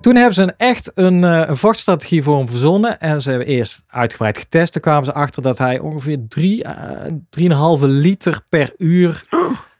Toen 0.00 0.14
hebben 0.14 0.34
ze 0.34 0.42
een, 0.42 0.54
echt 0.56 0.90
een, 0.94 1.22
een 1.22 1.56
vochtstrategie 1.56 2.22
voor 2.22 2.36
hem 2.36 2.48
verzonnen. 2.48 3.00
En 3.00 3.22
ze 3.22 3.30
hebben 3.30 3.48
eerst 3.48 3.84
uitgebreid 3.86 4.38
getest. 4.38 4.72
Toen 4.72 4.82
kwamen 4.82 5.04
ze 5.04 5.12
achter 5.12 5.42
dat 5.42 5.58
hij 5.58 5.78
ongeveer 5.78 6.18
3, 6.28 6.64
uh, 6.64 7.78
3,5 7.78 7.84
liter 7.84 8.40
per 8.48 8.72
uur 8.78 9.22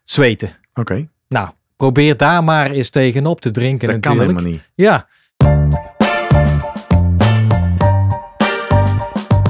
zweten. 0.04 0.56
Oké. 0.74 1.08
Nou, 1.28 1.48
probeer 1.76 2.16
daar 2.16 2.44
maar 2.44 2.70
eens 2.70 2.90
tegenop 2.90 3.40
te 3.40 3.50
drinken 3.50 3.88
Dat 3.88 4.00
kan 4.00 4.16
natuurlijk. 4.16 4.38
helemaal 4.38 4.60
niet. 4.60 4.70
Ja, 4.74 5.06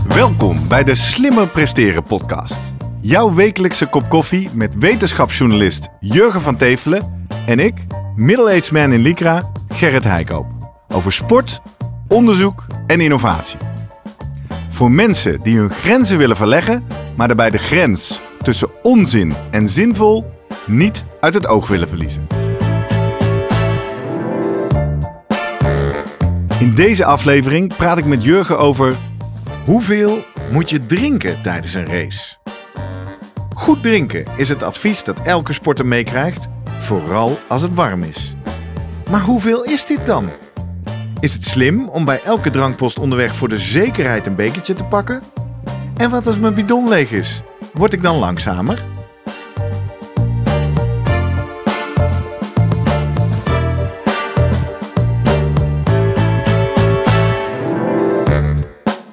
Welkom 0.08 0.68
bij 0.68 0.84
de 0.84 0.94
Slimmer 0.94 1.48
Presteren 1.48 2.02
podcast. 2.02 2.74
Jouw 3.00 3.34
wekelijkse 3.34 3.86
kop 3.86 4.08
koffie 4.08 4.50
met 4.52 4.74
wetenschapsjournalist 4.78 5.88
Jurgen 6.00 6.40
van 6.40 6.56
Tevelen 6.56 7.26
en 7.46 7.58
ik, 7.58 7.74
middle-aged 8.16 8.72
man 8.72 8.92
in 8.92 9.00
Lycra, 9.00 9.50
Gerrit 9.68 10.04
Heikoop. 10.04 10.59
Over 10.92 11.12
sport, 11.12 11.60
onderzoek 12.08 12.66
en 12.86 13.00
innovatie. 13.00 13.58
Voor 14.68 14.90
mensen 14.90 15.40
die 15.40 15.58
hun 15.58 15.70
grenzen 15.70 16.18
willen 16.18 16.36
verleggen, 16.36 16.86
maar 17.16 17.26
daarbij 17.26 17.50
de 17.50 17.58
grens 17.58 18.20
tussen 18.42 18.70
onzin 18.82 19.34
en 19.50 19.68
zinvol 19.68 20.30
niet 20.66 21.04
uit 21.20 21.34
het 21.34 21.46
oog 21.46 21.68
willen 21.68 21.88
verliezen. 21.88 22.26
In 26.58 26.74
deze 26.74 27.04
aflevering 27.04 27.76
praat 27.76 27.98
ik 27.98 28.06
met 28.06 28.24
Jurgen 28.24 28.58
over 28.58 28.96
hoeveel 29.64 30.24
moet 30.52 30.70
je 30.70 30.86
drinken 30.86 31.42
tijdens 31.42 31.74
een 31.74 31.86
race. 31.86 32.36
Goed 33.54 33.82
drinken 33.82 34.24
is 34.36 34.48
het 34.48 34.62
advies 34.62 35.04
dat 35.04 35.20
elke 35.22 35.52
sporter 35.52 35.86
meekrijgt, 35.86 36.46
vooral 36.78 37.38
als 37.48 37.62
het 37.62 37.74
warm 37.74 38.02
is. 38.02 38.34
Maar 39.10 39.20
hoeveel 39.20 39.64
is 39.64 39.86
dit 39.86 40.06
dan? 40.06 40.30
Is 41.20 41.32
het 41.32 41.44
slim 41.44 41.88
om 41.88 42.04
bij 42.04 42.22
elke 42.22 42.50
drankpost 42.50 42.98
onderweg 42.98 43.34
voor 43.34 43.48
de 43.48 43.58
zekerheid 43.58 44.26
een 44.26 44.34
bekertje 44.34 44.74
te 44.74 44.84
pakken? 44.84 45.22
En 45.96 46.10
wat 46.10 46.26
als 46.26 46.38
mijn 46.38 46.54
bidon 46.54 46.88
leeg 46.88 47.10
is? 47.12 47.42
Word 47.72 47.92
ik 47.92 48.02
dan 48.02 48.16
langzamer? 48.16 48.84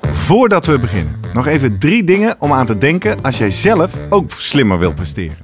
Voordat 0.01 0.65
we 0.65 0.79
beginnen, 0.79 1.19
nog 1.33 1.47
even 1.47 1.79
drie 1.79 2.03
dingen 2.03 2.35
om 2.39 2.53
aan 2.53 2.65
te 2.65 2.77
denken 2.77 3.21
als 3.21 3.37
jij 3.37 3.51
zelf 3.51 3.93
ook 4.09 4.31
slimmer 4.31 4.79
wilt 4.79 4.95
presteren. 4.95 5.37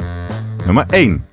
Nummer 0.66 0.86
1. 0.89 1.33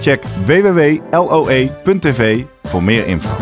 Check 0.00 0.22
www.loe.tv 0.44 2.42
voor 2.62 2.82
meer 2.82 3.06
info. 3.06 3.36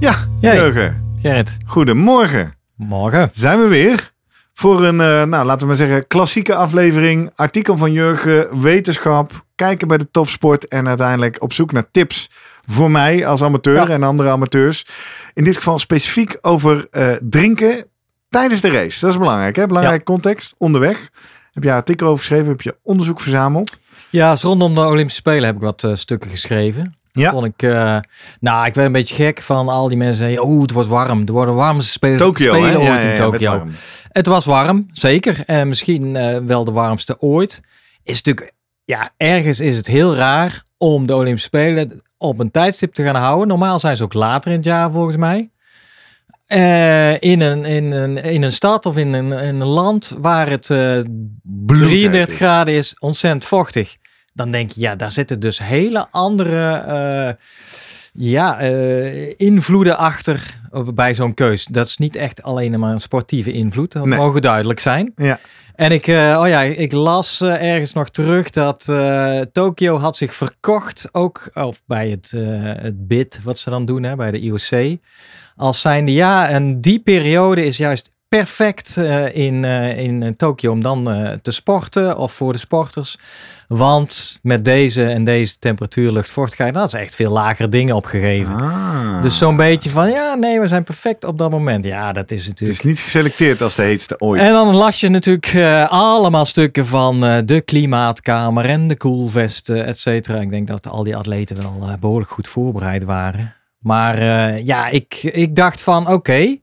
Ja, 0.00 0.14
Jij. 0.40 0.56
Jurgen. 0.56 1.14
Gerrit. 1.22 1.56
Goedemorgen. 1.66 2.54
Morgen. 2.76 3.30
Zijn 3.32 3.60
we 3.60 3.68
weer 3.68 4.10
voor 4.54 4.84
een, 4.84 5.00
eh, 5.00 5.22
nou 5.24 5.44
laten 5.44 5.60
we 5.60 5.66
maar 5.66 5.76
zeggen, 5.76 6.06
klassieke 6.06 6.54
aflevering. 6.54 7.30
Artikel 7.34 7.76
van 7.76 7.92
Jurgen, 7.92 8.60
wetenschap, 8.60 9.44
kijken 9.54 9.88
bij 9.88 9.98
de 9.98 10.10
topsport 10.10 10.68
en 10.68 10.88
uiteindelijk 10.88 11.42
op 11.42 11.52
zoek 11.52 11.72
naar 11.72 11.90
tips 11.90 12.30
voor 12.66 12.90
mij 12.90 13.26
als 13.26 13.42
amateur 13.42 13.74
Ja. 13.74 13.88
en 13.88 14.02
andere 14.02 14.30
amateurs. 14.30 14.86
In 15.34 15.44
dit 15.44 15.56
geval 15.56 15.78
specifiek 15.78 16.38
over 16.40 16.86
eh, 16.90 17.12
drinken 17.20 17.84
tijdens 18.28 18.60
de 18.60 18.70
race. 18.70 19.00
Dat 19.00 19.10
is 19.10 19.18
belangrijk, 19.18 19.56
hè? 19.56 19.66
Belangrijk 19.66 20.04
context, 20.04 20.54
onderweg. 20.58 21.08
Heb 21.52 21.62
je 21.62 21.72
artikel 21.72 22.06
over 22.06 22.18
geschreven, 22.18 22.48
heb 22.48 22.60
je 22.60 22.76
onderzoek 22.82 23.20
verzameld. 23.20 23.78
Ja, 24.10 24.30
dus 24.30 24.42
rondom 24.42 24.74
de 24.74 24.86
Olympische 24.86 25.20
Spelen 25.20 25.44
heb 25.44 25.54
ik 25.54 25.60
wat 25.60 25.84
eh, 25.84 25.94
stukken 25.94 26.30
geschreven. 26.30 26.94
Ja. 27.12 27.30
Vond 27.30 27.46
ik, 27.46 27.62
eh, 27.62 27.96
nou, 28.40 28.66
ik 28.66 28.74
werd 28.74 28.86
een 28.86 28.92
beetje 28.92 29.14
gek 29.14 29.42
van 29.42 29.68
al 29.68 29.88
die 29.88 29.96
mensen 29.96 30.42
oh, 30.42 30.62
het 30.62 30.70
wordt 30.70 30.88
warm. 30.88 31.22
Er 31.26 31.32
worden 31.32 31.54
de 31.54 31.60
warmste 31.60 31.90
spelen, 31.90 32.16
Tokio, 32.16 32.52
hè? 32.52 32.58
spelen 32.58 32.78
ooit 32.78 32.88
ja, 32.88 33.00
in 33.00 33.08
ja, 33.08 33.16
Tokio. 33.16 33.30
met 33.30 33.58
warm. 33.58 33.70
Het 34.08 34.26
was 34.26 34.44
warm, 34.44 34.86
zeker. 34.92 35.42
En 35.46 35.68
misschien 35.68 36.16
eh, 36.16 36.38
wel 36.38 36.64
de 36.64 36.72
warmste 36.72 37.20
ooit. 37.20 37.60
Is 38.02 38.22
natuurlijk, 38.22 38.52
ja, 38.84 39.10
ergens 39.16 39.60
is 39.60 39.76
het 39.76 39.86
heel 39.86 40.14
raar 40.14 40.64
om 40.78 41.06
de 41.06 41.14
Olympische 41.14 41.46
Spelen 41.48 42.02
op 42.18 42.38
een 42.38 42.50
tijdstip 42.50 42.94
te 42.94 43.02
gaan 43.02 43.16
houden. 43.16 43.48
Normaal 43.48 43.80
zijn 43.80 43.96
ze 43.96 44.02
ook 44.02 44.14
later 44.14 44.50
in 44.50 44.56
het 44.56 44.66
jaar, 44.66 44.92
volgens 44.92 45.16
mij. 45.16 45.50
Eh, 46.50 47.20
in, 47.20 47.40
een, 47.40 47.64
in, 47.64 47.90
een, 47.92 48.16
in 48.22 48.42
een 48.42 48.52
stad 48.52 48.86
of 48.86 48.96
in 48.96 49.12
een, 49.12 49.32
in 49.32 49.60
een 49.60 49.66
land 49.66 50.14
waar 50.18 50.48
het 50.50 50.70
eh 50.70 50.98
33 51.66 52.30
is. 52.30 52.36
graden 52.36 52.74
is, 52.74 52.96
ontzettend 52.98 53.44
vochtig. 53.44 53.96
Dan 54.32 54.50
denk 54.50 54.70
je, 54.72 54.80
ja, 54.80 54.96
daar 54.96 55.10
zitten 55.10 55.40
dus 55.40 55.58
hele 55.58 56.06
andere 56.10 56.70
eh, 56.72 57.32
ja, 58.12 58.58
invloeden 59.36 59.98
achter 59.98 60.58
bij 60.94 61.14
zo'n 61.14 61.34
keus. 61.34 61.64
Dat 61.64 61.86
is 61.86 61.96
niet 61.96 62.16
echt 62.16 62.42
alleen 62.42 62.78
maar 62.78 62.92
een 62.92 63.00
sportieve 63.00 63.52
invloed. 63.52 63.92
Dat 63.92 64.04
Nee. 64.06 64.18
mogen 64.18 64.42
duidelijk 64.42 64.80
zijn. 64.80 65.12
Ja. 65.16 65.38
En 65.80 65.92
ik, 65.92 66.06
eh, 66.06 66.38
oh 66.40 66.48
ja, 66.48 66.62
ik 66.62 66.92
las 66.92 67.40
eh, 67.40 67.72
ergens 67.72 67.92
nog 67.92 68.08
terug 68.08 68.50
dat 68.50 68.88
eh 68.88 69.40
Tokio 69.52 69.98
had 69.98 70.16
zich 70.16 70.34
verkocht, 70.34 71.08
ook 71.12 71.50
of 71.54 71.82
bij 71.86 72.10
het, 72.10 72.30
het 72.80 73.06
bid, 73.06 73.42
wat 73.42 73.58
ze 73.58 73.70
dan 73.70 73.84
doen 73.84 74.02
hè, 74.02 74.16
bij 74.16 74.30
de 74.30 74.40
IOC. 74.40 74.98
Als 75.56 75.80
zijnde, 75.80 76.12
ja, 76.12 76.48
en 76.48 76.80
die 76.80 77.00
periode 77.00 77.64
is 77.64 77.76
juist 77.76 78.10
perfect 78.36 78.96
eh, 78.96 79.36
in, 79.36 79.64
eh, 79.64 79.98
in 79.98 80.34
Tokio 80.36 80.72
om 80.72 80.82
dan 80.82 81.10
eh, 81.10 81.32
te 81.42 81.50
sporten 81.50 82.18
of 82.18 82.32
voor 82.32 82.52
de 82.52 82.58
sporters. 82.58 83.18
Want 83.68 84.38
met 84.42 84.64
deze 84.64 85.04
en 85.04 85.24
deze 85.24 85.58
temperatuur, 85.58 86.12
luchtvochtigheid, 86.12 86.74
dat 86.74 86.86
is 86.86 87.00
echt 87.00 87.14
veel 87.14 87.30
lagere 87.30 87.68
dingen 87.68 87.96
opgegeven. 87.96 88.54
Ah. 88.54 89.22
Dus 89.22 89.38
zo'n 89.38 89.56
beetje 89.56 89.90
van, 89.90 90.10
ja, 90.10 90.34
nee, 90.34 90.60
we 90.60 90.66
zijn 90.66 90.84
perfect 90.84 91.24
op 91.24 91.38
dat 91.38 91.50
moment. 91.50 91.84
Ja, 91.84 92.12
dat 92.12 92.30
is 92.30 92.40
Het 92.40 92.48
natuurlijk... 92.48 92.78
is 92.78 92.84
niet 92.84 93.00
geselecteerd 93.00 93.62
als 93.62 93.74
de 93.74 93.82
heetste 93.82 94.20
ooit. 94.20 94.40
En 94.40 94.52
dan 94.52 94.74
las 94.74 95.00
je 95.00 95.08
natuurlijk 95.08 95.46
eh, 95.46 95.88
allemaal 95.88 96.44
stukken 96.44 96.86
van 96.86 97.24
eh, 97.24 97.38
de 97.44 97.60
klimaatkamer 97.60 98.64
en 98.64 98.88
de 98.88 98.96
koelvesten, 98.96 99.84
et 99.86 99.98
cetera. 99.98 100.40
Ik 100.40 100.50
denk 100.50 100.66
dat 100.66 100.88
al 100.88 101.04
die 101.04 101.16
atleten 101.16 101.56
wel 101.56 101.88
eh, 101.88 101.92
behoorlijk 102.00 102.30
goed 102.30 102.48
voorbereid 102.48 103.04
waren. 103.04 103.54
Maar 103.78 104.18
eh, 104.18 104.64
ja, 104.66 104.88
ik, 104.88 105.14
ik 105.22 105.54
dacht 105.54 105.82
van 105.82 106.08
oké. 106.08 106.32
Eh, 106.32 106.56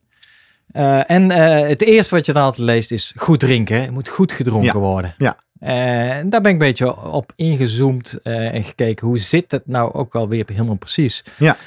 en 1.09 1.31
eh, 1.31 1.67
het 1.67 1.81
eerste 1.81 2.15
wat 2.15 2.25
je 2.25 2.33
dan 2.33 2.43
altijd 2.43 2.67
leest 2.67 2.91
is 2.91 3.13
goed 3.15 3.39
drinken. 3.39 3.81
Het 3.81 3.91
moet 3.91 4.07
goed 4.07 4.31
gedronken 4.31 4.79
worden. 4.79 5.15
ja. 5.17 5.37
Eh, 5.59 6.17
en 6.17 6.29
daar 6.29 6.41
ben 6.41 6.51
ik 6.51 6.61
een 6.61 6.67
beetje 6.67 7.01
op 7.01 7.31
ingezoomd 7.35 8.19
eh, 8.23 8.53
en 8.53 8.63
gekeken. 8.63 9.07
Hoe 9.07 9.17
zit 9.17 9.51
het 9.51 9.61
nou 9.67 9.93
ook 9.93 10.15
alweer 10.15 10.45
helemaal 10.47 10.75
precies? 10.75 11.23
Ja. 11.37 11.57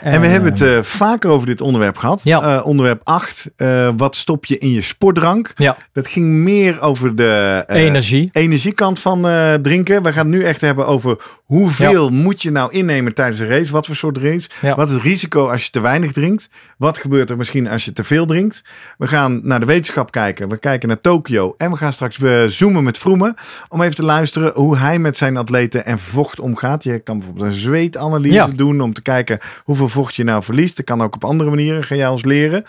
En 0.00 0.20
we 0.20 0.26
hebben 0.26 0.52
het 0.52 0.62
eh, 0.62 0.82
vaker 0.82 1.30
over 1.30 1.46
dit 1.46 1.60
onderwerp 1.60 1.96
gehad. 1.96 2.24
Ja. 2.24 2.58
Eh, 2.58 2.66
onderwerp 2.66 3.00
8. 3.04 3.50
eh, 3.56 3.90
wat 3.96 4.16
stop 4.16 4.44
je 4.44 4.58
in 4.58 4.70
je 4.70 4.80
sportdrank? 4.80 5.52
Ja, 5.56 5.76
Dat 5.92 6.08
ging 6.08 6.26
meer 6.26 6.80
over 6.80 7.16
de 7.16 7.64
eh, 7.66 7.82
energie. 7.84 8.28
energiekant 8.32 8.98
van 9.00 9.28
eh, 9.28 9.54
drinken. 9.54 10.02
We 10.02 10.12
gaan 10.12 10.26
het 10.32 10.36
nu 10.36 10.44
echt 10.44 10.60
hebben 10.60 10.86
over 10.86 11.16
hoeveel 11.44 12.10
moet 12.10 12.42
je 12.42 12.50
nou 12.50 12.72
innemen 12.72 13.14
tijdens 13.14 13.38
een 13.38 13.48
race? 13.48 13.72
Wat 13.72 13.86
voor 13.86 13.96
soort 13.96 14.18
race? 14.18 14.48
Ja. 14.60 14.74
Wat 14.76 14.88
is 14.88 14.94
het 14.94 15.02
risico 15.02 15.48
als 15.50 15.64
je 15.64 15.70
te 15.70 15.80
weinig 15.80 16.12
drinkt? 16.12 16.48
Wat 16.76 16.98
gebeurt 16.98 17.30
er 17.30 17.36
misschien 17.36 17.68
als 17.68 17.84
je 17.84 17.92
te 17.92 18.04
veel 18.04 18.26
drinkt? 18.26 18.62
We 18.98 19.06
gaan 19.06 19.40
naar 19.42 19.60
de 19.60 19.66
wetenschap 19.66 20.10
kijken. 20.10 20.48
We 20.48 20.58
kijken 20.58 20.88
naar 20.88 21.00
Tokio. 21.00 21.54
En 21.58 21.70
we 21.70 21.76
gaan 21.76 21.92
straks 21.92 22.18
eh, 22.22 22.44
zoomen 22.44 22.84
met 22.84 22.98
Vroemen. 22.98 23.34
Om 23.68 23.82
even 23.82 23.94
te 23.94 24.04
luisteren 24.04 24.52
hoe 24.54 24.76
hij 24.76 24.98
met 24.98 25.16
zijn 25.16 25.36
atleten 25.36 25.84
en 25.84 25.98
vocht 25.98 26.40
omgaat. 26.40 26.84
Je 26.84 26.98
kan 26.98 27.18
bijvoorbeeld 27.18 27.46
een 27.50 27.58
zweetanalyse 27.58 28.34
Ja. 28.34 28.46
doen 28.46 28.80
om 28.80 28.92
te 28.92 29.02
kijken 29.02 29.38
hoeveel 29.64 29.88
vocht 29.88 30.14
je 30.14 30.24
nou 30.24 30.42
verliest. 30.42 30.76
Dat 30.76 30.86
kan 30.86 31.02
ook 31.02 31.14
op 31.14 31.24
andere 31.24 31.50
manieren. 31.50 31.84
Ga 31.84 31.94
jij 31.94 32.08
ons 32.08 32.24
leren. 32.24 32.64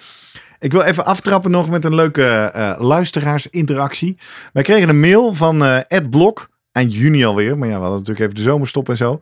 Ik 0.60 0.72
wil 0.72 0.82
even 0.82 1.06
aftrappen 1.06 1.52
nog 1.52 1.70
met 1.70 1.86
een 1.86 1.96
leuke 1.96 2.24
eh, 2.28 2.74
luisteraarsinteractie. 2.80 4.18
Wij 4.54 4.64
kregen 4.64 4.90
een 4.90 5.00
mail 5.00 5.34
van 5.34 5.64
eh, 5.64 5.78
Ed 5.88 6.10
Blok. 6.10 6.50
Eind 6.72 6.94
juni 6.94 7.26
alweer. 7.26 7.58
Maar 7.58 7.68
ja, 7.68 7.76
we 7.76 7.82
hadden 7.82 8.00
natuurlijk 8.00 8.26
even 8.26 8.36
de 8.36 8.50
zomerstop 8.52 8.90
en 8.90 8.98
zo. 8.98 9.20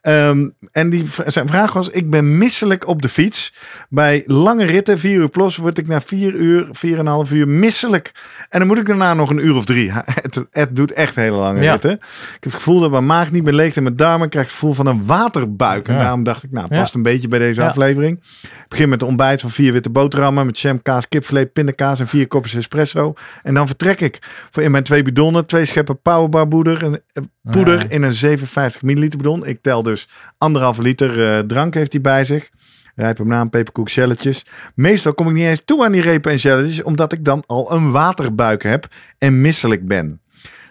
Ehm, 0.00 0.48
en 0.72 0.90
die, 0.90 1.06
zijn 1.26 1.48
vraag 1.48 1.72
was, 1.72 1.88
ik 1.88 2.10
ben 2.10 2.38
misselijk 2.38 2.86
op 2.86 3.02
de 3.02 3.08
fiets. 3.08 3.54
Bij 3.88 4.22
lange 4.26 4.64
ritten, 4.64 4.98
vier 4.98 5.16
uur 5.18 5.28
plus, 5.28 5.56
word 5.56 5.78
ik 5.78 5.86
na 5.86 6.00
vier 6.00 6.34
uur, 6.34 6.68
vier 6.72 6.92
en 6.94 7.00
een 7.00 7.06
half 7.06 7.32
uur 7.32 7.48
misselijk. 7.48 8.12
En 8.48 8.58
dan 8.58 8.68
moet 8.68 8.78
ik 8.78 8.86
daarna 8.86 9.14
nog 9.14 9.30
een 9.30 9.46
uur 9.46 9.54
of 9.56 9.64
drie. 9.64 9.92
Het, 10.22 10.44
het 10.50 10.76
doet 10.76 10.92
echt 10.92 11.16
hele 11.16 11.36
lange 11.36 11.62
Ja. 11.62 11.72
ritten. 11.72 11.90
Ik 11.92 11.98
heb 12.30 12.42
het 12.42 12.54
gevoel 12.54 12.80
dat 12.80 12.90
mijn 12.90 13.06
maag 13.06 13.30
niet 13.30 13.44
meer 13.44 13.52
leegt 13.52 13.76
en 13.76 13.82
mijn 13.82 13.96
darmen 13.96 14.28
krijgt 14.28 14.48
het 14.50 14.58
gevoel 14.58 14.74
van 14.74 14.86
een 14.86 15.06
waterbuik. 15.06 15.88
En 15.88 15.94
Ja. 15.94 16.00
daarom 16.00 16.22
dacht 16.22 16.42
ik, 16.42 16.50
nou, 16.50 16.68
past 16.68 16.94
een 16.94 17.02
beetje 17.02 17.28
bij 17.28 17.38
deze 17.38 17.62
aflevering. 17.62 18.18
Ik 18.42 18.68
begin 18.68 18.88
met 18.88 19.02
een 19.02 19.08
ontbijt 19.08 19.40
van 19.40 19.50
vier 19.50 19.72
witte 19.72 19.90
boterhammen 19.90 20.46
met 20.46 20.58
jam, 20.60 20.82
kaas, 20.82 21.08
kipfilet, 21.08 21.52
pindakaas 21.52 22.00
en 22.00 22.06
vier 22.06 22.26
kopjes 22.28 22.54
espresso. 22.54 23.14
En 23.42 23.54
dan 23.54 23.66
vertrek 23.66 24.00
ik 24.00 24.18
voor 24.50 24.62
in 24.62 24.70
mijn 24.70 24.84
twee 24.84 25.02
bidonnen, 25.02 25.46
twee 25.46 25.64
scheppen 25.64 26.00
powerbar 26.02 26.48
poeder, 26.92 27.30
eh, 27.44 27.52
poeder 27.52 27.78
Ja. 27.82 27.88
in 27.88 28.02
een 28.02 28.12
57 28.12 28.82
milliliter 28.82 29.18
bidon. 29.18 29.46
Ik 29.46 29.62
tel 29.62 29.82
dus 29.82 30.08
anderhalve 30.38 30.82
liter 30.82 31.36
eh, 31.36 31.38
drank 31.38 31.74
heeft 31.74 31.92
hij 31.92 32.00
bij 32.00 32.24
zich. 32.24 32.50
Rijpe 32.94 33.22
banaan, 33.22 33.50
peperkoek, 33.50 33.88
jelletjes. 33.88 34.46
Meestal 34.74 35.14
kom 35.14 35.28
ik 35.28 35.34
niet 35.34 35.46
eens 35.46 35.62
toe 35.64 35.84
aan 35.84 35.92
die 35.92 36.02
repen 36.02 36.30
en 36.30 36.36
jelletjes, 36.36 36.82
omdat 36.82 37.12
ik 37.12 37.24
dan 37.24 37.42
al 37.46 37.72
een 37.72 37.90
waterbuik 37.90 38.62
heb 38.62 38.86
en 39.18 39.40
misselijk 39.40 39.86
ben. 39.88 40.20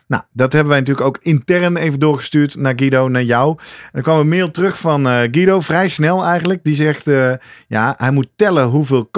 Nou, 0.08 0.24
dat 0.34 0.54
hebben 0.54 0.70
wij 0.72 0.80
natuurlijk 0.80 1.08
ook 1.08 1.18
intern 1.22 1.78
even 1.78 2.00
doorgestuurd 2.00 2.56
naar 2.56 2.74
Guido, 2.76 3.08
naar 3.08 3.24
jou. 3.24 3.58
En 3.60 3.90
er 3.92 4.02
kwam 4.02 4.20
een 4.20 4.28
mail 4.30 4.52
terug 4.52 4.78
van 4.80 5.08
eh, 5.08 5.14
Guido, 5.32 5.60
vrij 5.60 5.88
snel 5.90 6.24
eigenlijk. 6.26 6.64
Die 6.64 6.76
zegt, 6.76 7.06
ja, 7.68 7.94
hij 7.98 8.12
moet 8.12 8.28
tellen 8.36 8.68
hoeveel, 8.68 9.10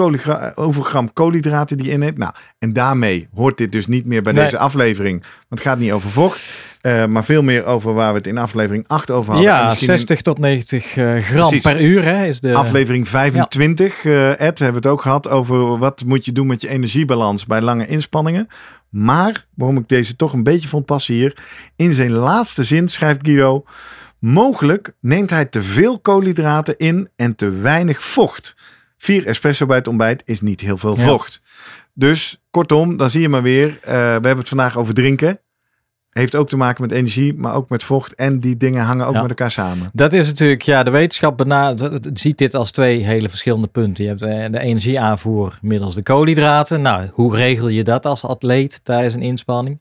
hoeveel 0.54 0.82
gram 0.82 1.12
koolhydraten 1.12 1.76
die 1.76 1.90
in 1.90 2.02
heeft. 2.02 2.16
Nou, 2.16 2.32
en 2.58 2.72
daarmee 2.72 3.28
hoort 3.34 3.56
dit 3.56 3.72
dus 3.72 3.86
niet 3.86 4.06
meer 4.06 4.22
bij 4.22 4.32
Nee. 4.32 4.42
deze 4.44 4.58
aflevering. 4.58 5.20
Want 5.20 5.34
het 5.48 5.60
gaat 5.60 5.78
niet 5.78 5.92
over 5.92 6.10
vocht, 6.10 6.40
eh, 6.84 7.06
maar 7.06 7.24
veel 7.24 7.42
meer 7.42 7.64
over 7.64 7.94
waar 7.94 8.10
we 8.12 8.18
het 8.18 8.26
in 8.26 8.38
aflevering 8.38 8.84
8 8.88 9.10
over 9.10 9.32
hadden. 9.32 9.50
En 9.50 9.56
Ja, 9.58 9.68
misschien 9.68 9.88
in 9.88 9.98
60 9.98 10.20
tot 10.20 10.38
90 10.38 10.96
eh, 10.96 11.16
gram 11.16 11.48
Precies. 11.48 11.62
per 11.62 11.80
uur 11.82 12.04
hè, 12.04 12.24
is 12.24 12.40
de... 12.40 12.54
Aflevering 12.54 13.08
25, 13.08 14.04
eh 14.04 14.30
Ed, 14.30 14.58
hebben 14.58 14.82
we 14.82 14.88
het 14.88 14.96
ook 14.98 15.02
gehad 15.02 15.28
over 15.28 15.78
wat 15.78 16.04
moet 16.06 16.24
je 16.24 16.32
doen 16.32 16.46
met 16.46 16.60
je 16.60 16.68
energiebalans 16.68 17.46
bij 17.46 17.60
lange 17.60 17.86
inspanningen. 17.86 18.48
Maar, 18.90 19.46
waarom 19.54 19.76
ik 19.76 19.88
deze 19.88 20.16
toch 20.16 20.32
een 20.32 20.42
beetje 20.42 20.68
vond 20.68 20.84
passen 20.86 21.14
hier, 21.14 21.36
in 21.76 21.92
zijn 21.92 22.10
laatste 22.10 22.64
zin 22.64 22.88
schrijft 22.88 23.20
Guido, 23.26 23.64
mogelijk 24.18 24.92
neemt 25.00 25.30
hij 25.30 25.44
te 25.44 25.62
veel 25.62 25.98
koolhydraten 26.00 26.76
in 26.76 27.08
en 27.16 27.34
te 27.36 27.50
weinig 27.50 28.02
vocht. 28.02 28.56
Vier 28.98 29.26
espresso 29.26 29.66
bij 29.66 29.76
het 29.76 29.88
ontbijt 29.88 30.22
is 30.24 30.40
niet 30.40 30.60
heel 30.60 30.78
veel 30.78 30.96
Ja. 30.96 31.04
vocht. 31.06 31.42
Dus 31.94 32.42
kortom, 32.50 32.96
dan 32.96 33.10
zie 33.10 33.20
je 33.20 33.28
maar 33.28 33.42
weer, 33.42 33.78
we 33.84 33.90
hebben 33.90 34.38
het 34.38 34.48
vandaag 34.48 34.76
over 34.76 34.94
drinken. 34.94 35.38
Heeft 36.14 36.34
ook 36.36 36.48
te 36.48 36.56
maken 36.56 36.82
met 36.82 36.92
energie, 36.92 37.34
maar 37.34 37.54
ook 37.54 37.68
met 37.68 37.82
vocht. 37.84 38.14
En 38.14 38.40
die 38.40 38.56
dingen 38.56 38.82
hangen 38.84 39.06
ook 39.06 39.14
Ja. 39.14 39.20
met 39.20 39.30
elkaar 39.30 39.50
samen. 39.50 39.90
Dat 39.92 40.12
is 40.12 40.26
natuurlijk, 40.26 40.62
ja, 40.62 40.82
de 40.82 40.90
wetenschap 40.90 41.36
bena- 41.36 41.74
d- 41.74 42.02
d- 42.02 42.20
ziet 42.20 42.38
dit 42.38 42.54
als 42.54 42.70
twee 42.70 43.02
hele 43.04 43.28
verschillende 43.28 43.66
punten. 43.66 44.04
Je 44.04 44.10
hebt 44.10 44.22
eh, 44.22 44.44
de 44.50 44.60
energieaanvoer 44.60 45.58
middels 45.62 45.94
de 45.94 46.02
koolhydraten. 46.02 46.82
Nou, 46.82 47.08
hoe 47.12 47.36
regel 47.36 47.68
je 47.68 47.84
dat 47.84 48.06
als 48.06 48.24
atleet 48.24 48.80
tijdens 48.84 49.14
een 49.14 49.22
inspanning? 49.22 49.80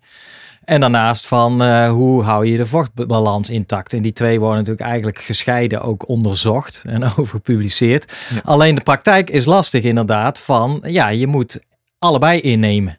En 0.64 0.80
daarnaast 0.80 1.28
van 1.28 1.62
eh, 1.64 1.90
hoe 1.90 2.24
hou 2.24 2.46
je 2.48 2.58
de 2.58 2.66
vochtbalans 2.66 3.50
intact? 3.50 3.94
En 3.94 4.02
die 4.02 4.14
twee 4.14 4.40
worden 4.40 4.58
natuurlijk 4.58 4.86
eigenlijk 4.88 5.18
gescheiden 5.20 5.82
ook 5.82 6.08
onderzocht 6.08 6.84
en 6.88 7.04
over 7.18 7.26
gepubliceerd. 7.28 8.14
Ja. 8.34 8.42
Alleen 8.44 8.76
de 8.76 8.82
praktijk 8.82 9.30
is 9.30 9.46
lastig 9.46 9.84
inderdaad 9.84 10.40
van, 10.40 10.84
ja, 10.88 11.08
je 11.08 11.28
moet 11.28 11.60
allebei 12.00 12.40
innemen. 12.40 12.98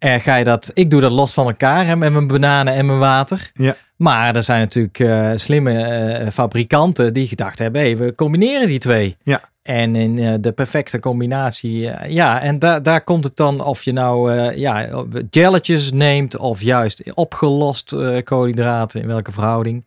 En 0.00 0.20
ga 0.20 0.36
je 0.36 0.44
dat, 0.44 0.70
ik 0.74 0.90
doe 0.90 1.00
dat 1.00 1.10
los 1.10 1.32
van 1.32 1.46
elkaar 1.46 1.86
hè, 1.86 1.96
met 1.96 2.12
mijn 2.12 2.26
bananen 2.26 2.74
en 2.74 2.86
mijn 2.86 2.98
water. 2.98 3.50
Ja. 3.54 3.76
Maar 3.96 4.36
er 4.36 4.42
zijn 4.42 4.60
natuurlijk 4.60 4.98
eh, 4.98 5.30
slimme 5.34 5.82
eh, 5.82 6.30
fabrikanten 6.30 7.12
die 7.12 7.28
gedacht 7.28 7.58
hebben, 7.58 7.80
hey, 7.80 7.96
we 7.96 8.14
combineren 8.14 8.66
die 8.66 8.78
twee. 8.78 9.16
Ja. 9.22 9.42
En 9.62 9.96
in 9.96 10.18
eh, 10.18 10.34
de 10.40 10.52
perfecte 10.52 10.98
combinatie, 10.98 11.90
ja, 12.08 12.40
en 12.40 12.58
da 12.58 12.80
daar 12.80 13.04
komt 13.04 13.24
het 13.24 13.36
dan 13.36 13.64
of 13.64 13.82
je 13.82 13.92
nou 13.92 14.32
ja, 14.56 15.04
gelletjes 15.30 15.92
neemt 15.92 16.36
of 16.36 16.62
juist 16.62 17.14
opgelost 17.14 17.94
koolhydraten, 18.24 19.00
in 19.00 19.06
welke 19.06 19.32
verhouding. 19.32 19.86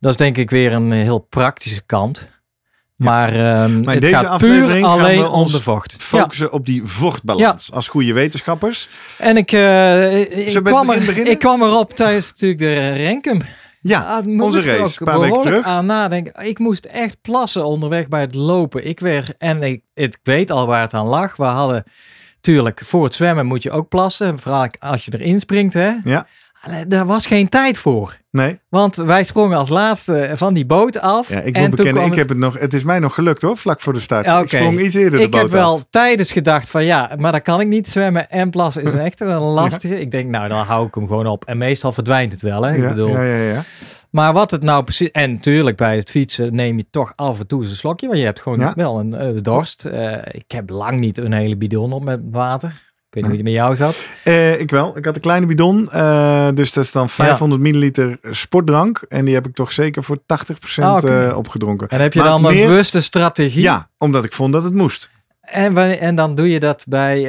Dat 0.00 0.10
is 0.10 0.16
denk 0.16 0.36
ik 0.36 0.50
weer 0.50 0.72
een 0.72 0.92
heel 0.92 1.18
praktische 1.18 1.82
kant. 1.86 2.28
Ja. 2.94 3.04
Maar, 3.10 3.28
ehm, 3.28 3.40
Maar 3.44 3.64
in 3.64 3.88
het 3.88 4.00
deze 4.00 4.16
gaat 4.16 4.38
puur 4.38 4.84
alleen 4.84 5.26
om 5.26 5.50
de 5.50 5.60
vocht. 5.60 5.92
Ja. 5.98 6.04
Focussen 6.04 6.52
op 6.52 6.66
die 6.66 6.82
vochtbalans. 6.84 7.72
Als 7.72 7.88
goede 7.88 8.12
wetenschappers. 8.12 8.88
En 9.18 9.36
ik, 9.36 9.52
eh, 9.52 10.20
ik, 10.46 10.62
kwam 10.64 10.86
begin 10.86 11.00
er, 11.00 11.06
beginnen? 11.06 11.32
ik 11.32 11.38
kwam 11.38 11.62
erop 11.62 11.96
tijdens 11.96 12.30
natuurlijk 12.30 12.60
de 12.60 12.88
Renkum. 12.88 13.42
Ja, 13.80 14.00
Ah, 14.00 14.40
onze 14.40 14.58
ik 14.58 14.64
race. 14.64 14.82
ook 14.82 15.04
paar 15.04 15.18
weken 15.18 15.28
behoorlijk 15.28 15.46
terug. 15.46 15.64
aan 15.64 15.86
nadenken. 15.86 16.46
Ik 16.46 16.58
moest 16.58 16.84
echt 16.84 17.16
plassen 17.22 17.64
onderweg 17.64 18.08
bij 18.08 18.20
het 18.20 18.34
lopen. 18.34 18.86
Ik 18.86 19.00
werd, 19.00 19.36
en 19.38 19.62
ik, 19.62 19.82
ik 19.94 20.16
weet 20.22 20.50
al 20.50 20.66
waar 20.66 20.80
het 20.80 20.94
aan 20.94 21.06
lag. 21.06 21.36
We 21.36 21.44
hadden, 21.44 21.84
tuurlijk, 22.40 22.80
voor 22.84 23.04
het 23.04 23.14
zwemmen 23.14 23.46
moet 23.46 23.62
je 23.62 23.70
ook 23.70 23.88
plassen. 23.88 24.38
Vooral 24.38 24.66
als 24.78 25.04
je 25.04 25.18
erin 25.18 25.40
springt, 25.40 25.74
hè. 25.74 25.92
Ja. 26.02 26.26
Daar 26.88 27.06
was 27.06 27.26
geen 27.26 27.48
tijd 27.48 27.78
voor. 27.78 28.16
Nee, 28.30 28.58
Want 28.68 28.96
wij 28.96 29.24
sprongen 29.24 29.56
als 29.58 29.68
laatste 29.68 30.30
van 30.34 30.54
die 30.54 30.66
boot 30.66 31.00
af. 31.00 31.28
ja, 31.28 31.40
ik 31.40 31.58
moet 31.58 31.70
bekennen, 31.70 32.02
ik 32.02 32.08
het- 32.08 32.18
heb 32.18 32.28
het 32.28 32.38
nog. 32.38 32.58
Het 32.58 32.74
is 32.74 32.82
mij 32.84 32.98
nog 32.98 33.14
gelukt 33.14 33.42
hoor, 33.42 33.56
vlak 33.56 33.80
voor 33.80 33.92
de 33.92 34.00
start. 34.00 34.24
Ja, 34.24 34.40
Ik 34.40 34.48
sprong 34.48 34.80
iets 34.80 34.94
eerder 34.94 35.18
de 35.18 35.24
ik 35.24 35.30
boot 35.30 35.40
heb 35.40 35.50
wel 35.50 35.82
tijdens 35.90 36.32
gedacht 36.32 36.70
van 36.70 36.84
ja, 36.84 37.10
maar 37.16 37.32
dat 37.32 37.42
kan 37.42 37.60
ik 37.60 37.66
niet 37.66 37.88
zwemmen 37.88 38.30
en 38.30 38.50
plassen 38.50 38.82
is 38.82 38.92
echt 39.08 39.20
een 39.20 39.38
lastige. 39.38 40.00
Ik 40.00 40.10
denk 40.10 40.28
nou, 40.30 40.48
dan 40.48 40.64
hou 40.64 40.86
ik 40.86 40.94
hem 40.94 41.06
gewoon 41.06 41.26
op. 41.26 41.44
En 41.44 41.58
meestal 41.58 41.92
verdwijnt 41.92 42.32
het 42.32 42.42
wel, 42.42 42.62
hè. 42.62 42.74
Ik 42.74 42.82
Ja, 42.82 42.88
bedoel, 42.88 43.08
ja, 43.08 43.22
ja, 43.22 43.36
ja. 43.52 43.62
Maar 44.10 44.32
wat 44.32 44.50
het 44.50 44.62
nou 44.62 44.84
precies... 44.84 45.10
En 45.10 45.32
natuurlijk 45.32 45.76
bij 45.76 45.96
het 45.96 46.10
fietsen 46.10 46.54
neem 46.54 46.76
je 46.76 46.86
toch 46.90 47.12
af 47.16 47.40
en 47.40 47.46
toe 47.46 47.60
eens 47.62 47.70
een 47.70 47.76
slokje. 47.76 48.06
Want 48.06 48.18
je 48.18 48.24
hebt 48.24 48.40
gewoon 48.40 48.58
Ja. 48.58 48.72
wel 48.76 48.98
een 48.98 49.14
eh, 49.14 49.28
dorst. 49.42 49.84
Eh, 49.84 50.12
ik 50.30 50.44
heb 50.52 50.70
lang 50.70 50.98
niet 50.98 51.18
een 51.18 51.32
hele 51.32 51.56
bidon 51.56 51.92
op 51.92 52.04
met 52.04 52.20
water. 52.30 52.91
Ik 53.14 53.22
weet 53.22 53.30
niet 53.30 53.42
hoe 53.42 53.44
die 53.44 53.52
met 53.54 53.62
jou 53.62 53.76
zat. 53.76 53.96
Eh, 54.24 54.60
ik 54.60 54.70
wel. 54.70 54.96
Ik 54.96 55.04
had 55.04 55.14
een 55.14 55.20
kleine 55.20 55.46
bidon. 55.46 55.90
eh, 55.90 56.48
dus 56.54 56.72
dat 56.72 56.84
is 56.84 56.92
dan 56.92 57.08
500 57.08 57.60
milliliter 57.60 58.18
sportdrank. 58.30 59.04
En 59.08 59.24
die 59.24 59.34
heb 59.34 59.46
ik 59.46 59.54
toch 59.54 59.72
zeker 59.72 60.02
voor 60.04 60.18
80% 60.26 60.84
Ah, 60.84 61.28
eh, 61.28 61.36
opgedronken. 61.36 61.88
En 61.88 62.00
heb 62.00 62.12
je 62.12 62.18
Maar 62.18 62.28
dan 62.28 62.44
een 62.44 62.56
bewuste 62.56 63.00
strategie? 63.00 63.62
Ja, 63.62 63.88
omdat 63.98 64.24
ik 64.24 64.32
vond 64.32 64.52
dat 64.52 64.64
het 64.64 64.74
moest. 64.74 65.10
En, 65.40 65.76
en 66.00 66.14
dan 66.14 66.34
doe 66.34 66.50
je 66.50 66.60
dat 66.60 66.84
bij 66.88 67.28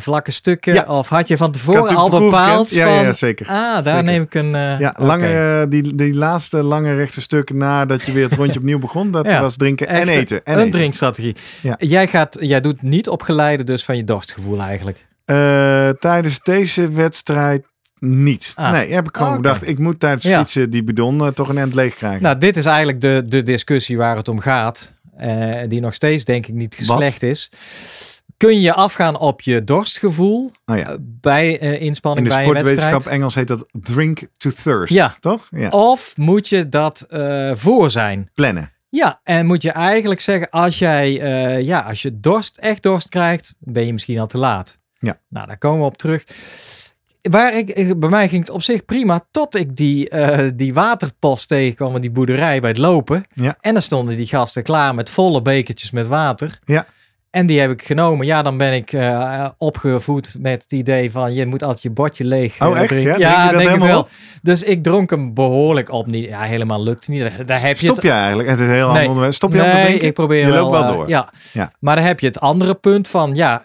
vlakke 0.00 0.30
stukken? 0.30 0.74
Ja. 0.74 0.84
Of 0.88 1.08
had 1.08 1.28
je 1.28 1.36
van 1.36 1.50
tevoren 1.52 1.96
al 1.96 2.10
bepaald. 2.10 2.70
Ja, 2.70 2.86
van... 2.86 3.04
ja, 3.04 3.12
zeker. 3.12 3.46
Ah, 3.46 3.54
daar 3.54 3.82
Zeker. 3.82 4.04
neem 4.04 4.22
ik 4.22 4.34
een... 4.34 4.50
Ja, 4.78 4.94
lange, 4.98 5.66
die, 5.68 5.94
die 5.94 6.14
laatste 6.14 6.62
lange 6.62 6.94
rechte 6.94 7.20
stuk 7.20 7.52
nadat 7.52 8.02
je 8.02 8.12
weer 8.12 8.24
het 8.24 8.34
rondje 8.34 8.58
opnieuw 8.64 8.78
begon, 8.78 9.10
dat 9.10 9.26
was 9.26 9.56
drinken 9.56 9.88
en 9.88 10.08
eten. 10.08 10.44
En 10.44 10.52
een 10.54 10.58
eten. 10.58 10.72
drinkstrategie. 10.72 11.36
Jij, 11.78 12.06
gaat, 12.06 12.36
jij 12.40 12.60
doet 12.60 12.82
niet 12.82 13.08
op 13.08 13.22
geleide 13.22 13.64
dus 13.64 13.84
van 13.84 13.96
je 13.96 14.04
dorstgevoel 14.04 14.60
eigenlijk. 14.60 15.06
Eh, 15.24 15.88
tijdens 15.88 16.40
deze 16.42 16.88
wedstrijd 16.88 17.66
niet. 17.98 18.52
Ah. 18.54 18.72
Nee, 18.72 18.92
heb 18.92 19.08
ik 19.08 19.16
gewoon 19.16 19.32
Oké. 19.32 19.42
gedacht, 19.42 19.66
ik 19.68 19.78
moet 19.78 20.00
tijdens 20.00 20.22
Ja. 20.24 20.38
fietsen 20.38 20.70
die 20.70 20.84
bidon 20.84 21.20
eh, 21.20 21.26
toch 21.28 21.48
een 21.48 21.58
end 21.58 21.74
leeg 21.74 21.94
krijgen. 21.94 22.22
Nou, 22.22 22.38
dit 22.38 22.56
is 22.56 22.64
eigenlijk 22.64 23.00
de, 23.00 23.22
de 23.26 23.42
discussie 23.42 23.96
waar 23.96 24.16
het 24.16 24.28
om 24.28 24.38
gaat. 24.40 24.92
eh, 25.16 25.60
die 25.68 25.80
nog 25.80 25.94
steeds 25.94 26.24
denk 26.24 26.46
ik 26.46 26.54
niet 26.54 26.74
geslecht 26.74 27.22
is. 27.22 27.50
Kun 28.36 28.60
je 28.60 28.72
afgaan 28.74 29.18
op 29.18 29.40
je 29.40 29.64
dorstgevoel 29.64 30.50
Nou 30.64 30.78
ja. 30.78 30.96
bij 31.00 31.52
In 31.52 31.80
inspanning 31.80 32.28
de 32.28 32.34
bij 32.34 32.42
een 32.44 32.48
sportwetenschap 32.50 32.92
wedstrijd? 32.92 33.16
Engels 33.18 33.34
heet 33.34 33.48
dat 33.48 33.68
drink 33.72 34.20
to 34.36 34.50
thirst. 34.62 34.94
Ja. 34.94 35.16
Toch? 35.20 35.46
Ja. 35.50 35.68
Of 35.68 36.16
moet 36.16 36.48
je 36.48 36.68
dat 36.68 37.06
voor 37.52 37.90
zijn? 37.90 38.30
Plannen. 38.34 38.72
Ja, 38.88 39.20
en 39.22 39.46
moet 39.46 39.62
je 39.62 39.70
eigenlijk 39.70 40.20
zeggen, 40.20 40.50
als 40.50 40.78
jij, 40.78 41.12
ja, 41.64 41.80
als 41.80 42.02
je 42.02 42.20
dorst, 42.20 42.56
echt 42.56 42.82
dorst 42.82 43.08
krijgt, 43.08 43.56
ben 43.58 43.86
je 43.86 43.92
misschien 43.92 44.18
al 44.18 44.26
te 44.26 44.38
laat. 44.38 44.78
Ja. 45.04 45.18
Nou, 45.28 45.46
daar 45.46 45.58
komen 45.58 45.80
we 45.80 45.86
op 45.86 45.98
terug. 45.98 46.24
Waar 47.22 47.56
ik, 47.56 47.68
eh, 47.68 47.90
bij 47.96 48.08
mij 48.08 48.28
ging 48.28 48.40
het 48.40 48.50
op 48.50 48.62
zich 48.62 48.84
prima, 48.84 49.26
tot 49.30 49.54
ik 49.54 49.76
die, 49.76 50.08
eh, 50.08 50.50
die 50.54 50.74
waterpost 50.74 51.48
tegenkwam, 51.48 52.00
die 52.00 52.10
boerderij 52.10 52.60
bij 52.60 52.70
het 52.70 52.78
lopen. 52.78 53.24
Ja. 53.34 53.56
En 53.60 53.72
dan 53.72 53.82
stonden 53.82 54.16
die 54.16 54.26
gasten 54.26 54.62
klaar 54.62 54.94
met 54.94 55.10
volle 55.10 55.42
bekertjes 55.42 55.90
met 55.90 56.06
water. 56.06 56.58
Ja. 56.64 56.86
En 57.34 57.46
die 57.46 57.60
heb 57.60 57.70
ik 57.70 57.82
genomen. 57.82 58.26
Ja, 58.26 58.42
dan 58.42 58.56
ben 58.56 58.72
ik 58.72 58.92
eh, 58.92 59.48
opgevoed 59.58 60.36
met 60.40 60.62
het 60.62 60.72
idee 60.72 61.10
van 61.10 61.34
je 61.34 61.46
moet 61.46 61.62
altijd 61.62 61.82
je 61.82 61.90
bordje 61.90 62.24
leeg 62.24 62.60
Oh, 62.60 62.68
eh, 62.76 62.80
echt? 62.80 62.88
drinken. 62.88 63.18
Ja? 63.18 63.48
Denk 63.50 63.62
helemaal 63.62 63.88
wel. 63.88 64.00
op? 64.00 64.08
Dus 64.42 64.62
ik 64.62 64.82
dronk 64.82 65.10
hem 65.10 65.34
behoorlijk 65.34 65.90
op. 65.90 66.06
Niet, 66.06 66.24
ja, 66.24 66.40
helemaal 66.42 66.82
lukt 66.82 67.06
het 67.06 67.08
niet. 67.08 67.46
Daar- 67.46 67.60
heb 67.60 67.76
je 67.76 67.86
Stop 67.86 67.96
het 67.96 68.04
je 68.04 68.10
eigenlijk? 68.10 68.48
Het 68.48 68.60
is 68.60 68.66
heel 68.68 68.92
Nee. 68.92 69.08
ander. 69.08 69.34
Stop 69.34 69.52
je 69.52 69.58
nee, 69.60 69.84
drinken? 69.84 70.06
ik 70.08 70.14
probeer 70.14 70.46
Je 70.46 70.52
wel, 70.52 70.60
loopt 70.62 70.72
wel 70.80 70.82
eh, 70.90 70.92
door. 70.96 71.08
ja. 71.08 71.32
Ja. 71.52 71.72
maar 71.80 71.96
dan 71.96 72.04
heb 72.04 72.20
je 72.20 72.26
het 72.26 72.40
andere 72.40 72.74
punt 72.74 73.08
van, 73.08 73.34
ja, 73.34 73.64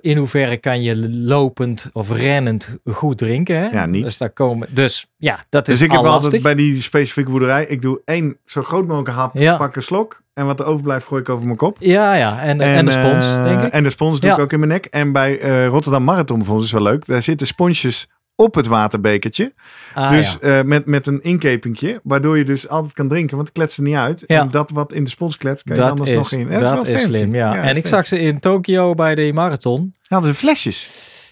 in 0.00 0.16
hoeverre 0.16 0.56
kan 0.56 0.82
je 0.82 1.08
lopend 1.08 1.90
of 1.92 2.10
rennend 2.16 2.76
goed 2.90 3.18
drinken? 3.18 3.56
Hè? 3.56 3.68
Ja, 3.68 3.86
niet. 3.86 4.02
Dus, 4.04 4.16
daar 4.16 4.30
komen, 4.30 4.68
dus 4.70 5.06
ja, 5.16 5.44
dat 5.48 5.68
is 5.68 5.78
Dus 5.78 5.86
ik 5.86 5.92
heb 5.92 6.00
al 6.00 6.06
altijd 6.12 6.42
bij 6.42 6.54
die 6.54 6.82
specifieke 6.82 7.30
boerderij, 7.30 7.64
ik 7.66 7.82
doe 7.82 8.00
één 8.04 8.36
zo 8.44 8.62
groot 8.62 8.86
mogelijk 8.86 9.16
hap, 9.16 9.34
Ja. 9.36 9.56
pak 9.56 9.76
een 9.76 9.82
slok. 9.82 10.21
En 10.34 10.46
wat 10.46 10.60
er 10.60 10.66
overblijft 10.66 11.06
gooi 11.06 11.20
ik 11.22 11.28
over 11.28 11.44
mijn 11.44 11.56
kop. 11.56 11.76
Ja, 11.80 12.14
ja, 12.14 12.40
en, 12.42 12.60
en, 12.60 12.84
de 12.84 12.90
spons, 12.90 13.26
eh, 13.26 13.44
denk 13.44 13.60
ik. 13.62 13.72
En 13.72 13.82
de 13.82 13.90
spons 13.90 14.20
doe 14.20 14.30
Ja. 14.30 14.36
ik 14.36 14.42
ook 14.42 14.52
in 14.52 14.58
mijn 14.58 14.70
nek. 14.70 14.84
En 14.84 15.12
bij 15.12 15.38
eh, 15.40 15.66
Rotterdam 15.66 16.04
Marathon 16.04 16.36
bijvoorbeeld, 16.36 16.66
is 16.66 16.72
wel 16.72 16.82
leuk. 16.82 17.06
Daar 17.06 17.22
zitten 17.22 17.46
sponsjes 17.46 18.08
op 18.36 18.54
het 18.54 18.66
waterbekertje. 18.66 19.52
Ah, 19.94 20.10
dus 20.10 20.36
ja. 20.40 20.58
eh, 20.58 20.64
met, 20.64 20.86
met 20.86 21.06
een 21.06 21.22
inkepingje, 21.22 22.00
waardoor 22.02 22.38
je 22.38 22.44
dus 22.44 22.68
altijd 22.68 22.92
kan 22.92 23.08
drinken, 23.08 23.36
want 23.36 23.48
het 23.48 23.56
kletst 23.56 23.76
er 23.76 23.82
niet 23.82 23.94
uit. 23.96 24.24
Ja. 24.26 24.40
En 24.40 24.50
dat 24.50 24.70
wat 24.70 24.92
in 24.92 25.04
de 25.04 25.10
spons 25.10 25.36
kletst, 25.36 25.64
kan 25.64 25.76
je 25.76 25.80
dat 25.82 25.90
anders 25.90 26.10
is, 26.10 26.16
nog 26.16 26.32
in. 26.32 26.48
dat, 26.48 26.60
wel 26.60 26.84
is 26.84 27.00
fancy. 27.00 27.16
slim, 27.16 27.34
ja. 27.34 27.54
dat 27.54 27.64
en 27.64 27.68
ik 27.68 27.74
fancy. 27.74 27.88
zag 27.88 28.06
ze 28.06 28.18
in 28.20 28.40
Tokio 28.40 28.94
bij 28.94 29.14
de 29.14 29.32
marathon. 29.32 29.94
Hadden 30.06 30.30
ze 30.30 30.36
flesjes. 30.36 30.90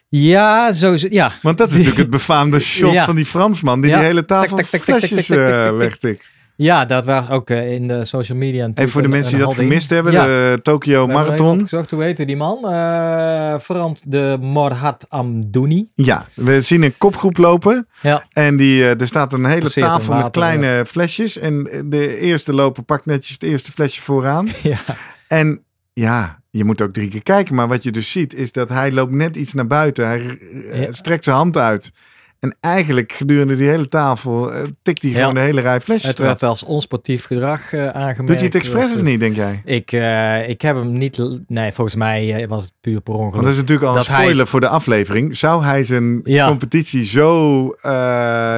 Ja, 0.09 0.73
zo 0.73 0.93
is 0.93 1.03
het. 1.03 1.13
Ja. 1.13 1.33
Want 1.43 1.59
dat 1.59 1.69
is 1.69 1.73
natuurlijk 1.77 2.01
het 2.01 2.11
befaamde 2.11 2.59
shot 2.61 2.99
van 3.01 3.17
die 3.17 3.27
Fransman, 3.27 3.81
die 3.81 3.91
die 3.91 4.01
hele 4.01 4.25
tafel 4.25 4.59
flesjes 4.59 5.29
wegtikt. 5.29 6.31
Ja, 6.63 6.85
dat 6.85 7.05
was 7.07 7.29
ook 7.31 7.51
eh, 7.51 7.73
in 7.73 7.87
de 7.87 8.05
social 8.05 8.39
media. 8.39 8.71
En 8.75 8.89
voor 8.89 9.01
de 9.01 9.07
een- 9.07 9.13
mensen 9.15 9.37
die 9.37 9.47
dat 9.47 9.55
gemist 9.55 9.91
hebben, 9.91 10.13
Ja. 10.13 10.25
de 10.27 10.59
Tokyo 10.63 11.07
Marathon. 11.07 11.61
opgezocht, 11.61 11.91
hoe 11.91 12.03
heette 12.03 12.25
die 12.25 12.37
man? 12.37 12.69
Eh 12.73 13.59
Frans 13.59 14.01
de 14.05 14.37
Morhat 14.41 15.07
Amdouni. 15.09 15.89
Ja, 15.95 16.27
we 16.35 16.61
zien 16.61 16.83
een 16.83 16.95
kopgroep 16.99 17.37
lopen. 17.37 17.89
Ja. 18.03 18.25
En 18.31 18.57
die, 18.57 18.83
eh, 18.83 19.01
er 19.01 19.07
staat 19.07 19.33
een 19.33 19.45
hele 19.45 19.61
Passeert 19.61 19.87
tafel 19.87 20.15
met 20.15 20.31
kleine 20.31 20.85
flesjes. 20.87 21.39
En 21.39 21.69
de 21.87 22.19
eerste 22.19 22.55
loper 22.55 22.83
pakt 22.83 23.07
netjes 23.07 23.33
het 23.33 23.43
eerste 23.43 23.73
flesje 23.73 24.01
vooraan. 24.01 24.49
ja. 24.63 24.79
En 25.29 25.63
ja, 25.93 26.41
je 26.51 26.65
moet 26.65 26.83
ook 26.83 26.93
drie 26.93 27.09
keer 27.09 27.23
kijken. 27.23 27.55
Maar 27.55 27.69
wat 27.69 27.83
je 27.83 27.91
dus 27.93 28.11
ziet, 28.11 28.35
is 28.35 28.53
dat 28.53 28.69
hij 28.69 28.93
loopt 28.93 29.13
net 29.13 29.37
iets 29.37 29.55
naar 29.55 29.67
buiten. 29.67 30.07
Hij 30.07 30.39
Ja. 30.73 30.93
strekt 30.93 31.25
zijn 31.25 31.37
hand 31.37 31.57
uit. 31.57 31.93
En 32.41 32.57
eigenlijk 32.61 33.13
gedurende 33.13 33.57
die 33.57 33.69
hele 33.69 33.89
tafel 33.89 34.53
eh, 34.53 34.63
tikt 34.83 35.03
hij 35.03 35.11
Ja. 35.11 35.19
gewoon 35.19 35.35
de 35.35 35.41
hele 35.41 35.61
rij 35.61 35.81
flesjes 35.81 36.09
Het 36.09 36.19
werd 36.19 36.43
als 36.43 36.65
onsportief 36.65 37.25
gedrag 37.27 37.73
eh 37.73 37.87
aangemerkt. 37.89 38.27
Doet 38.27 38.37
hij 38.37 38.47
het 38.47 38.55
expres 38.55 38.83
Dus, 38.83 38.93
of 38.93 38.99
eh, 38.99 39.05
niet, 39.05 39.21
denk 39.21 39.37
jij? 39.37 39.61
Ik, 39.65 39.93
ik 40.49 40.61
heb 40.63 40.77
hem 40.77 40.93
niet... 40.93 41.23
Nee, 41.47 41.73
volgens 41.73 41.97
mij 41.97 42.47
was 42.49 42.65
het 42.65 42.73
puur 42.81 43.01
per 43.01 43.15
ongeluk. 43.15 43.33
Want 43.33 43.45
dat 43.45 43.55
is 43.55 43.61
natuurlijk 43.61 43.89
al 43.89 43.97
een 43.97 44.05
hij- 44.07 44.21
spoiler 44.21 44.47
voor 44.47 44.61
de 44.61 44.69
aflevering. 44.69 45.37
Zou 45.37 45.65
hij 45.65 45.85
zijn 45.85 46.21
Ja. 46.25 46.49
competitie 46.49 47.05
zo 47.05 47.67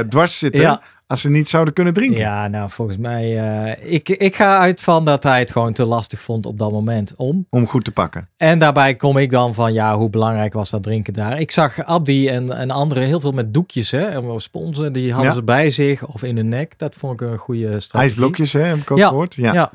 dwars 0.08 0.38
zitten 0.38 0.60
Ja. 0.60 0.82
Als 1.12 1.20
ze 1.20 1.30
niet 1.30 1.48
zouden 1.48 1.74
kunnen 1.74 1.94
drinken? 1.94 2.18
Ja, 2.20 2.48
nou, 2.48 2.70
volgens 2.70 2.96
mij... 2.98 3.38
eh, 3.38 3.92
ik, 3.92 4.08
ik 4.08 4.34
ga 4.36 4.58
uit 4.58 4.80
van 4.82 5.04
dat 5.04 5.22
hij 5.22 5.38
het 5.38 5.50
gewoon 5.50 5.72
te 5.72 5.84
lastig 5.84 6.20
vond 6.20 6.46
op 6.46 6.58
dat 6.58 6.72
moment 6.72 7.14
om. 7.16 7.46
Om 7.50 7.66
goed 7.66 7.84
te 7.84 7.92
pakken. 7.92 8.28
En 8.36 8.58
daarbij 8.58 8.94
kom 8.94 9.16
ik 9.16 9.30
dan 9.30 9.54
van, 9.54 9.72
ja, 9.72 9.96
hoe 9.96 10.10
belangrijk 10.10 10.52
was 10.52 10.70
dat 10.70 10.82
drinken 10.82 11.12
daar? 11.12 11.40
Ik 11.40 11.50
zag 11.50 11.84
Abdi 11.84 12.28
en, 12.28 12.56
en 12.56 12.70
anderen 12.70 13.04
heel 13.06 13.20
veel 13.20 13.32
met 13.32 13.54
doekjes, 13.54 13.90
hè. 13.90 14.00
En 14.04 14.40
sponsen, 14.40 14.92
die 14.92 15.12
hadden 15.12 15.30
Ja. 15.30 15.36
ze 15.36 15.42
bij 15.42 15.70
zich 15.70 16.06
of 16.06 16.22
in 16.22 16.36
hun 16.36 16.48
nek. 16.48 16.78
Dat 16.78 16.94
vond 16.94 17.20
ik 17.20 17.28
een 17.30 17.38
goede 17.38 17.80
strategie. 17.80 17.98
IJsblokjes, 18.00 18.52
hè, 18.52 18.60
heb 18.60 18.76
ik 18.76 18.90
ook 18.90 18.98
Ja. 18.98 19.08
gehoord. 19.08 19.34
Ja. 19.34 19.52
Ja. 19.52 19.72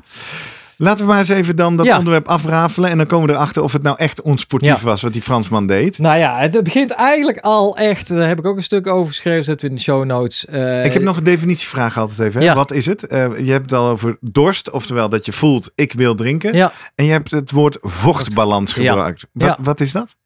Laten 0.80 1.00
we 1.04 1.10
maar 1.10 1.18
eens 1.18 1.28
even 1.28 1.56
dan 1.56 1.76
dat 1.76 1.86
Ja. 1.86 1.96
onderwerp 1.98 2.28
afrafelen. 2.28 2.90
En 2.90 2.96
dan 2.96 3.06
komen 3.06 3.26
we 3.28 3.32
erachter 3.34 3.62
of 3.62 3.72
het 3.72 3.82
nou 3.82 3.96
echt 3.98 4.22
onsportief 4.22 4.68
Ja. 4.68 4.84
was 4.84 5.02
wat 5.02 5.12
die 5.12 5.22
Fransman 5.22 5.66
deed. 5.66 5.98
Nou 5.98 6.18
ja, 6.18 6.38
het 6.38 6.62
begint 6.62 6.90
eigenlijk 6.90 7.38
al 7.38 7.76
echt, 7.76 8.08
daar 8.08 8.28
heb 8.28 8.38
ik 8.38 8.46
ook 8.46 8.56
een 8.56 8.62
stuk 8.62 8.86
over 8.86 9.06
geschreven, 9.12 9.44
zetten 9.44 9.64
we 9.66 9.72
in 9.72 9.78
de 9.78 9.84
show 9.84 10.04
notes. 10.04 10.46
Eh, 10.46 10.84
ik 10.84 10.92
heb 10.92 11.02
nog 11.02 11.16
een 11.16 11.24
definitievraag 11.24 11.98
altijd 11.98 12.18
even. 12.20 12.40
Hè? 12.40 12.46
Ja. 12.46 12.54
Wat 12.54 12.72
is 12.72 12.86
het? 12.86 13.06
Eh, 13.06 13.38
je 13.38 13.50
hebt 13.52 13.70
het 13.70 13.72
al 13.80 13.88
over 13.88 14.16
dorst, 14.20 14.70
oftewel 14.70 15.08
dat 15.08 15.26
je 15.26 15.32
voelt 15.32 15.70
ik 15.74 15.92
wil 15.92 16.14
drinken. 16.14 16.54
Ja, 16.54 16.72
En 16.94 17.04
je 17.04 17.10
hebt 17.12 17.30
het 17.30 17.50
woord 17.50 17.78
vochtbalans 17.80 18.72
gebruikt. 18.72 19.26
Wat, 19.32 19.56
wat 19.60 19.80
is 19.80 19.92
dat? 19.92 20.16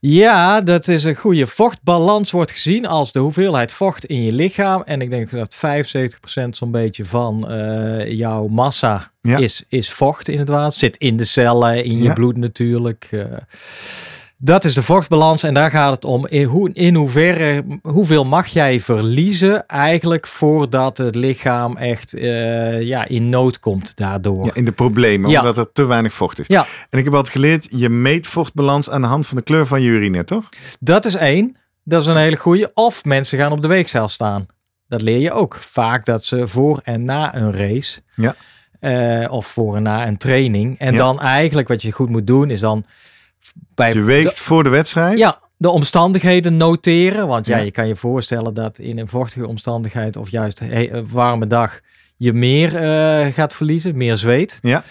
Ja, 0.00 0.60
dat 0.60 0.88
is 0.88 1.04
een 1.04 1.14
goede 1.16 1.46
vochtbalans 1.46 2.30
wordt 2.30 2.50
gezien 2.50 2.86
als 2.86 3.12
de 3.12 3.18
hoeveelheid 3.18 3.72
vocht 3.72 4.04
in 4.04 4.22
je 4.22 4.32
lichaam. 4.32 4.82
En 4.84 5.00
ik 5.02 5.10
denk 5.10 5.30
dat 5.30 5.54
75% 5.56 5.58
zo'n 6.50 6.70
beetje 6.70 7.04
van 7.04 7.48
eh, 7.50 8.10
jouw 8.12 8.46
massa 8.46 9.10
Ja. 9.22 9.36
is, 9.38 9.64
is 9.68 9.92
vocht 9.92 10.28
in 10.28 10.38
het 10.38 10.48
water. 10.48 10.78
Zit 10.78 10.96
in 10.96 11.16
de 11.16 11.24
cellen, 11.24 11.84
in 11.84 11.96
je 11.98 12.02
Ja. 12.02 12.12
bloed 12.12 12.36
natuurlijk. 12.36 13.08
eh. 13.10 13.24
Dat 14.42 14.64
is 14.64 14.74
de 14.74 14.82
vochtbalans 14.82 15.42
en 15.42 15.54
daar 15.54 15.70
gaat 15.70 15.92
het 15.94 16.04
om. 16.04 16.26
In, 16.26 16.44
hoe, 16.44 16.70
in 16.72 16.94
hoeverre, 16.94 17.64
hoeveel 17.82 18.24
mag 18.24 18.46
jij 18.46 18.80
verliezen 18.80 19.66
eigenlijk 19.66 20.26
voordat 20.26 20.98
het 20.98 21.14
lichaam 21.14 21.76
echt 21.76 22.14
eh, 22.14 22.82
ja, 22.82 23.06
in 23.08 23.28
nood 23.28 23.58
komt 23.60 23.96
daardoor. 23.96 24.44
Ja, 24.44 24.50
in 24.54 24.64
de 24.64 24.72
problemen, 24.72 25.30
Ja. 25.30 25.38
omdat 25.40 25.58
er 25.58 25.72
te 25.72 25.84
weinig 25.84 26.12
vocht 26.12 26.38
is. 26.38 26.46
Ja. 26.46 26.66
En 26.90 26.98
ik 26.98 27.04
heb 27.04 27.14
altijd 27.14 27.32
geleerd, 27.34 27.68
je 27.70 27.88
meet 27.88 28.26
vochtbalans 28.26 28.90
aan 28.90 29.00
de 29.00 29.06
hand 29.06 29.26
van 29.26 29.36
de 29.36 29.42
kleur 29.42 29.66
van 29.66 29.82
je 29.82 29.88
urine, 29.88 30.24
toch? 30.24 30.48
Dat 30.80 31.04
is 31.04 31.14
één. 31.14 31.56
Dat 31.84 32.02
is 32.02 32.08
een 32.08 32.16
hele 32.16 32.36
goede. 32.36 32.70
Of 32.74 33.04
mensen 33.04 33.38
gaan 33.38 33.52
op 33.52 33.62
de 33.62 33.68
weegschaal 33.68 34.08
staan. 34.08 34.46
Dat 34.88 35.02
leer 35.02 35.18
je 35.20 35.32
ook. 35.32 35.54
Vaak 35.54 36.04
dat 36.04 36.24
ze 36.24 36.48
voor 36.48 36.80
en 36.84 37.04
na 37.04 37.34
een 37.36 37.52
race. 37.52 38.00
Ja. 38.14 38.34
eh, 38.80 39.32
of 39.32 39.46
voor 39.46 39.76
en 39.76 39.82
na 39.82 40.06
een 40.06 40.16
training. 40.16 40.78
En 40.78 40.92
Ja. 40.92 40.98
dan 40.98 41.20
eigenlijk 41.20 41.68
wat 41.68 41.82
je 41.82 41.92
goed 41.92 42.08
moet 42.08 42.26
doen 42.26 42.50
is 42.50 42.60
dan 42.60 42.84
bij 43.74 43.92
Je 43.92 44.02
weegt 44.02 44.36
de, 44.36 44.42
voor 44.42 44.64
de 44.64 44.70
wedstrijd. 44.70 45.18
ja, 45.18 45.38
de 45.56 45.68
omstandigheden 45.70 46.56
noteren. 46.56 47.26
Want 47.26 47.46
ja, 47.46 47.56
Ja. 47.56 47.62
je 47.64 47.70
kan 47.70 47.86
je 47.88 47.96
voorstellen 47.96 48.54
dat 48.54 48.78
in 48.78 48.98
een 48.98 49.08
vochtige 49.08 49.46
omstandigheid 49.46 50.16
of 50.16 50.30
juist 50.30 50.60
een 50.60 51.08
warme 51.10 51.46
dag 51.46 51.80
je 52.16 52.32
meer 52.32 52.76
eh, 52.76 53.26
gaat 53.32 53.54
verliezen, 53.54 53.96
meer 53.96 54.16
zweet. 54.16 54.58
Ja. 54.62 54.82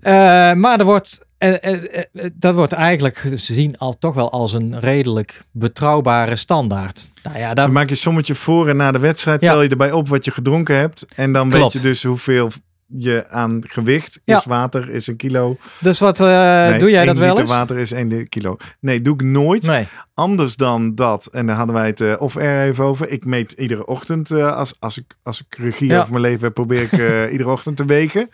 Eh, 0.00 0.12
maar 0.54 0.78
er 0.78 0.84
wordt, 0.84 1.20
eh, 1.38 1.64
eh, 1.64 1.74
eh, 2.12 2.30
dat 2.34 2.54
wordt 2.54 2.72
eigenlijk 2.72 3.16
gezien 3.16 3.78
al 3.78 3.98
toch 3.98 4.14
wel 4.14 4.32
als 4.32 4.52
een 4.52 4.80
redelijk 4.80 5.42
betrouwbare 5.52 6.36
standaard. 6.36 7.10
Nou 7.22 7.38
ja, 7.38 7.46
Dus 7.46 7.54
daar, 7.54 7.64
dan 7.64 7.72
maak 7.72 7.88
je 7.88 7.94
sommetje 7.94 8.34
voor 8.34 8.68
en 8.68 8.76
na 8.76 8.92
de 8.92 8.98
wedstrijd 8.98 9.40
Ja. 9.40 9.50
tel 9.52 9.62
je 9.62 9.68
erbij 9.68 9.92
op 9.92 10.08
wat 10.08 10.24
je 10.24 10.30
gedronken 10.30 10.76
hebt. 10.76 11.06
En 11.16 11.32
dan 11.32 11.50
Klopt. 11.50 11.72
weet 11.72 11.82
je 11.82 11.88
dus 11.88 12.02
hoeveel 12.02 12.50
je 12.96 13.28
aan 13.28 13.60
gewicht 13.68 14.20
Ja. 14.24 14.36
is 14.36 14.44
water, 14.44 14.90
is 14.90 15.06
een 15.06 15.16
kilo. 15.16 15.56
dus 15.80 15.98
wat 15.98 16.20
eh, 16.20 16.26
Nee, 16.68 16.78
doe 16.78 16.90
jij 16.90 17.04
dat 17.04 17.18
wel 17.18 17.38
eens? 17.38 17.50
water 17.50 17.78
is 17.78 17.92
één 17.92 18.28
kilo. 18.28 18.56
Nee, 18.80 19.02
doe 19.02 19.14
ik 19.14 19.22
nooit. 19.22 19.62
Nee. 19.66 19.88
Anders 20.14 20.56
dan 20.56 20.94
dat, 20.94 21.26
en 21.32 21.46
daar 21.46 21.56
hadden 21.56 21.74
wij 21.74 21.86
het 21.86 22.00
eh 22.00 22.14
off-air 22.18 22.68
even 22.68 22.84
over. 22.84 23.08
Ik 23.10 23.24
meet 23.24 23.52
iedere 23.52 23.86
ochtend, 23.86 24.30
eh, 24.30 24.56
als, 24.56 24.74
als, 24.78 24.98
ik, 24.98 25.16
als 25.22 25.40
ik 25.40 25.54
regie 25.58 25.88
Ja. 25.88 25.98
over 25.98 26.10
mijn 26.10 26.22
leven 26.22 26.44
heb, 26.44 26.54
probeer 26.54 26.82
ik 26.82 26.92
iedere 27.32 27.50
ochtend 27.50 27.76
te 27.76 27.84
wegen. 27.84 28.28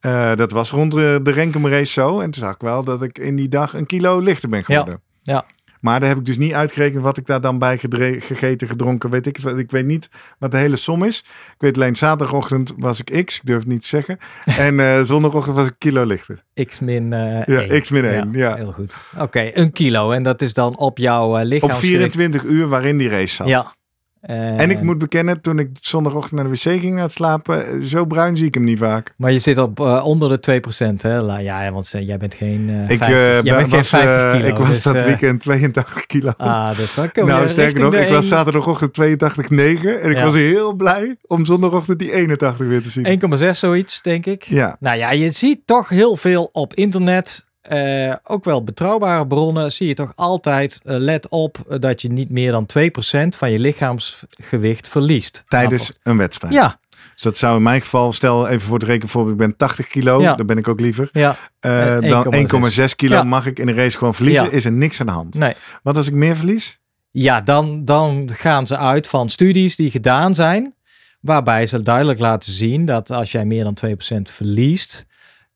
Ja. 0.00 0.34
Dat 0.34 0.50
was 0.50 0.70
rond 0.70 0.92
de, 0.92 1.20
Renkum 1.24 1.66
race 1.66 1.92
zo. 1.92 2.20
En 2.20 2.30
toen 2.30 2.42
zag 2.42 2.54
ik 2.54 2.60
wel 2.60 2.84
dat 2.84 3.02
ik 3.02 3.18
in 3.18 3.36
die 3.36 3.48
dag 3.48 3.74
een 3.74 3.86
kilo 3.86 4.18
lichter 4.20 4.48
ben 4.48 4.64
geworden. 4.64 5.00
Ja. 5.22 5.44
Maar 5.80 6.00
daar 6.00 6.08
heb 6.08 6.18
ik 6.18 6.24
dus 6.24 6.38
niet 6.38 6.52
uitgerekend 6.52 7.02
wat 7.02 7.16
ik 7.16 7.26
daar 7.26 7.40
dan 7.40 7.58
bij 7.58 7.78
gedre- 7.78 8.20
gegeten, 8.20 8.68
gedronken, 8.68 9.10
weet 9.10 9.26
ik. 9.26 9.36
het. 9.36 9.58
Ik 9.58 9.70
weet 9.70 9.86
niet 9.86 10.08
wat 10.38 10.50
de 10.50 10.56
hele 10.56 10.76
som 10.76 11.04
is. 11.04 11.18
Ik 11.48 11.54
weet 11.58 11.76
alleen, 11.76 11.96
zaterdagochtend 11.96 12.72
was 12.76 13.00
ik 13.04 13.24
X, 13.24 13.36
ik 13.36 13.46
durf 13.46 13.58
het 13.58 13.68
niet 13.68 13.80
te 13.80 13.86
zeggen. 13.86 14.18
En 14.58 14.80
eh 14.80 15.00
zondagochtend 15.02 15.56
was 15.56 15.66
ik 15.66 15.74
kilo 15.78 16.04
lichter. 16.04 16.42
X 16.66 16.80
min 16.80 17.12
eh 17.12 17.44
Ja, 17.44 17.60
één. 17.60 17.80
X 17.80 17.88
min 17.90 18.32
ja. 18.32 18.54
Heel 18.56 18.72
goed. 18.72 19.00
Oké, 19.18 19.50
een 19.54 19.72
kilo. 19.72 20.10
En 20.10 20.22
dat 20.22 20.42
is 20.42 20.52
dan 20.52 20.76
op 20.78 20.98
jouw 20.98 21.34
uh, 21.36 21.40
Op 21.42 21.46
lichaamsgewicht. 21.48 21.90
24 21.96 22.44
uur 22.44 22.68
waarin 22.68 22.96
die 22.98 23.08
race 23.08 23.34
zat. 23.34 23.48
Ja. 23.48 23.74
Eh, 24.20 24.60
En 24.60 24.70
ik 24.70 24.82
moet 24.82 24.98
bekennen, 24.98 25.40
toen 25.40 25.58
ik 25.58 25.68
zondagochtend 25.80 26.40
naar 26.40 26.44
de 26.44 26.50
wc 26.50 26.80
ging 26.80 26.94
naar 26.94 27.02
het 27.02 27.12
slapen, 27.12 27.66
eh, 27.66 27.80
zo 27.84 28.04
bruin 28.04 28.36
zie 28.36 28.46
ik 28.46 28.54
hem 28.54 28.64
niet 28.64 28.78
vaak. 28.78 29.12
Maar 29.16 29.32
je 29.32 29.38
zit 29.38 29.58
op 29.58 29.80
eh, 29.80 30.04
onder 30.04 30.28
de 30.28 30.40
2%, 30.40 31.02
hè? 31.02 31.20
La, 31.22 31.38
ja, 31.38 31.72
want 31.72 31.90
eh, 31.94 32.06
jij 32.06 32.16
bent 32.18 32.34
geen 32.34 32.68
eh 32.70 32.90
Ik, 32.90 32.98
50, 32.98 33.08
eh, 33.08 33.42
jij 33.42 33.42
bent 33.42 33.58
geen 33.60 33.68
was, 33.70 33.88
50 33.88 34.16
eh, 34.16 34.32
kilo. 34.32 34.46
ik 34.46 34.56
was 34.56 34.68
dus, 34.68 34.82
dat 34.82 34.94
eh, 34.94 35.04
weekend 35.04 35.40
82 35.40 36.06
kilo. 36.06 36.32
Ah, 36.36 36.76
dus 36.76 36.94
dan 36.94 37.12
kom 37.12 37.26
nou, 37.26 37.48
sterker 37.48 37.80
nog, 37.80 37.94
ik 37.94 38.08
was 38.08 38.28
zaterdagochtend 38.28 38.92
82,9 38.92 40.00
en 40.02 40.10
ik 40.10 40.16
Ja. 40.16 40.22
was 40.24 40.34
heel 40.34 40.72
blij 40.74 41.16
om 41.26 41.44
zondagochtend 41.44 41.98
die 41.98 42.12
81 42.12 42.66
weer 42.66 42.82
te 42.82 42.90
zien. 42.90 43.04
1,6 43.06 43.58
zoiets, 43.58 44.02
denk 44.02 44.26
ik. 44.26 44.42
Ja, 44.42 44.76
Nou 44.80 44.96
ja, 44.98 45.10
je 45.10 45.30
ziet 45.30 45.60
toch 45.64 45.88
heel 45.88 46.16
veel 46.16 46.48
op 46.52 46.74
internet. 46.74 47.48
Eh, 47.70 48.14
ook 48.24 48.44
wel 48.44 48.64
betrouwbare 48.64 49.26
bronnen. 49.26 49.72
Zie 49.72 49.88
je 49.88 49.94
toch 49.94 50.12
altijd. 50.16 50.80
eh, 50.84 50.96
let 50.96 51.28
op 51.28 51.58
eh, 51.68 51.78
dat 51.78 52.02
je 52.02 52.08
niet 52.08 52.30
meer 52.30 52.52
dan 52.52 52.66
2% 52.66 53.36
van 53.36 53.50
je 53.50 53.58
lichaamsgewicht 53.58 54.88
verliest. 54.88 55.44
tijdens 55.48 55.92
een 56.02 56.16
wedstrijd. 56.16 56.54
Ja, 56.54 56.78
Dus 57.14 57.22
dat 57.22 57.36
zou 57.36 57.56
in 57.56 57.62
mijn 57.62 57.80
geval, 57.80 58.12
stel 58.12 58.48
even 58.48 58.60
voor 58.60 58.78
het 58.78 58.86
rekenvoorbeeld, 58.86 59.32
ik 59.40 59.46
ben 59.46 59.56
80 59.56 59.86
kilo, 59.86 60.20
Ja. 60.20 60.34
dan 60.34 60.46
ben 60.46 60.58
ik 60.58 60.68
ook 60.68 60.80
liever. 60.80 61.08
ja, 61.12 61.36
dan 61.60 62.34
1,6 62.34 62.96
kilo 62.96 63.14
Ja. 63.16 63.22
mag 63.22 63.46
ik 63.46 63.58
in 63.58 63.68
een 63.68 63.74
race 63.74 63.98
gewoon 63.98 64.14
verliezen, 64.14 64.52
is 64.52 64.64
er 64.64 64.72
niks 64.72 65.00
aan 65.00 65.06
de 65.06 65.12
hand. 65.12 65.34
nee. 65.34 65.54
Wat 65.82 65.96
als 65.96 66.06
ik 66.06 66.12
meer 66.14 66.36
verlies? 66.36 66.78
Ja, 67.10 67.40
dan, 67.40 67.84
dan 67.84 68.30
gaan 68.32 68.66
ze 68.66 68.76
uit 68.76 69.08
van 69.08 69.28
studies 69.28 69.76
die 69.76 69.90
gedaan 69.90 70.34
zijn. 70.34 70.74
Waarbij 71.20 71.66
ze 71.66 71.82
duidelijk 71.82 72.18
laten 72.18 72.52
zien 72.52 72.84
dat 72.84 73.10
als 73.10 73.32
jij 73.32 73.44
meer 73.44 73.64
dan 73.64 73.74
2% 73.74 74.30
verliest. 74.30 75.06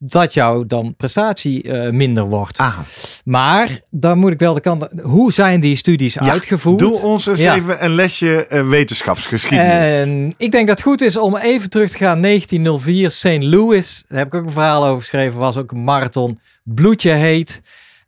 Dat 0.06 0.34
jouw 0.34 0.64
dan 0.66 0.94
prestatie 0.96 1.62
eh, 1.62 1.90
minder 1.90 2.24
wordt. 2.24 2.58
Ah, 2.58 2.78
Maar 3.24 3.80
dan 3.90 4.18
moet 4.18 4.32
ik 4.32 4.38
wel 4.38 4.54
de 4.54 4.60
kant. 4.60 4.86
Hoe 5.02 5.32
zijn 5.32 5.60
die 5.60 5.76
studies 5.76 6.18
uitgevoerd? 6.18 6.78
doe 6.78 7.00
ons 7.02 7.26
eens 7.26 7.40
Ja. 7.40 7.54
even 7.56 7.84
een 7.84 7.94
lesje 7.94 8.46
eh, 8.46 8.68
wetenschapsgeschiedenis. 8.68 9.88
En 9.88 10.34
ik 10.36 10.50
denk 10.50 10.66
dat 10.66 10.78
het 10.78 10.86
goed 10.86 11.02
is 11.02 11.16
om 11.16 11.36
even 11.36 11.70
terug 11.70 11.90
te 11.90 11.96
gaan. 11.98 12.20
1904, 12.22 13.10
St. 13.10 13.42
Louis. 13.42 14.04
Daar 14.08 14.18
heb 14.18 14.26
ik 14.26 14.34
ook 14.34 14.46
een 14.46 14.52
verhaal 14.52 14.84
over 14.84 15.00
geschreven. 15.00 15.38
Was 15.38 15.56
ook 15.56 15.72
een 15.72 15.84
marathon. 15.84 16.38
Bloedje 16.64 17.10
heet. 17.10 17.62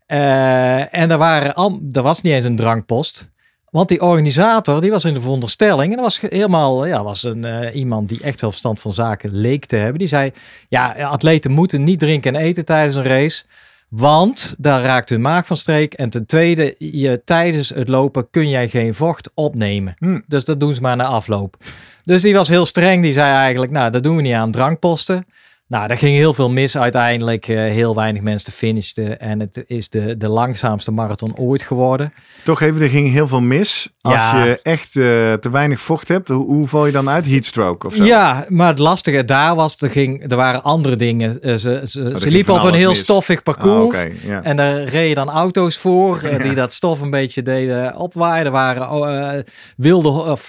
Eh, 0.06 0.94
en 0.94 1.10
er, 1.10 1.18
waren 1.18 1.54
al, 1.54 1.80
er 1.92 2.02
was 2.02 2.22
niet 2.22 2.32
eens 2.32 2.44
een 2.44 2.56
drankpost. 2.56 3.28
Want 3.76 3.88
die 3.88 4.02
organisator, 4.02 4.80
die 4.80 4.90
was 4.90 5.04
in 5.04 5.14
de 5.14 5.20
veronderstelling. 5.20 5.90
En 5.90 5.96
dat 5.96 6.04
was 6.04 6.30
helemaal, 6.30 6.86
ja, 6.86 7.02
was 7.02 7.22
een, 7.22 7.44
eh, 7.44 7.74
iemand 7.74 8.08
die 8.08 8.20
echt 8.20 8.40
wel 8.40 8.50
verstand 8.50 8.80
van 8.80 8.92
zaken 8.92 9.34
leek 9.34 9.64
te 9.64 9.76
hebben. 9.76 9.98
Die 9.98 10.08
zei, 10.08 10.32
ja, 10.68 10.92
atleten 10.92 11.50
moeten 11.50 11.84
niet 11.84 11.98
drinken 11.98 12.34
en 12.34 12.40
eten 12.40 12.64
tijdens 12.64 12.94
een 12.94 13.02
race. 13.02 13.44
Want 13.88 14.54
daar 14.58 14.82
raakt 14.82 15.08
hun 15.08 15.20
maag 15.20 15.46
van 15.46 15.56
streek. 15.56 15.94
En 15.94 16.10
ten 16.10 16.26
tweede, 16.26 16.74
je, 16.78 17.22
tijdens 17.24 17.68
het 17.68 17.88
lopen 17.88 18.30
kun 18.30 18.48
jij 18.48 18.68
geen 18.68 18.94
vocht 18.94 19.30
opnemen. 19.34 19.94
Hm. 19.98 20.20
Dus 20.26 20.44
dat 20.44 20.60
doen 20.60 20.74
ze 20.74 20.80
maar 20.80 20.96
na 20.96 21.04
afloop. 21.04 21.56
Dus 22.04 22.22
die 22.22 22.34
was 22.34 22.48
heel 22.48 22.66
streng. 22.66 23.02
Die 23.02 23.12
zei 23.12 23.34
eigenlijk, 23.34 23.72
nou, 23.72 23.90
dat 23.90 24.02
doen 24.02 24.16
we 24.16 24.22
niet 24.22 24.34
aan 24.34 24.50
drankposten. 24.50 25.26
Nou, 25.68 25.88
daar 25.88 25.96
ging 25.96 26.16
heel 26.16 26.34
veel 26.34 26.50
mis 26.50 26.76
uiteindelijk. 26.78 27.48
eh, 27.48 27.56
heel 27.56 27.94
weinig 27.94 28.22
mensen 28.22 28.52
finishten. 28.52 29.20
En 29.20 29.40
het 29.40 29.64
is 29.66 29.88
de, 29.88 30.16
de 30.16 30.28
langzaamste 30.28 30.90
marathon 30.90 31.36
ooit 31.38 31.62
geworden. 31.62 32.12
Toch 32.42 32.60
even, 32.60 32.82
er 32.82 32.88
ging 32.88 33.12
heel 33.12 33.28
veel 33.28 33.40
mis. 33.40 33.88
Als 34.00 34.14
Ja. 34.14 34.44
je 34.44 34.60
echt 34.62 34.96
eh, 34.96 35.02
te 35.32 35.48
weinig 35.50 35.80
vocht 35.80 36.08
hebt, 36.08 36.28
hoe, 36.28 36.44
hoe 36.44 36.68
val 36.68 36.86
je 36.86 36.92
dan 36.92 37.08
uit? 37.08 37.26
Heatstroke 37.26 37.86
of 37.86 37.94
zo? 37.94 38.04
Ja, 38.04 38.44
maar 38.48 38.66
het 38.68 38.78
lastige 38.78 39.24
daar 39.24 39.54
was, 39.54 39.76
er, 39.80 39.90
ging, 39.90 40.30
er 40.30 40.36
waren 40.36 40.62
andere 40.62 40.96
dingen. 40.96 41.42
Eh, 41.42 41.50
Ze, 41.50 41.56
ze, 41.58 41.88
ze 41.88 42.00
ging 42.16 42.24
liepen 42.24 42.54
op 42.54 42.62
een 42.62 42.74
heel 42.74 42.88
mis. 42.88 42.98
stoffig 42.98 43.36
Ah, 43.38 43.42
parcours. 43.44 43.96
ja. 44.26 44.42
En 44.42 44.56
daar 44.56 44.82
reden 44.84 45.14
dan 45.14 45.28
auto's 45.30 45.76
voor 45.76 46.20
die 46.42 46.54
dat 46.54 46.72
stof 46.72 47.00
een 47.00 47.10
beetje 47.10 47.42
deden 47.42 47.96
opwaaien. 47.96 48.44
Er 48.46 48.50
waren 48.52 48.90
oh, 48.90 49.32
wilde 49.76 50.08
of, 50.08 50.48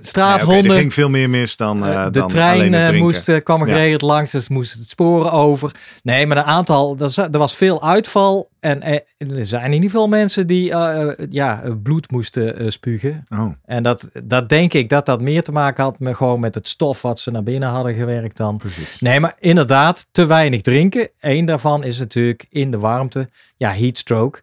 straathonden. 0.00 0.70
er 0.72 0.78
ging 0.78 0.94
veel 0.94 1.10
meer 1.10 1.30
mis 1.30 1.56
dan, 1.56 1.80
de 1.80 2.08
dan 2.10 2.28
trein 2.28 2.96
moest, 2.96 3.42
kwam 3.42 3.60
er 3.60 3.66
geregeld 3.66 4.02
langs, 4.16 4.30
dus 4.30 4.48
moest 4.48 4.74
het 4.74 4.88
sporen 4.88 5.32
over. 5.32 5.74
Nee, 6.02 6.26
maar 6.26 6.36
een 6.36 6.42
aantal, 6.42 6.96
er, 6.98 7.38
was 7.38 7.56
veel 7.56 7.82
uitval. 7.82 8.50
En 8.60 8.82
eh, 8.82 8.94
er 9.18 9.46
zijn 9.46 9.64
in 9.64 9.72
ieder 9.72 9.90
geval 9.90 10.08
mensen 10.08 10.46
die 10.46 10.70
eh, 10.72 11.08
eh, 11.08 11.28
ja, 11.30 11.62
bloed 11.82 12.10
moesten 12.10 12.72
spugen. 12.72 13.24
Oh, 13.32 13.52
En 13.64 13.82
dat, 13.82 14.10
dat 14.24 14.48
denk 14.48 14.72
ik 14.72 14.88
dat 14.88 15.06
dat 15.06 15.20
meer 15.20 15.42
te 15.42 15.52
maken 15.52 15.84
had 15.84 15.98
met 15.98 16.16
gewoon 16.16 16.40
met 16.40 16.54
het 16.54 16.68
stof 16.68 17.02
wat 17.02 17.20
ze 17.20 17.30
naar 17.30 17.42
binnen 17.42 17.68
hadden 17.68 17.94
gewerkt 17.94 18.36
dan. 18.36 18.56
precies. 18.56 19.00
Nee, 19.00 19.20
maar 19.20 19.36
inderdaad, 19.38 20.06
te 20.12 20.26
weinig 20.26 20.60
drinken. 20.60 21.08
Eén 21.20 21.44
daarvan 21.44 21.84
is 21.84 21.98
natuurlijk 21.98 22.46
in 22.48 22.70
de 22.70 22.78
warmte, 22.78 23.28
ja, 23.56 23.70
heatstroke. 23.72 24.42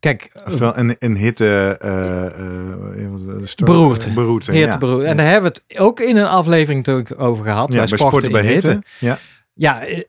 Kijk, 0.00 0.30
Oftewel 0.46 0.76
een, 0.78 0.96
een 0.98 1.16
hitte... 1.16 1.76
eh, 1.80 2.24
eh, 2.26 3.10
wat- 3.10 3.48
stroke- 3.48 3.72
Beroerte. 3.72 4.12
Beroerte, 4.12 4.52
ja. 4.52 4.78
En 5.04 5.16
daar 5.16 5.30
hebben 5.30 5.52
we 5.52 5.60
het 5.66 5.78
ook 5.80 6.00
in 6.00 6.16
een 6.16 6.26
aflevering 6.26 6.86
natuurlijk 6.86 7.20
over 7.20 7.44
gehad. 7.44 7.72
Ja, 7.72 7.78
bij 7.78 7.86
sporten, 7.86 8.32
bij 8.32 8.46
hitte. 8.46 8.82
Ja, 8.98 9.18
Ja, 9.54 9.84
eh, 9.84 10.02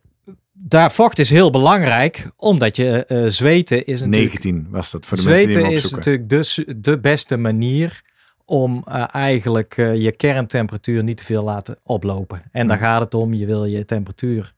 daar 0.53 0.91
vocht 0.91 1.19
is 1.19 1.29
heel 1.29 1.49
belangrijk, 1.51 2.27
omdat 2.35 2.75
je 2.75 3.05
eh, 3.05 3.25
zweten 3.27 3.85
is 3.85 3.99
natuurlijk... 4.01 4.31
19 4.43 4.67
was 4.69 4.91
dat 4.91 5.05
voor 5.05 5.17
de 5.17 5.23
mensen 5.23 5.45
die 5.45 5.53
zweten 5.53 5.73
is 5.73 5.91
natuurlijk 5.91 6.29
de, 6.29 6.75
de 6.81 6.99
beste 6.99 7.37
manier 7.37 8.01
om 8.45 8.83
eh, 8.87 9.03
eigenlijk 9.11 9.73
eh, 9.77 9.95
je 10.01 10.15
kerntemperatuur 10.15 11.03
niet 11.03 11.17
te 11.17 11.23
veel 11.23 11.43
laten 11.43 11.77
oplopen. 11.83 12.41
En 12.51 12.67
daar 12.67 12.77
Hmm. 12.77 12.85
gaat 12.85 13.01
het 13.01 13.13
om, 13.13 13.33
je 13.33 13.45
wil 13.45 13.65
je 13.65 13.85
temperatuur 13.85 14.53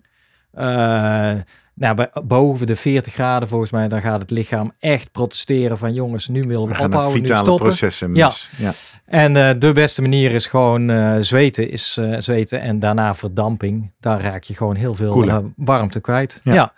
eh, 0.51 1.31
nou, 1.75 1.95
bij, 1.95 2.09
boven 2.23 2.67
de 2.67 2.75
40 2.75 3.13
graden 3.13 3.47
volgens 3.47 3.71
mij, 3.71 3.87
dan 3.87 4.01
gaat 4.01 4.19
het 4.19 4.31
lichaam 4.31 4.71
echt 4.79 5.11
protesteren 5.11 5.77
van 5.77 5.93
jongens, 5.93 6.27
nu 6.27 6.41
willen 6.41 6.67
we, 6.67 6.75
We 6.75 6.83
ophouden, 6.83 7.21
nu 7.21 7.27
vitale 7.27 7.45
stoppen. 7.45 7.67
processen 7.67 8.11
mis. 8.11 8.49
Ja. 8.57 8.65
Ja. 8.65 8.73
En 9.05 9.37
eh, 9.37 9.49
de 9.59 9.71
beste 9.71 10.01
manier 10.01 10.31
is 10.31 10.47
gewoon 10.47 10.89
eh, 10.89 11.15
zweten, 11.19 11.69
is 11.69 11.97
eh, 11.99 12.15
zweten 12.19 12.61
en 12.61 12.79
daarna 12.79 13.15
verdamping. 13.15 13.91
Daar 13.99 14.21
raak 14.21 14.43
je 14.43 14.55
gewoon 14.55 14.75
heel 14.75 14.95
veel 14.95 15.51
warmte 15.55 15.99
kwijt. 15.99 16.39
Ja. 16.43 16.53
Ja. 16.53 16.73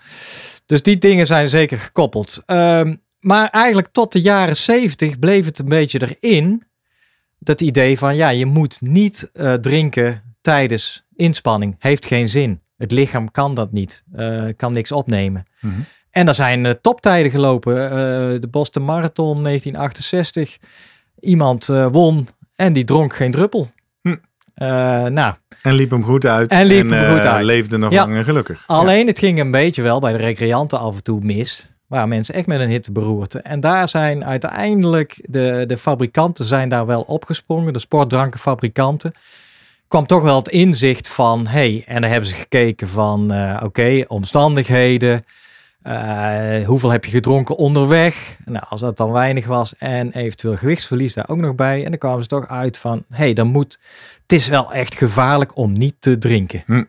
Dus 0.66 0.82
die 0.82 0.98
dingen 0.98 1.28
zijn 1.28 1.50
zeker 1.50 1.78
gekoppeld. 1.78 2.44
Ehm, 2.46 2.96
maar 3.20 3.50
eigenlijk 3.50 3.88
tot 3.92 4.12
de 4.12 4.22
jaren 4.22 4.58
70 4.58 5.20
bleef 5.20 5.46
het 5.46 5.60
een 5.60 5.70
beetje 5.70 6.16
erin. 6.20 6.64
Dat 7.40 7.62
idee 7.62 7.98
van 7.98 8.16
ja, 8.16 8.30
je 8.30 8.46
moet 8.46 8.82
niet 8.82 9.30
drinken 9.62 10.36
tijdens 10.42 11.06
inspanning. 11.16 11.76
Heeft 11.80 12.06
geen 12.06 12.30
zin. 12.30 12.62
Het 12.78 12.92
lichaam 12.92 13.32
kan 13.32 13.54
dat 13.54 13.72
niet. 13.72 14.04
eh, 14.16 14.44
kan 14.58 14.74
niks 14.74 14.92
opnemen. 14.92 15.46
Mhm. 15.62 15.74
En 16.12 16.28
er 16.28 16.36
zijn 16.36 16.66
eh, 16.66 16.72
toptijden 16.82 17.32
gelopen. 17.32 17.84
Eh, 17.84 17.98
de 18.42 18.48
Boston 18.52 18.84
Marathon 18.84 19.44
1968. 19.44 20.58
Iemand 21.20 21.66
won 21.92 22.28
en 22.56 22.74
die 22.74 22.84
dronk 22.84 23.16
geen 23.16 23.32
druppel. 23.32 23.72
Hm. 24.02 24.16
Nou, 25.14 25.34
En 25.62 25.74
liep 25.74 25.90
hem 25.90 26.04
goed 26.04 26.26
uit. 26.26 26.50
En 26.52 26.66
liep 26.66 26.90
hem 26.90 27.16
goed 27.16 27.26
uit. 27.26 27.46
leefde 27.46 27.78
nog 27.78 27.92
Ja. 27.92 28.02
lang 28.06 28.16
en 28.16 28.24
gelukkig. 28.24 28.64
alleen 28.66 29.08
het 29.08 29.20
ging 29.20 29.40
een 29.40 29.52
beetje 29.52 29.82
wel 29.82 30.00
bij 30.00 30.12
de 30.12 30.18
recreanten 30.18 30.80
af 30.80 30.96
en 30.96 31.04
toe 31.04 31.20
mis. 31.24 31.68
Waar 31.88 32.08
mensen 32.08 32.36
echt 32.36 32.48
met 32.48 32.60
een 32.60 32.70
hitteberoerte. 32.70 33.40
En 33.40 33.60
daar 33.60 33.90
zijn 33.90 34.26
uiteindelijk 34.26 35.26
de, 35.30 35.64
de 35.68 35.78
fabrikanten 35.78 36.46
zijn 36.46 36.70
daar 36.70 36.86
wel 36.86 37.02
opgesprongen. 37.02 37.74
De 37.74 37.80
sportdrankenfabrikanten. 37.80 39.14
Kwam 39.88 40.06
toch 40.06 40.24
wel 40.24 40.36
het 40.36 40.50
inzicht 40.50 41.08
van, 41.08 41.48
hey, 41.48 41.84
en 41.86 42.02
dan 42.02 42.12
hebben 42.12 42.30
ze 42.30 42.36
gekeken 42.36 42.88
van, 42.88 43.32
eh, 43.32 43.62
oké, 43.64 44.04
omstandigheden. 44.08 45.26
Eh, 45.82 46.66
hoeveel 46.66 46.90
heb 46.90 47.06
je 47.06 47.12
gedronken 47.12 47.56
onderweg? 47.56 48.38
Nou, 48.46 48.66
als 48.70 48.82
dat 48.82 48.98
dan 48.98 49.12
weinig 49.12 49.46
was 49.46 49.76
en 49.78 50.12
eventueel 50.12 50.56
gewichtsverlies 50.56 51.14
daar 51.14 51.30
ook 51.30 51.38
nog 51.38 51.56
bij. 51.56 51.84
En 51.84 51.90
dan 51.90 52.00
kwamen 52.00 52.22
ze 52.22 52.28
toch 52.28 52.48
uit 52.48 52.78
van, 52.78 53.04
hey, 53.10 53.34
dan 53.34 53.48
moet, 53.48 53.80
het 54.22 54.32
is 54.32 54.48
wel 54.48 54.74
echt 54.74 54.96
gevaarlijk 54.96 55.58
om 55.58 55.74
niet 55.74 55.96
te 56.00 56.18
drinken. 56.18 56.64
Hm. 56.66 56.84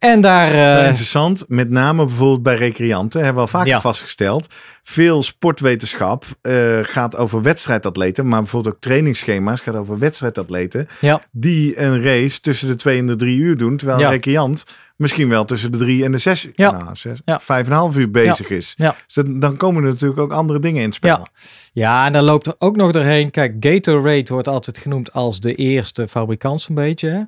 En 0.00 0.20
daar, 0.20 0.52
eh, 0.78 0.86
interessant, 0.86 1.44
met 1.48 1.70
name 1.70 2.04
bijvoorbeeld 2.06 2.42
bij 2.42 2.56
recreanten, 2.56 3.18
hebben 3.24 3.42
we 3.44 3.50
al 3.50 3.58
vaker 3.58 3.68
Ja. 3.68 3.80
vastgesteld. 3.80 4.46
Veel 4.82 5.22
sportwetenschap 5.22 6.24
eh, 6.42 6.78
gaat 6.82 7.16
over 7.16 7.42
wedstrijdatleten, 7.42 8.28
maar 8.28 8.40
bijvoorbeeld 8.40 8.74
ook 8.74 8.80
trainingsschema's 8.80 9.60
gaat 9.60 9.76
over 9.76 9.98
wedstrijdatleten. 9.98 10.88
Ja. 11.00 11.22
Die 11.32 11.80
een 11.80 12.02
race 12.02 12.40
tussen 12.40 12.68
de 12.68 12.74
twee 12.74 12.98
en 12.98 13.06
de 13.06 13.16
drie 13.16 13.38
uur 13.38 13.56
doen, 13.56 13.76
terwijl 13.76 13.98
Ja. 13.98 14.04
een 14.06 14.12
recreant 14.12 14.64
misschien 15.00 15.28
wel 15.28 15.44
tussen 15.44 15.72
de 15.72 15.78
drie 15.78 16.04
en 16.04 16.12
de 16.12 16.18
zes, 16.18 16.48
Ja. 16.54 16.70
nou, 16.70 16.96
zes 16.96 17.20
Ja. 17.24 17.40
vijf 17.40 17.66
en 17.66 17.72
een 17.72 17.78
half 17.78 17.96
uur 17.96 18.10
bezig 18.10 18.48
is. 18.48 18.74
Ja. 18.76 18.94
Dus 19.06 19.24
dan 19.28 19.56
komen 19.56 19.84
er 19.84 19.90
natuurlijk 19.90 20.20
ook 20.20 20.32
andere 20.32 20.58
dingen 20.58 20.78
in 20.80 20.86
het 20.86 20.94
spel. 20.94 21.16
Ja. 21.18 21.26
Ja, 21.72 22.06
en 22.06 22.12
daar 22.12 22.22
loopt 22.22 22.46
er 22.46 22.54
ook 22.58 22.76
nog 22.76 22.92
doorheen. 22.92 23.30
Kijk, 23.30 23.54
Gatorade 23.60 24.24
wordt 24.28 24.48
altijd 24.48 24.78
genoemd 24.78 25.12
als 25.12 25.40
de 25.40 25.54
eerste 25.54 26.08
fabrikant 26.08 26.60
zo'n 26.60 26.74
beetje. 26.74 27.08
Hè? 27.08 27.22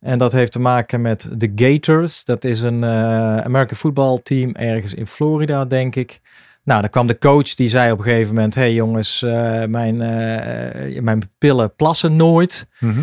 En 0.00 0.18
dat 0.18 0.32
heeft 0.32 0.52
te 0.52 0.60
maken 0.60 1.00
met 1.00 1.28
de 1.36 1.52
Gators. 1.56 2.24
Dat 2.24 2.44
is 2.44 2.60
een 2.60 2.84
eh 2.84 3.36
American 3.38 3.76
football 3.76 4.18
team 4.22 4.54
ergens 4.54 4.94
in 4.94 5.06
Florida, 5.06 5.64
denk 5.64 5.96
ik. 5.96 6.20
Nou, 6.64 6.80
dan 6.80 6.90
kwam 6.90 7.06
de 7.06 7.18
coach 7.18 7.54
die 7.54 7.68
zei 7.68 7.92
op 7.92 7.98
een 7.98 8.04
gegeven 8.04 8.34
moment... 8.34 8.54
hey 8.54 8.72
jongens, 8.74 9.22
eh, 9.22 9.64
mijn, 9.64 10.00
eh, 10.02 11.00
mijn 11.00 11.30
pillen 11.38 11.74
plassen 11.74 12.16
nooit. 12.16 12.66
Mhm. 12.78 13.00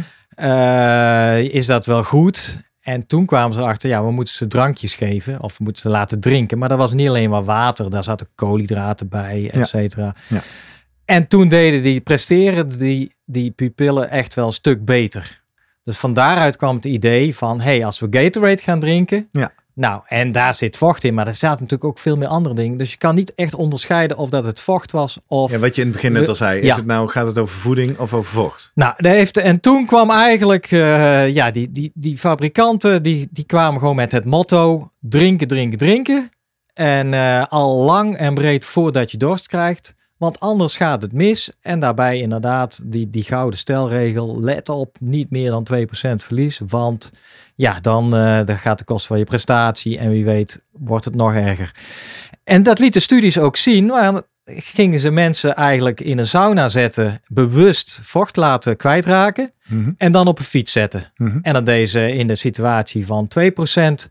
Is 1.51 1.65
dat 1.65 1.85
wel 1.85 2.03
goed? 2.03 2.57
En 2.89 3.07
toen 3.07 3.25
kwamen 3.25 3.53
ze 3.53 3.59
erachter, 3.59 3.89
ja, 3.89 4.03
we 4.03 4.11
moeten 4.11 4.33
ze 4.33 4.47
drankjes 4.47 4.95
geven 4.95 5.41
of 5.41 5.57
we 5.57 5.63
moeten 5.63 5.81
ze 5.81 5.89
laten 5.89 6.19
drinken. 6.19 6.57
Maar 6.57 6.69
dat 6.69 6.77
was 6.77 6.93
niet 6.93 7.07
alleen 7.07 7.29
maar 7.29 7.43
water, 7.43 7.89
daar 7.89 8.03
zaten 8.03 8.27
koolhydraten 8.35 9.09
bij, 9.09 9.49
et 9.51 9.67
cetera. 9.67 10.15
Ja. 10.27 10.41
En 11.05 11.27
toen 11.27 11.49
deden 11.49 11.81
die, 11.81 12.01
presteren 12.01 12.77
die, 12.77 13.15
die 13.25 13.51
pupillen 13.51 14.09
echt 14.09 14.33
wel 14.33 14.47
een 14.47 14.53
stuk 14.53 14.85
beter. 14.85 15.41
Dus 15.83 15.97
van 15.97 16.13
daaruit 16.13 16.55
kwam 16.55 16.75
het 16.75 16.85
idee 16.85 17.35
van, 17.35 17.61
hey, 17.61 17.85
als 17.85 17.99
we 17.99 18.07
Gatorade 18.09 18.61
gaan 18.61 18.79
drinken, 18.79 19.27
Ja. 19.31 19.51
Nou, 19.73 20.01
en 20.07 20.31
daar 20.31 20.55
zit 20.55 20.77
vocht 20.77 21.03
in, 21.03 21.13
maar 21.13 21.27
er 21.27 21.35
zaten 21.35 21.61
natuurlijk 21.61 21.89
ook 21.89 21.99
veel 21.99 22.17
meer 22.17 22.27
andere 22.27 22.55
dingen. 22.55 22.77
Dus 22.77 22.91
je 22.91 22.97
kan 22.97 23.15
niet 23.15 23.33
echt 23.35 23.53
onderscheiden 23.53 24.17
of 24.17 24.29
dat 24.29 24.45
het 24.45 24.59
vocht 24.59 24.91
was 24.91 25.17
of... 25.27 25.51
Ja, 25.51 25.57
wat 25.57 25.75
je 25.75 25.81
in 25.81 25.87
het 25.87 25.95
begin 25.95 26.11
net 26.11 26.27
al 26.27 26.35
zei, 26.35 26.59
is 26.59 26.65
Ja. 26.65 26.75
het 26.75 26.85
nou, 26.85 27.09
gaat 27.09 27.27
het 27.27 27.37
over 27.37 27.59
voeding 27.59 27.97
of 27.99 28.13
over 28.13 28.31
vocht? 28.31 28.71
Nou, 28.75 28.93
daar 28.97 29.13
heeft, 29.13 29.37
en 29.37 29.59
toen 29.59 29.85
kwam 29.85 30.09
eigenlijk, 30.11 30.71
eh, 30.71 31.29
ja, 31.29 31.51
die, 31.51 31.71
die, 31.71 31.91
die 31.93 32.17
fabrikanten, 32.17 33.03
die, 33.03 33.27
die 33.31 33.45
kwamen 33.45 33.79
gewoon 33.79 33.95
met 33.95 34.11
het 34.11 34.25
motto, 34.25 34.91
drinken, 34.99 35.47
drinken, 35.47 35.77
drinken. 35.77 36.29
En 36.73 37.13
eh, 37.13 37.43
al 37.49 37.83
lang 37.83 38.15
en 38.15 38.33
breed 38.33 38.65
voordat 38.65 39.11
je 39.11 39.17
dorst 39.17 39.47
krijgt, 39.47 39.95
want 40.19 40.39
anders 40.39 40.77
gaat 40.77 41.01
het 41.01 41.13
mis. 41.13 41.51
En 41.61 41.79
daarbij 41.79 42.19
inderdaad 42.19 42.79
die, 42.83 43.09
die 43.09 43.23
gouden 43.23 43.59
stelregel, 43.59 44.41
let 44.41 44.69
op, 44.69 44.97
niet 44.99 45.29
meer 45.29 45.49
dan 45.49 45.67
2% 45.73 45.77
verlies. 46.15 46.61
Want 46.67 47.11
ja, 47.55 47.79
dan, 47.79 48.15
eh, 48.15 48.45
dan 48.45 48.57
gaat 48.57 48.77
de 48.77 48.83
kost 48.85 49.07
van 49.07 49.17
je 49.17 49.23
prestatie 49.23 49.97
en 49.97 50.09
wie 50.09 50.25
weet 50.25 50.61
wordt 50.71 51.05
het 51.05 51.15
nog 51.15 51.33
erger. 51.35 51.71
En 52.43 52.63
dat 52.63 52.79
lieten 52.79 53.01
studies 53.01 53.37
ook 53.37 53.57
zien, 53.57 53.85
maar 53.85 54.21
gingen 54.45 54.99
ze 54.99 55.09
mensen 55.09 55.55
eigenlijk 55.55 56.01
in 56.01 56.17
een 56.17 56.27
sauna 56.27 56.69
zetten, 56.69 57.21
bewust 57.27 57.99
vocht 58.03 58.35
laten 58.35 58.77
kwijtraken 58.77 59.51
Mhm. 59.67 59.91
en 59.97 60.11
dan 60.11 60.27
op 60.27 60.39
een 60.39 60.45
fiets 60.45 60.71
zetten. 60.71 61.11
Mhm. 61.15 61.37
En 61.41 61.53
dat 61.53 61.65
deze 61.65 62.13
in 62.13 62.27
de 62.27 62.35
situatie 62.35 63.05
van 63.05 63.27
2% 63.27 64.09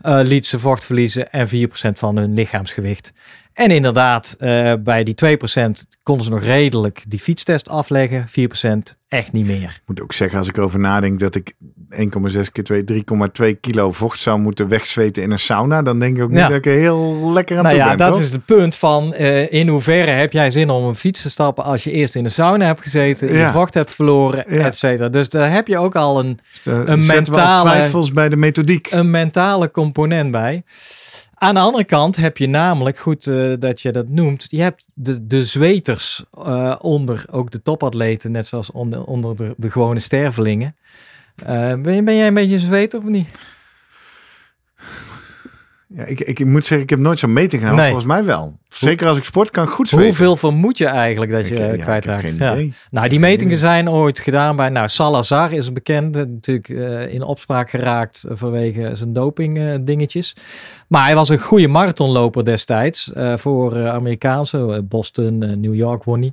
eh 0.00 0.20
liet 0.22 0.46
ze 0.46 0.58
vocht 0.58 0.84
verliezen 0.84 1.32
en 1.32 1.48
4% 1.48 1.98
van 1.98 2.16
hun 2.16 2.34
lichaamsgewicht. 2.34 3.12
En 3.54 3.70
inderdaad, 3.70 4.36
eh, 4.38 4.72
bij 4.80 5.04
die 5.04 5.14
2% 5.14 5.86
konden 6.02 6.24
ze 6.24 6.30
nog 6.30 6.42
redelijk 6.44 7.02
die 7.08 7.18
fietstest 7.18 7.68
afleggen, 7.68 8.24
4% 8.28 8.96
echt 9.08 9.32
niet 9.32 9.46
meer. 9.46 9.62
Ik 9.62 9.82
moet 9.86 10.00
ook 10.02 10.12
zeggen, 10.12 10.38
als 10.38 10.48
ik 10.48 10.56
erover 10.56 10.78
nadenk 10.78 11.18
dat 11.20 11.34
ik 11.34 11.52
1,6 11.90 12.52
keer 12.52 12.64
2, 12.64 12.84
3,2 12.84 13.54
kilo 13.60 13.92
vocht 13.92 14.20
zou 14.20 14.38
moeten 14.38 14.68
wegzweten 14.68 15.22
in 15.22 15.30
een 15.30 15.38
sauna, 15.38 15.82
dan 15.82 15.98
denk 15.98 16.16
ik 16.16 16.22
ook 16.22 16.28
niet 16.30 16.38
Ja. 16.38 16.48
dat 16.48 16.56
ik 16.56 16.66
er 16.66 16.72
heel 16.78 17.30
lekker 17.32 17.56
aan 17.56 17.62
Nou 17.62 17.74
toe 17.74 17.84
ja, 17.84 17.88
ben, 17.88 17.98
dat 17.98 18.12
toch? 18.12 18.20
is 18.20 18.30
het 18.30 18.44
punt 18.44 18.74
van 18.74 19.12
eh, 19.14 19.52
in 19.52 19.68
hoeverre 19.68 20.10
heb 20.10 20.32
jij 20.32 20.50
zin 20.50 20.70
om 20.70 20.84
een 20.84 20.96
fiets 20.96 21.22
te 21.22 21.30
stappen 21.30 21.64
als 21.64 21.84
je 21.84 21.90
eerst 21.90 22.14
in 22.14 22.24
de 22.24 22.30
sauna 22.30 22.66
hebt 22.66 22.80
gezeten, 22.82 23.32
Ja. 23.32 23.46
je 23.46 23.52
vocht 23.52 23.74
hebt 23.74 23.94
verloren, 23.94 24.44
Ja. 24.48 24.64
et 24.64 24.76
cetera. 24.76 25.08
Dus 25.08 25.28
daar 25.28 25.52
heb 25.52 25.66
je 25.68 25.78
ook 25.78 25.96
al 25.96 26.18
een, 26.18 26.38
Dus 26.62 26.66
een 26.88 27.06
mentale- 27.06 27.70
twijfels 27.70 28.12
bij 28.12 28.28
de 28.28 28.36
methodiek. 28.36 28.88
een 28.90 29.10
mentale 29.10 29.70
component 29.70 30.30
bij. 30.30 30.62
Aan 31.34 31.54
de 31.54 31.60
andere 31.60 31.84
kant 31.84 32.16
heb 32.16 32.36
je 32.36 32.46
namelijk, 32.46 32.98
goed 32.98 33.26
eh, 33.26 33.52
dat 33.58 33.80
je 33.80 33.92
dat 33.92 34.08
noemt, 34.08 34.46
je 34.50 34.62
hebt 34.62 34.86
de, 34.94 35.26
de 35.26 35.44
zweters 35.44 36.24
eh, 36.44 36.74
onder 36.80 37.24
ook 37.30 37.50
de 37.50 37.62
topatleten, 37.62 38.30
net 38.30 38.46
zoals 38.46 38.70
onder, 38.70 39.04
onder 39.04 39.36
de, 39.36 39.54
de 39.56 39.70
gewone 39.70 39.98
stervelingen. 39.98 40.76
Eh, 41.36 41.74
ben, 41.74 42.04
ben 42.04 42.16
jij 42.16 42.26
een 42.26 42.34
beetje 42.34 42.54
een 42.54 42.60
zweter 42.60 42.98
of 42.98 43.04
niet? 43.04 43.30
Ja, 45.96 46.04
ik, 46.04 46.20
ik 46.20 46.44
moet 46.44 46.66
zeggen, 46.66 46.80
ik 46.80 46.90
heb 46.90 46.98
nooit 46.98 47.18
zo'n 47.18 47.32
meting 47.32 47.62
gedaan. 47.62 47.76
Nee. 47.76 47.84
Volgens 47.84 48.06
mij 48.06 48.24
wel. 48.24 48.58
Zeker 48.68 49.06
als 49.06 49.16
ik 49.16 49.24
sport, 49.24 49.50
kan 49.50 49.64
ik 49.64 49.70
goed 49.70 49.88
zweten. 49.88 50.06
Hoeveel 50.06 50.36
vermoed 50.36 50.78
je 50.78 50.86
eigenlijk 50.86 51.32
dat 51.32 51.48
je 51.48 51.54
Ik, 51.54 51.60
eh, 51.60 51.66
ja, 51.66 51.72
ik 51.72 51.80
kwijtraakt? 51.80 52.36
Ja. 52.36 52.56
Nou, 52.90 53.08
die 53.08 53.20
metingen 53.20 53.58
zijn 53.58 53.90
ooit 53.90 54.20
gedaan 54.20 54.56
bij, 54.56 54.68
nou, 54.68 54.88
Salazar 54.88 55.52
is 55.52 55.66
een 55.66 55.74
bekende, 55.74 56.26
natuurlijk 56.26 56.68
eh, 56.68 57.12
in 57.14 57.22
opspraak 57.22 57.70
geraakt 57.70 58.24
eh, 58.24 58.36
vanwege 58.36 58.90
zijn 58.92 59.12
doping 59.12 59.84
dingetjes. 59.84 60.36
Maar 60.88 61.04
hij 61.04 61.14
was 61.14 61.28
een 61.28 61.38
goede 61.38 61.68
marathonloper 61.68 62.44
destijds 62.44 63.10
voor 63.36 63.88
Amerikaanse, 63.88 64.84
Boston, 64.88 65.60
New 65.60 65.74
York 65.74 66.04
won 66.04 66.20
hij. 66.20 66.32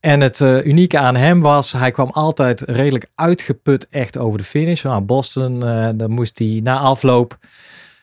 En 0.00 0.20
het 0.20 0.40
unieke 0.64 0.98
aan 0.98 1.16
hem 1.16 1.40
was, 1.40 1.72
hij 1.72 1.90
kwam 1.90 2.10
altijd 2.10 2.60
redelijk 2.60 3.06
uitgeput 3.14 3.86
echt 3.90 4.18
over 4.18 4.38
de 4.38 4.44
finish. 4.44 4.82
Nou, 4.82 5.02
Boston, 5.02 5.66
eh 5.66 5.88
dan 5.94 6.10
moest 6.10 6.38
hij 6.38 6.60
na 6.62 6.78
afloop, 6.78 7.38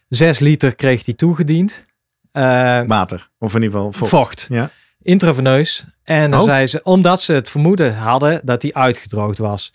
zes 0.10 0.40
liter 0.40 0.76
kreeg 0.76 1.06
hij 1.06 1.14
toegediend. 1.14 1.84
Eh, 2.32 2.82
Water. 2.88 3.30
Of 3.40 3.56
in 3.56 3.62
ieder 3.62 3.78
geval 3.78 3.92
vocht. 3.94 4.10
vocht. 4.10 4.46
Ja. 4.50 4.70
Intraveneus. 5.02 5.86
En 6.04 6.32
dan 6.32 6.40
Oh. 6.40 6.46
zei 6.46 6.68
ze, 6.68 6.80
omdat 6.84 7.22
ze 7.22 7.34
het 7.34 7.50
vermoeden 7.50 7.96
hadden 7.96 8.42
dat 8.44 8.62
hij 8.62 8.74
uitgedroogd 8.74 9.38
was. 9.38 9.72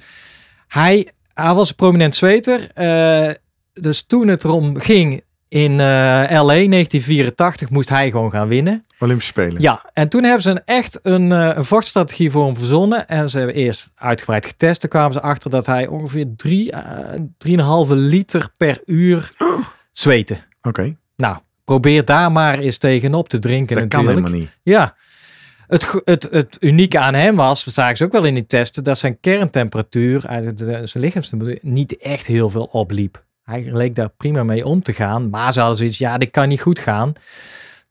Hij, 0.69 1.09
hij 1.35 1.55
was 1.55 1.69
een 1.69 1.75
prominent 1.75 2.17
zweter. 2.17 2.71
eh, 2.75 3.35
dus 3.73 4.03
toen 4.07 4.29
het 4.29 4.45
erom 4.45 4.79
ging 4.81 5.23
in 5.49 5.71
eh, 5.71 5.77
LA 6.31 6.69
1984 6.69 7.71
moest 7.71 7.89
hij 7.89 8.11
gewoon 8.11 8.31
gaan 8.31 8.49
winnen. 8.49 8.85
Olympische 8.99 9.33
Spelen. 9.33 9.61
Ja, 9.63 9.91
en 9.93 10.09
toen 10.09 10.23
hebben 10.23 10.43
ze 10.43 10.51
een, 10.51 10.63
echt 10.65 10.99
een, 11.03 11.33
eh, 11.33 11.51
een 11.57 11.65
vochtstrategie 11.65 12.31
voor 12.31 12.45
hem 12.47 12.57
verzonnen. 12.57 13.09
En 13.09 13.31
ze 13.31 13.39
hebben 13.39 13.57
eerst 13.57 13.93
uitgebreid 13.95 14.47
getest. 14.47 14.81
Toen 14.81 14.91
kwamen 14.91 15.13
ze 15.13 15.21
achter 15.21 15.51
dat 15.51 15.67
hij 15.67 15.87
ongeveer 15.87 16.27
drie, 16.37 16.73
eh, 16.73 17.21
3,5 17.39 17.91
liter 17.95 18.49
per 18.57 18.81
uur 18.85 19.31
zweten. 19.99 20.45
Oké, 20.63 20.97
Nou, 21.17 21.37
probeer 21.65 22.05
daar 22.05 22.33
maar 22.33 22.59
eens 22.59 22.79
tegenop 22.79 23.29
te 23.29 23.39
drinken 23.39 23.77
dat 23.77 23.89
kan 23.89 24.09
helemaal 24.09 24.31
niet. 24.31 24.59
Ja. 24.63 24.97
Het, 25.67 26.01
het, 26.05 26.29
het 26.31 26.57
unieke 26.61 26.99
aan 26.99 27.15
hem 27.15 27.37
was, 27.37 27.65
dat 27.65 27.75
zagen 27.75 27.97
ze 27.97 28.05
ook 28.05 28.13
wel 28.13 28.25
in 28.25 28.35
die 28.35 28.47
testen, 28.47 28.85
dat 28.85 28.99
zijn 28.99 29.21
kerntemperatuur, 29.21 30.21
de- 30.55 30.81
zijn 30.87 31.05
lichaamstemperatuur, 31.05 31.71
niet 31.71 31.97
echt 31.97 32.27
heel 32.27 32.51
veel 32.51 32.65
opliep. 32.65 33.25
Hij 33.43 33.69
leek 33.73 33.95
daar 33.95 34.09
prima 34.09 34.43
mee 34.43 34.67
om 34.67 34.83
te 34.83 34.93
gaan, 34.93 35.31
maar 35.31 35.53
ze 35.53 35.59
hadden 35.61 35.79
zoiets, 35.79 35.99
ja, 35.99 36.19
dit 36.19 36.31
kan 36.31 36.49
niet 36.49 36.61
goed 36.61 36.79
gaan. 36.79 37.13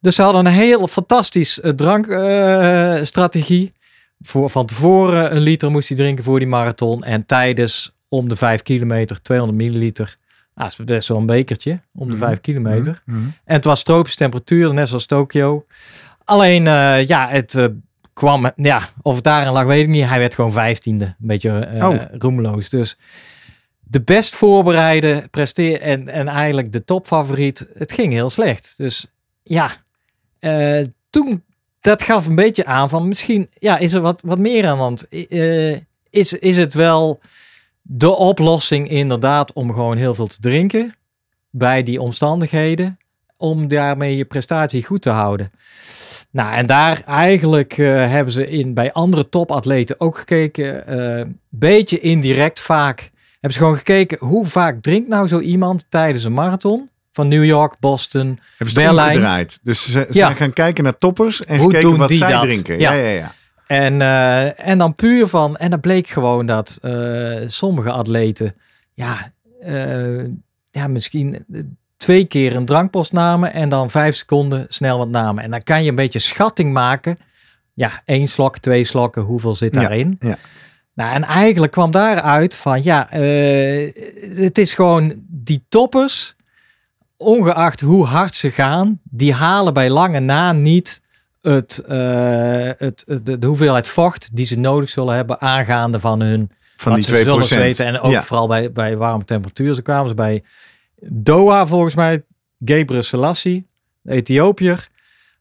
Dus 0.00 0.14
ze 0.14 0.22
hadden 0.22 0.46
een 0.46 0.52
heel 0.52 0.86
fantastisch 0.88 1.60
eh, 1.60 1.70
drankstrategie. 1.72 3.72
voor 4.20 4.50
van 4.50 4.66
tevoren 4.66 5.34
een 5.34 5.40
liter 5.40 5.70
moest 5.70 5.88
hij 5.88 5.96
drinken 5.96 6.24
voor 6.24 6.38
die 6.38 6.48
marathon. 6.48 7.04
En 7.04 7.26
tijdens 7.26 7.92
om 8.08 8.28
de 8.28 8.36
5 8.36 8.62
kilometer 8.62 9.22
200 9.22 9.58
milliliter. 9.58 10.16
Ah, 10.58 10.64
dat 10.64 10.78
is 10.78 10.84
best 10.84 11.08
wel 11.08 11.18
een 11.18 11.26
bekertje 11.26 11.80
om 11.94 12.08
de 12.08 12.14
Mhm. 12.16 12.24
5 12.24 12.40
kilometer. 12.40 13.02
Mhm. 13.06 13.18
En 13.18 13.54
het 13.54 13.64
was 13.64 13.82
tropische 13.82 14.18
temperatuur, 14.18 14.74
net 14.74 14.88
zoals 14.88 15.06
Tokio. 15.06 15.66
Alleen, 16.24 16.66
eh, 16.66 17.06
ja, 17.06 17.28
het 17.28 17.54
eh, 17.54 17.64
kwam, 18.12 18.50
ja, 18.56 18.82
of 19.02 19.14
het 19.14 19.24
daarin 19.24 19.52
lag, 19.52 19.64
weet 19.64 19.82
ik 19.82 19.88
niet. 19.88 20.08
Hij 20.08 20.18
werd 20.18 20.34
gewoon 20.34 20.52
vijftiende. 20.52 21.04
Een 21.04 21.14
beetje 21.18 21.50
eh 21.58 21.88
Oh. 21.88 21.96
roemeloos. 22.18 22.68
Dus 22.68 22.96
de 23.80 24.00
best 24.02 24.34
voorbereide 24.34 25.24
presteer 25.30 25.80
en, 25.80 26.08
en 26.08 26.28
eigenlijk 26.28 26.72
de 26.72 26.84
topfavoriet, 26.84 27.66
het 27.72 27.92
ging 27.92 28.12
heel 28.12 28.30
slecht. 28.30 28.74
Dus 28.76 29.06
ja, 29.42 29.70
toen, 31.10 31.42
dat 31.80 32.02
gaf 32.02 32.26
een 32.26 32.34
beetje 32.34 32.64
aan 32.64 32.88
van 32.88 33.08
misschien, 33.08 33.48
ja, 33.52 33.78
is 33.78 33.92
er 33.92 34.00
wat, 34.00 34.20
wat 34.24 34.38
meer 34.38 34.66
aan. 34.66 34.96
Eh, 35.08 35.72
is, 36.10 36.32
is 36.32 36.56
het 36.56 36.74
wel 36.74 37.20
de 37.90 38.16
oplossing 38.16 38.88
inderdaad 38.90 39.52
om 39.52 39.72
gewoon 39.72 39.96
heel 39.96 40.14
veel 40.14 40.26
te 40.26 40.40
drinken 40.40 40.94
bij 41.50 41.82
die 41.82 42.00
omstandigheden? 42.00 42.98
om 43.40 43.68
daarmee 43.68 44.16
je 44.16 44.24
prestatie 44.24 44.84
goed 44.84 45.02
te 45.02 45.10
houden. 45.10 45.52
Nou, 46.30 46.54
en 46.54 46.66
daar 46.66 47.02
eigenlijk 47.06 47.78
eh, 47.78 47.86
hebben 47.86 48.32
ze 48.32 48.48
in, 48.50 48.74
bij 48.74 48.92
andere 48.92 49.28
topatleten 49.28 50.00
ook 50.00 50.18
gekeken, 50.18 50.98
een 51.20 51.40
beetje 51.48 52.00
indirect 52.00 52.60
vaak, 52.60 53.10
hebben 53.32 53.52
ze 53.52 53.58
gewoon 53.58 53.76
gekeken 53.76 54.18
hoe 54.20 54.46
vaak 54.46 54.82
drinkt 54.82 55.08
nou 55.08 55.28
zo 55.28 55.40
iemand 55.40 55.84
tijdens 55.88 56.24
een 56.24 56.32
marathon 56.32 56.88
van 57.12 57.28
New 57.28 57.44
York, 57.44 57.74
Boston. 57.80 58.38
Hebben 58.48 58.68
ze 58.68 58.74
Berlijn. 58.74 59.46
Dus 59.62 59.84
ze 59.84 59.90
ze 59.90 59.98
Ja. 59.98 60.06
zijn 60.12 60.36
gaan 60.36 60.52
kijken 60.52 60.84
naar 60.84 60.98
toppers 60.98 61.40
en 61.40 61.58
Hoe 61.58 61.96
wat 61.96 62.10
zij 62.10 62.30
dat? 62.32 62.42
drinken. 62.42 62.78
Ja. 62.78 62.92
Ja, 62.92 63.02
ja, 63.02 63.10
ja. 63.10 63.32
En, 63.68 64.02
eh, 64.02 64.68
en 64.68 64.78
dan 64.78 64.94
puur 64.94 65.26
van, 65.26 65.56
en 65.56 65.70
dan 65.70 65.80
bleek 65.80 66.06
gewoon 66.06 66.46
dat 66.46 66.78
eh, 66.80 67.36
sommige 67.46 67.90
atleten, 67.90 68.54
ja, 68.94 69.32
eh, 69.60 70.24
ja, 70.70 70.86
misschien 70.88 71.44
twee 71.96 72.24
keer 72.24 72.56
een 72.56 72.66
drankpost 72.66 73.12
namen 73.12 73.52
en 73.52 73.68
dan 73.68 73.90
vijf 73.90 74.16
seconden 74.16 74.66
snel 74.68 74.98
wat 74.98 75.08
namen. 75.08 75.44
En 75.44 75.50
dan 75.50 75.62
kan 75.62 75.82
je 75.82 75.88
een 75.88 75.94
beetje 75.94 76.18
schatting 76.18 76.72
maken. 76.72 77.18
Ja, 77.74 78.02
één 78.04 78.28
slok, 78.28 78.58
twee 78.58 78.84
slokken, 78.84 79.22
hoeveel 79.22 79.54
zit 79.54 79.74
daarin? 79.74 80.16
ja. 80.20 80.36
Nou, 80.94 81.14
en 81.14 81.24
eigenlijk 81.24 81.72
kwam 81.72 81.90
daaruit 81.90 82.54
van, 82.54 82.82
ja, 82.82 83.06
het 84.36 84.58
is 84.58 84.74
gewoon 84.74 85.14
die 85.26 85.64
toppers, 85.68 86.36
ongeacht 87.16 87.80
hoe 87.80 88.04
hard 88.04 88.34
ze 88.34 88.50
gaan, 88.50 89.00
die 89.04 89.34
halen 89.34 89.74
bij 89.74 89.90
lange 89.90 90.20
na 90.20 90.52
niet 90.52 91.02
het, 91.52 91.78
eh, 91.78 92.70
het, 92.86 93.04
de, 93.22 93.38
de 93.38 93.46
hoeveelheid 93.46 93.88
vocht 93.88 94.28
die 94.36 94.46
ze 94.46 94.58
nodig 94.58 94.88
zullen 94.88 95.14
hebben 95.14 95.40
aangaande 95.40 96.00
van 96.00 96.20
hun 96.20 96.50
Van 96.76 96.94
die 96.94 97.02
ze 97.02 97.10
2%. 97.10 97.22
zullen 97.22 97.44
zweten. 97.46 97.86
En 97.86 98.00
ook 98.00 98.12
Ja. 98.12 98.22
vooral 98.22 98.46
bij, 98.48 98.72
bij 98.72 98.96
warme 98.96 99.24
temperatuur. 99.24 99.74
Zo 99.74 99.82
kwamen 99.82 100.08
ze 100.08 100.14
bij 100.14 100.42
Doha 101.00 101.66
volgens 101.66 101.94
mij, 101.94 102.22
Gebre 102.64 103.02
Selassie, 103.02 103.66
Ethiopiër. 104.04 104.86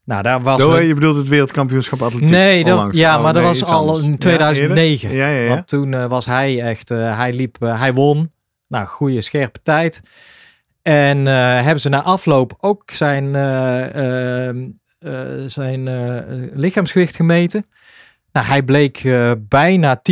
Nou, 0.04 0.24
daar 0.24 0.42
was 0.42 0.60
Doe, 0.60 0.74
hun- 0.74 0.86
je 0.88 0.94
bedoelt 0.94 1.16
het 1.18 1.28
wereldkampioenschap 1.28 2.02
atletiek 2.02 2.30
Nee, 2.30 2.64
dat, 2.64 2.74
onlangs? 2.74 2.98
ja, 2.98 3.18
Oh, 3.18 3.24
maar 3.24 3.34
dat 3.34 3.44
was 3.44 3.64
al 3.64 4.00
in 4.00 4.12
Ja, 4.12 4.18
2009. 4.18 5.10
eerder? 5.10 5.26
Ja, 5.26 5.42
ja. 5.42 5.48
Want 5.50 5.68
toen 5.68 5.94
eh, 5.94 6.06
was 6.06 6.26
hij 6.26 6.62
echt, 6.62 6.92
eh, 6.92 7.18
hij 7.18 7.34
liep, 7.34 7.56
hij 7.60 7.94
won. 7.94 8.32
Nou, 8.68 8.88
goede 8.88 9.22
scherpe 9.22 9.60
tijd. 9.64 10.02
En 10.82 11.26
hebben 11.26 11.80
ze 11.82 11.90
na 11.90 12.02
afloop 12.04 12.58
ook 12.60 12.92
zijn, 12.92 13.36
zijn 15.46 15.88
eh, 15.88 16.18
lichaamsgewicht 16.54 17.16
gemeten. 17.16 17.66
Nou, 18.32 18.46
hij 18.46 18.64
bleek 18.64 19.04
eh, 19.04 19.32
bijna 19.40 20.02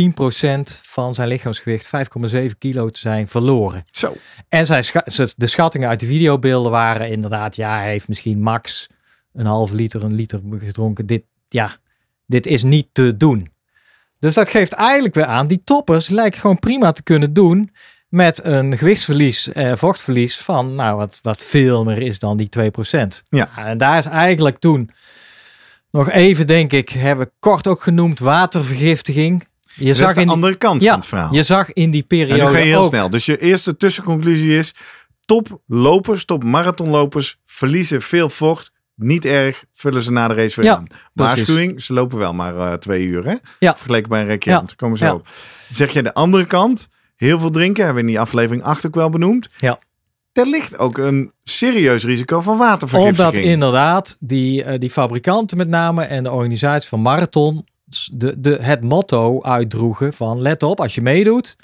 van 0.82 1.14
zijn 1.14 1.28
lichaamsgewicht, 1.28 1.90
5,7 2.34 2.58
kilo 2.58 2.88
te 2.88 3.00
zijn, 3.00 3.28
verloren. 3.28 3.84
Zo. 3.90 4.14
En 4.48 4.66
zijn 4.66 4.84
scha- 4.84 5.04
de 5.36 5.46
schattingen 5.46 5.88
uit 5.88 6.00
de 6.00 6.06
videobeelden 6.06 6.70
waren 6.70 7.08
inderdaad, 7.08 7.56
ja, 7.56 7.78
hij 7.78 7.90
heeft 7.90 8.08
misschien 8.08 8.40
max 8.40 8.86
een 9.32 9.46
half 9.46 9.70
liter, 9.70 10.04
een 10.04 10.14
liter 10.14 10.40
gedronken. 10.58 11.06
Dit, 11.06 11.22
ja, 11.48 11.76
dit 12.26 12.46
is 12.46 12.62
niet 12.62 12.88
te 12.92 13.16
doen. 13.16 13.50
Dus 14.18 14.34
dat 14.34 14.48
geeft 14.48 14.72
eigenlijk 14.72 15.14
weer 15.14 15.24
aan, 15.24 15.46
die 15.46 15.62
toppers 15.64 16.08
lijken 16.08 16.40
gewoon 16.40 16.58
prima 16.58 16.92
te 16.92 17.02
kunnen 17.02 17.32
doen 17.32 17.70
met 18.16 18.44
een 18.44 18.78
gewichtsverlies, 18.78 19.52
eh, 19.52 19.72
vochtverlies 19.76 20.36
van, 20.36 20.74
nou, 20.74 20.96
wat, 20.96 21.18
wat 21.22 21.42
veel 21.42 21.84
meer 21.84 22.02
is 22.02 22.18
dan 22.18 22.36
die 22.36 22.48
2%. 22.48 23.22
Ja. 23.28 23.48
En 23.56 23.78
daar 23.78 23.98
is 23.98 24.04
eigenlijk 24.04 24.58
toen 24.58 24.90
nog 25.90 26.10
even, 26.10 26.46
denk 26.46 26.72
ik, 26.72 26.88
hebben 26.88 27.26
we 27.26 27.32
kort 27.40 27.66
ook 27.66 27.82
genoemd, 27.82 28.18
watervergiftiging. 28.18 29.46
Je 29.74 29.86
Dat 29.86 29.96
zag 29.96 30.14
de 30.14 30.20
in, 30.20 30.28
andere 30.28 30.54
kant 30.54 30.82
ja, 30.82 30.90
van 30.90 30.98
het 30.98 31.08
verhaal. 31.08 31.34
je 31.34 31.42
zag 31.42 31.72
in 31.72 31.90
die 31.90 32.00
en 32.00 32.06
periode 32.06 32.42
nu 32.42 32.50
ga 32.50 32.58
je 32.58 32.64
heel 32.64 32.82
ook, 32.82 32.88
snel. 32.88 33.10
Dus 33.10 33.26
je 33.26 33.38
eerste 33.38 33.76
tussenconclusie 33.76 34.58
is... 34.58 34.74
toplopers, 35.24 36.24
top 36.24 36.44
marathonlopers 36.44 37.38
verliezen 37.44 38.02
veel 38.02 38.28
vocht. 38.30 38.72
Niet 38.94 39.24
erg, 39.24 39.64
vullen 39.72 40.02
ze 40.02 40.12
na 40.12 40.28
de 40.28 40.34
race 40.34 40.60
weer 40.60 40.70
Ja, 40.70 40.76
aan. 40.76 40.86
Waarschuwing, 41.12 41.82
ze 41.82 41.92
lopen 41.92 42.18
wel 42.18 42.32
maar 42.34 42.56
eh, 42.56 42.72
twee 42.72 43.06
uur, 43.06 43.24
hè? 43.24 43.34
Ja. 43.58 43.76
Vergeleken 43.76 44.08
bij 44.08 44.20
een 44.20 44.26
recreant. 44.26 44.76
Komen 44.76 44.98
Ja. 45.00 45.14
op. 45.14 45.28
Zeg 45.72 45.92
je 45.92 46.02
de 46.02 46.14
andere 46.14 46.46
kant, 46.46 46.88
heel 47.16 47.38
veel 47.38 47.50
drinken, 47.50 47.84
hebben 47.84 48.02
we 48.02 48.08
in 48.08 48.14
die 48.14 48.24
aflevering 48.24 48.62
8 48.62 48.86
ook 48.86 48.94
wel 48.94 49.10
benoemd. 49.10 49.48
Ja. 49.56 49.78
Er 50.32 50.46
ligt 50.46 50.78
ook 50.78 50.98
een 50.98 51.32
serieus 51.44 52.04
risico 52.04 52.40
van 52.40 52.58
watervergiftiging. 52.58 53.34
Omdat 53.34 53.52
inderdaad 53.52 54.16
die, 54.20 54.62
eh, 54.62 54.78
die 54.78 54.90
fabrikanten 54.90 55.56
met 55.56 55.68
name 55.68 56.02
en 56.02 56.22
de 56.22 56.30
organisatie 56.30 56.88
van 56.88 57.02
Marathon 57.02 57.64
de, 58.12 58.40
de, 58.40 58.58
het 58.60 58.82
motto 58.82 59.42
uitdroegen 59.42 60.12
van 60.12 60.40
let 60.40 60.62
op 60.62 60.80
als 60.80 60.94
je 60.94 61.02
meedoet, 61.02 61.56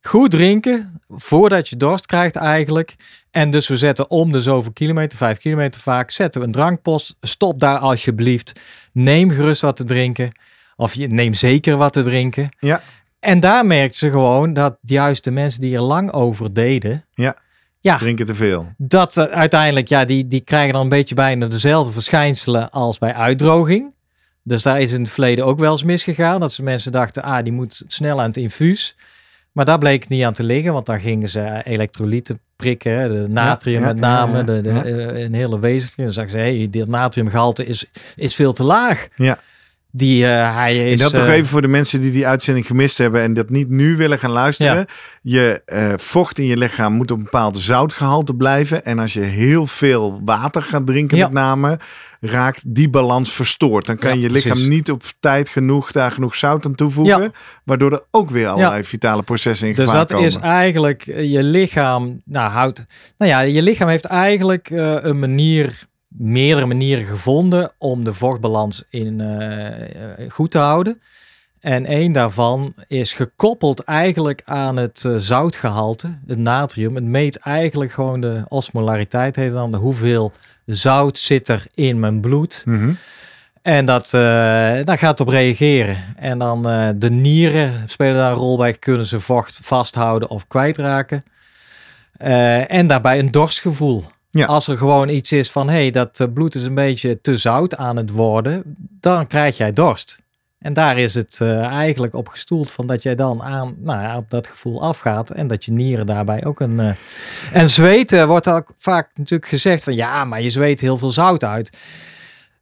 goed 0.00 0.30
drinken 0.30 1.00
voordat 1.08 1.68
je 1.68 1.76
dorst 1.76 2.06
krijgt 2.06 2.36
eigenlijk. 2.36 2.94
En 3.30 3.50
dus 3.50 3.68
we 3.68 3.76
zetten 3.76 4.10
om 4.10 4.32
de 4.32 4.42
zoveel 4.42 4.72
kilometer, 4.72 5.18
vijf 5.18 5.38
kilometer 5.38 5.80
vaak, 5.80 6.10
zetten 6.10 6.40
we 6.40 6.46
een 6.46 6.52
drankpost. 6.52 7.16
Stop 7.20 7.60
daar 7.60 7.78
alsjeblieft. 7.78 8.60
Neem 8.92 9.30
gerust 9.30 9.62
wat 9.62 9.76
te 9.76 9.84
drinken. 9.84 10.32
Of 10.76 10.94
je 10.94 11.08
neem 11.08 11.34
zeker 11.34 11.76
wat 11.76 11.92
te 11.92 12.02
drinken. 12.02 12.48
Ja. 12.58 12.82
En 13.22 13.40
daar 13.40 13.66
merkten 13.66 13.98
ze 13.98 14.10
gewoon 14.10 14.52
dat 14.52 14.76
juist 14.80 15.24
de 15.24 15.30
mensen 15.30 15.60
die 15.60 15.74
er 15.74 15.80
lang 15.82 16.12
over 16.12 16.52
deden, 16.52 17.04
Ja. 17.14 17.36
Ja. 17.80 17.96
drinken 17.96 18.26
te 18.26 18.34
veel. 18.34 18.72
Dat 18.76 19.28
uiteindelijk, 19.30 19.88
ja, 19.88 20.04
die, 20.04 20.28
die 20.28 20.40
krijgen 20.40 20.72
dan 20.72 20.82
een 20.82 20.88
beetje 20.88 21.14
bijna 21.14 21.46
dezelfde 21.46 21.92
verschijnselen 21.92 22.70
als 22.70 22.98
bij 22.98 23.14
uitdroging. 23.14 23.94
Dus 24.42 24.62
daar 24.62 24.80
is 24.80 24.92
in 24.92 25.00
het 25.00 25.10
verleden 25.10 25.44
ook 25.44 25.58
wel 25.58 25.72
eens 25.72 25.82
misgegaan. 25.82 26.40
Dat 26.40 26.52
ze 26.52 26.62
mensen 26.62 26.92
dachten, 26.92 27.22
ah, 27.22 27.42
die 27.44 27.52
moet 27.52 27.82
snel 27.86 28.20
aan 28.20 28.28
het 28.28 28.36
infuus. 28.36 28.96
Maar 29.52 29.64
daar 29.64 29.78
bleek 29.78 30.00
het 30.00 30.08
niet 30.08 30.24
aan 30.24 30.34
te 30.34 30.42
liggen, 30.42 30.72
want 30.72 30.86
dan 30.86 31.00
gingen 31.00 31.28
ze 31.28 31.60
elektrolyten 31.64 32.38
prikken. 32.56 33.10
De 33.10 33.28
natrium 33.28 33.80
ja, 33.80 33.86
met 33.86 33.96
name, 33.96 34.36
ja, 34.36 34.42
de, 34.42 34.60
de, 34.60 34.70
eh, 34.70 35.22
een 35.22 35.34
hele 35.34 35.58
wezenlijke. 35.60 36.02
Dan 36.02 36.12
zeggen 36.12 36.32
ze, 36.32 36.38
hé, 36.38 36.56
hey, 36.58 36.70
dit 36.70 36.88
natriumgehalte 36.88 37.66
is, 37.66 37.84
is 38.16 38.34
veel 38.34 38.52
te 38.52 38.62
laag. 38.62 39.08
Ja. 39.16 39.38
Die, 39.94 40.26
eh, 40.26 40.54
hij 40.54 40.80
En 40.80 40.86
is... 40.86 41.00
dat 41.00 41.14
toch 41.14 41.24
eh, 41.26 41.32
even 41.34 41.46
voor 41.46 41.62
de 41.62 41.68
mensen 41.68 42.00
die 42.00 42.10
die 42.12 42.26
uitzending 42.26 42.66
gemist 42.66 42.98
hebben 42.98 43.20
en 43.22 43.34
dat 43.34 43.50
niet 43.50 43.68
nu 43.68 43.96
willen 43.96 44.18
gaan 44.18 44.30
luisteren. 44.30 44.86
Je 45.22 45.62
eh, 45.64 45.92
vocht 45.96 46.38
in 46.38 46.46
je 46.46 46.56
lichaam 46.56 46.92
moet 46.92 47.10
op 47.10 47.16
een 47.18 47.24
bepaald 47.24 47.58
zoutgehalte 47.58 48.34
blijven. 48.34 48.84
En 48.84 48.98
als 48.98 49.12
je 49.12 49.20
heel 49.20 49.66
veel 49.66 50.20
water 50.24 50.62
gaat 50.62 50.86
drinken 50.86 51.16
Ja. 51.16 51.24
met 51.24 51.32
name, 51.32 51.78
raakt 52.20 52.62
die 52.74 52.88
balans 52.88 53.32
verstoord. 53.32 53.86
Dan 53.86 53.96
kan 53.98 54.14
Ja, 54.16 54.22
je 54.22 54.30
lichaam 54.30 54.52
precies. 54.52 54.68
niet 54.70 54.90
op 54.90 55.02
tijd 55.20 55.48
genoeg 55.48 55.92
daar 55.92 56.12
genoeg 56.12 56.34
zout 56.36 56.66
aan 56.66 56.74
toevoegen. 56.74 57.32
Waardoor 57.64 57.92
er 57.92 58.02
ook 58.10 58.30
weer 58.30 58.48
allerlei 58.48 58.84
vitale 58.84 59.22
processen 59.22 59.68
in 59.68 59.74
Dus 59.74 59.84
gevaar 59.84 59.98
dat 60.00 60.10
komen. 60.12 60.26
is 60.26 60.36
eigenlijk 60.36 61.02
je 61.04 61.42
lichaam, 61.42 62.22
nou 62.24 62.50
houdt, 62.50 62.84
nou 63.18 63.30
ja, 63.30 63.40
je 63.40 63.62
lichaam 63.62 63.88
heeft 63.88 64.04
eigenlijk 64.04 64.68
een 65.02 65.18
manier, 65.18 65.86
meerdere 66.18 66.66
manieren 66.66 67.04
gevonden 67.04 67.72
om 67.78 68.04
de 68.04 68.12
vochtbalans 68.12 68.84
in 68.88 69.20
eh, 69.20 70.30
goed 70.30 70.50
te 70.50 70.58
houden. 70.58 71.00
En 71.60 71.86
één 71.86 72.12
daarvan 72.12 72.74
is 72.88 73.12
gekoppeld 73.12 73.80
eigenlijk 73.80 74.42
aan 74.44 74.76
het 74.76 75.04
eh, 75.04 75.14
zoutgehalte, 75.16 76.18
het 76.26 76.38
natrium. 76.38 76.94
Het 76.94 77.04
meet 77.04 77.36
eigenlijk 77.36 77.92
gewoon 77.92 78.20
de 78.20 78.44
osmolariteit, 78.48 79.36
heet 79.36 79.52
dan, 79.52 79.70
de 79.70 79.76
hoeveel 79.76 80.32
zout 80.66 81.18
zit 81.18 81.48
er 81.48 81.66
in 81.74 82.00
mijn 82.00 82.20
bloed. 82.20 82.62
Mhm. 82.66 82.92
En 83.62 83.84
dat, 83.84 84.10
daar 84.10 84.98
gaat 84.98 85.20
op 85.20 85.28
reageren. 85.28 85.96
En 86.16 86.38
dan 86.38 86.62
de 86.96 87.10
nieren 87.10 87.72
spelen 87.86 88.14
daar 88.14 88.30
een 88.30 88.36
rol 88.36 88.56
bij. 88.56 88.72
Kunnen 88.72 89.06
ze 89.06 89.20
vocht 89.20 89.58
vasthouden 89.62 90.28
of 90.28 90.46
kwijtraken. 90.46 91.24
En 92.66 92.86
daarbij 92.86 93.18
een 93.18 93.30
dorstgevoel. 93.30 94.04
Ja. 94.34 94.46
Als 94.46 94.68
er 94.68 94.78
gewoon 94.78 95.08
iets 95.08 95.32
is 95.32 95.50
van, 95.50 95.68
hé, 95.68 95.74
hey, 95.74 95.90
dat 95.90 96.20
eh, 96.20 96.26
bloed 96.34 96.54
is 96.54 96.62
een 96.62 96.74
beetje 96.74 97.20
te 97.20 97.36
zout 97.36 97.76
aan 97.76 97.96
het 97.96 98.10
worden, 98.10 98.62
dan 99.00 99.26
krijg 99.26 99.56
jij 99.56 99.72
dorst. 99.72 100.20
En 100.58 100.72
daar 100.72 100.98
is 100.98 101.14
het 101.14 101.38
eh, 101.40 101.64
eigenlijk 101.64 102.14
op 102.14 102.28
gestoeld 102.28 102.70
van 102.70 102.86
dat 102.86 103.02
jij 103.02 103.14
dan 103.14 103.42
aan, 103.42 103.74
nou 103.78 104.00
ja, 104.02 104.16
op 104.16 104.30
dat 104.30 104.46
gevoel 104.46 104.82
afgaat 104.82 105.30
en 105.30 105.46
dat 105.46 105.64
je 105.64 105.72
nieren 105.72 106.06
daarbij 106.06 106.44
ook 106.44 106.60
een... 106.60 106.80
eh, 106.80 106.94
En 107.52 107.70
zweten 107.70 108.26
wordt 108.28 108.48
ook 108.48 108.66
vaak 108.78 109.10
natuurlijk 109.14 109.50
gezegd 109.50 109.84
van, 109.84 109.94
ja, 109.94 110.24
maar 110.24 110.42
je 110.42 110.50
zweet 110.50 110.80
heel 110.80 110.98
veel 110.98 111.10
zout 111.12 111.44
uit. 111.44 111.76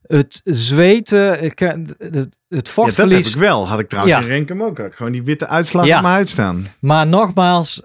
Het 0.01 0.41
zweten, 0.43 1.39
het, 1.39 1.59
het 1.59 1.59
Ja, 1.59 2.09
dat 2.09 2.29
heb 2.47 2.67
vochtverlies, 2.67 3.33
ik 3.33 3.39
wel. 3.39 3.67
Had 3.67 3.79
ik 3.79 3.89
trouwens 3.89 4.15
Ja. 4.17 4.21
in 4.23 4.27
Renkum 4.29 4.63
ook. 4.63 4.77
Had 4.77 4.95
gewoon 4.95 5.11
die 5.11 5.23
witte 5.23 5.47
uitslag 5.47 5.85
Ja. 5.85 5.95
op 5.95 6.01
mijn 6.01 6.13
huid 6.13 6.29
staan. 6.29 6.67
Maar 6.79 7.07
nogmaals, 7.07 7.81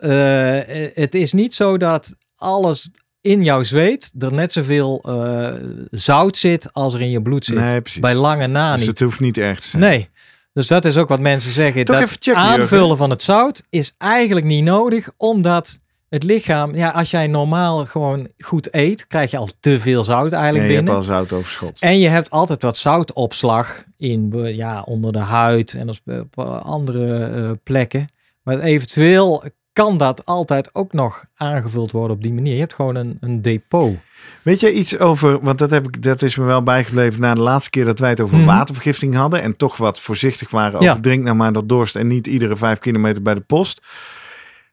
het 0.95 1.15
is 1.15 1.33
niet 1.33 1.55
zo 1.55 1.77
dat 1.77 2.17
alles 2.37 2.91
in 3.27 3.45
jouw 3.45 3.63
zweet 3.63 4.13
er 4.19 4.33
net 4.33 4.53
zoveel 4.53 5.03
eh, 5.07 5.53
zout 5.91 6.37
zit 6.37 6.73
als 6.73 6.95
er 6.95 7.01
in 7.01 7.11
je 7.11 7.23
bloed 7.23 7.45
zit. 7.45 7.55
Nee, 7.59 7.81
precies. 7.81 8.01
Bij 8.01 8.15
lange 8.15 8.47
na 8.47 8.71
dus 8.73 8.81
niet. 8.81 8.89
het 8.89 9.01
hoeft 9.01 9.21
niet 9.21 9.39
echt. 9.39 9.75
Nee. 9.77 10.09
Dus 10.53 10.67
dat 10.67 10.85
is 10.85 10.97
ook 10.97 11.09
wat 11.09 11.21
mensen 11.21 11.53
zeggen. 11.53 11.85
Toch 11.85 11.97
dat 11.97 12.05
even 12.05 12.17
checken, 12.21 12.43
aanvullen 12.43 12.79
Jurgen. 12.79 12.97
van 12.97 13.11
het 13.11 13.23
zout 13.23 13.63
is 13.69 13.95
eigenlijk 13.99 14.47
niet 14.47 14.65
nodig, 14.65 15.11
omdat 15.17 15.79
het 16.09 16.23
lichaam, 16.23 16.75
ja, 16.75 16.91
als 16.91 17.11
jij 17.11 17.27
normaal 17.27 17.85
gewoon 17.85 18.29
goed 18.39 18.75
eet, 18.75 19.07
krijg 19.07 19.31
je 19.31 19.37
al 19.37 19.49
te 19.61 19.79
veel 19.79 20.05
zout 20.05 20.33
eigenlijk 20.33 20.65
Nee, 20.65 20.69
je 20.69 20.75
hebt 20.75 20.85
binnen. 20.87 20.95
al 20.95 21.03
zoutoverschot. 21.03 21.81
En 21.81 21.99
je 21.99 22.09
hebt 22.09 22.31
altijd 22.31 22.63
wat 22.63 22.79
zoutopslag 22.79 23.85
in, 23.97 24.33
ja, 24.55 24.83
onder 24.83 25.13
de 25.13 25.19
huid 25.19 25.75
en 25.75 25.89
op 25.89 25.99
op 26.05 26.39
andere 26.63 27.25
eh, 27.25 27.51
plekken. 27.63 28.09
Maar 28.43 28.59
eventueel 28.59 29.45
kan 29.77 29.99
dat 29.99 30.25
altijd 30.25 30.75
ook 30.75 30.93
nog 30.93 31.25
aangevuld 31.37 31.91
worden 31.93 32.17
op 32.17 32.23
die 32.23 32.33
manier. 32.33 32.53
Je 32.55 32.61
hebt 32.61 32.75
gewoon 32.75 32.95
een, 32.95 33.17
een 33.21 33.43
depot. 33.43 33.97
Weet 34.43 34.61
je 34.61 34.73
iets 34.73 34.99
over, 34.99 35.41
want 35.43 35.59
dat, 35.59 35.71
heb 35.71 35.87
ik, 35.87 36.03
dat 36.03 36.23
is 36.23 36.37
me 36.37 36.45
wel 36.45 36.63
bijgebleven 36.63 37.21
na 37.21 37.35
de 37.35 37.41
laatste 37.41 37.71
keer 37.71 37.85
dat 37.85 37.99
wij 37.99 38.11
het 38.11 38.21
over 38.21 38.37
Mhm. 38.37 38.47
watervergifting 38.47 39.15
hadden. 39.15 39.43
En 39.43 39.57
toch 39.57 39.77
wat 39.77 40.01
voorzichtig 40.01 40.51
waren 40.51 40.75
over 40.75 40.87
Ja. 40.87 41.01
drink 41.01 41.25
nou 41.25 41.37
maar 41.37 41.53
dat 41.53 41.69
dorst 41.69 41.97
en 41.97 42.07
niet 42.07 42.27
iedere 42.27 42.57
vijf 42.57 42.79
kilometer 42.79 43.23
bij 43.23 43.35
de 43.35 43.41
post. 43.41 43.83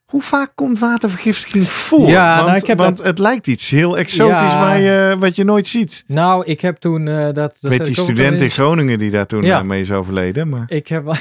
Hoe 0.06 0.22
vaak 0.22 0.52
komt 0.56 0.80
watervergiftiging 0.80 1.68
voor? 1.68 2.08
Ja, 2.10 2.36
want 2.36 2.48
nou, 2.48 2.60
ik 2.60 2.68
heb 2.68 2.78
want 2.78 3.04
het 3.04 3.20
lijkt 3.20 3.48
iets 3.48 3.70
heel 3.70 3.98
exotisch 3.98 4.52
Ja. 4.52 4.60
waar 4.60 4.80
je, 4.80 5.16
wat 5.20 5.36
je 5.36 5.44
nooit 5.44 5.68
ziet. 5.68 6.04
Nou, 6.08 6.46
ik 6.46 6.62
heb 6.62 6.78
toen 6.78 7.08
eh, 7.08 7.16
dat... 7.24 7.34
dat 7.34 7.58
weet 7.60 7.86
die 7.86 7.96
student 7.96 8.42
in 8.42 8.50
Groningen 8.50 9.00
die 9.00 9.12
daar 9.12 9.26
toen 9.28 9.44
Ja. 9.44 9.60
eh, 9.60 9.66
mee 9.66 9.82
is 9.82 9.92
overleden. 9.92 10.50
Maar 10.50 10.64
Ik 10.68 10.88
heb, 10.88 11.04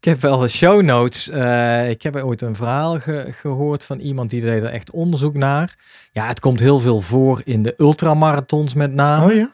ik 0.00 0.04
heb 0.04 0.20
wel 0.20 0.38
de 0.38 0.48
show 0.48 0.82
notes. 0.82 1.28
eh, 1.30 1.88
ik 1.90 2.02
heb 2.02 2.16
ooit 2.16 2.42
een 2.42 2.54
verhaal 2.56 3.00
ge- 3.00 3.26
gehoord 3.30 3.84
van 3.84 3.98
iemand 3.98 4.30
die 4.30 4.40
deed 4.40 4.62
er 4.62 4.68
echt 4.68 4.90
onderzoek 4.90 5.34
naar. 5.34 5.74
Ja, 6.12 6.26
het 6.26 6.40
komt 6.40 6.60
heel 6.60 6.78
veel 6.80 7.00
voor 7.00 7.40
in 7.44 7.62
de 7.62 7.74
ultramarathons 7.78 8.74
met 8.74 8.92
name. 8.92 9.24
oh 9.26 9.32
ja? 9.36 9.50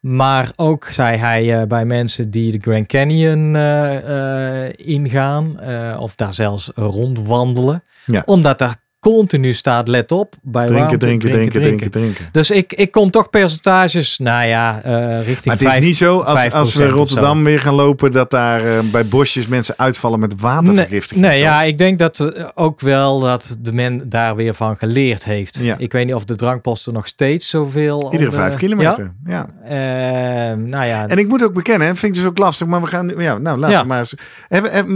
Maar 0.00 0.52
ook, 0.56 0.84
zei 0.84 1.16
hij, 1.16 1.60
eh, 1.60 1.66
bij 1.66 1.84
mensen 1.84 2.30
die 2.30 2.52
de 2.52 2.58
Grand 2.60 2.86
Canyon 2.86 3.56
eh, 3.56 4.72
ingaan. 4.88 5.58
of 5.98 6.14
daar 6.14 6.34
zelfs 6.34 6.70
rondwandelen. 6.74 7.82
Ja. 8.04 8.22
Omdat 8.26 8.58
daar 8.58 8.76
continu 9.00 9.54
staat, 9.54 9.88
let 9.88 10.12
op, 10.12 10.34
bij 10.42 10.66
Drinken, 10.66 10.86
warmte, 10.86 11.06
drinken, 11.06 11.30
drinken, 11.30 11.60
drinken, 11.60 11.90
drinken. 11.90 12.28
Dus 12.32 12.50
ik, 12.50 12.72
ik 12.72 12.90
kom 12.90 13.10
toch 13.10 13.30
percentages, 13.30 14.18
nou 14.18 14.46
ja, 14.46 14.80
eh, 14.82 15.26
richting 15.26 15.44
Maar 15.44 15.72
het 15.72 15.82
is 15.82 15.86
niet 15.86 15.96
zo 15.96 16.18
als, 16.18 16.52
als 16.52 16.74
5% 16.74 16.76
we. 16.76 16.88
Rotterdam 16.88 17.44
weer 17.44 17.60
gaan 17.60 17.74
lopen 17.74 18.10
dat 18.10 18.30
daar 18.30 18.64
eh, 18.64 18.78
bij 18.92 19.06
bosjes 19.06 19.46
mensen 19.46 19.74
uitvallen 19.76 20.20
met 20.20 20.40
watervergiftiging. 20.40 21.20
Nee, 21.20 21.30
nee 21.30 21.40
ja, 21.40 21.62
ik 21.62 21.78
denk 21.78 21.98
dat 21.98 22.20
eh, 22.20 22.44
ook 22.54 22.80
wel 22.80 23.20
dat 23.20 23.56
de 23.58 23.72
men 23.72 24.08
daar 24.08 24.36
weer 24.36 24.54
van 24.54 24.76
geleerd 24.76 25.24
heeft. 25.24 25.58
Ja. 25.62 25.78
Ik 25.78 25.92
weet 25.92 26.06
niet 26.06 26.14
of 26.14 26.24
de 26.24 26.34
drankposten 26.34 26.92
nog 26.92 27.06
steeds 27.06 27.48
zoveel... 27.48 28.08
Iedere 28.12 28.32
vijf 28.32 28.54
kilometer. 28.54 29.12
Ja. 29.26 29.48
Ja? 29.68 30.54
Nou 30.54 30.84
ja, 30.84 31.08
En 31.08 31.18
ik 31.18 31.28
moet 31.28 31.42
ook 31.42 31.54
bekennen, 31.54 31.86
vind 31.86 32.02
ik 32.02 32.14
dus 32.14 32.28
ook 32.28 32.38
lastig, 32.38 32.66
maar 32.66 32.80
we 32.80 32.86
gaan, 32.86 33.12
ja, 33.18 33.38
nou 33.38 33.58
laten 33.58 33.80
we 33.80 33.86
maar 33.86 33.98
eens. 33.98 34.14
Hebben, 34.48 34.86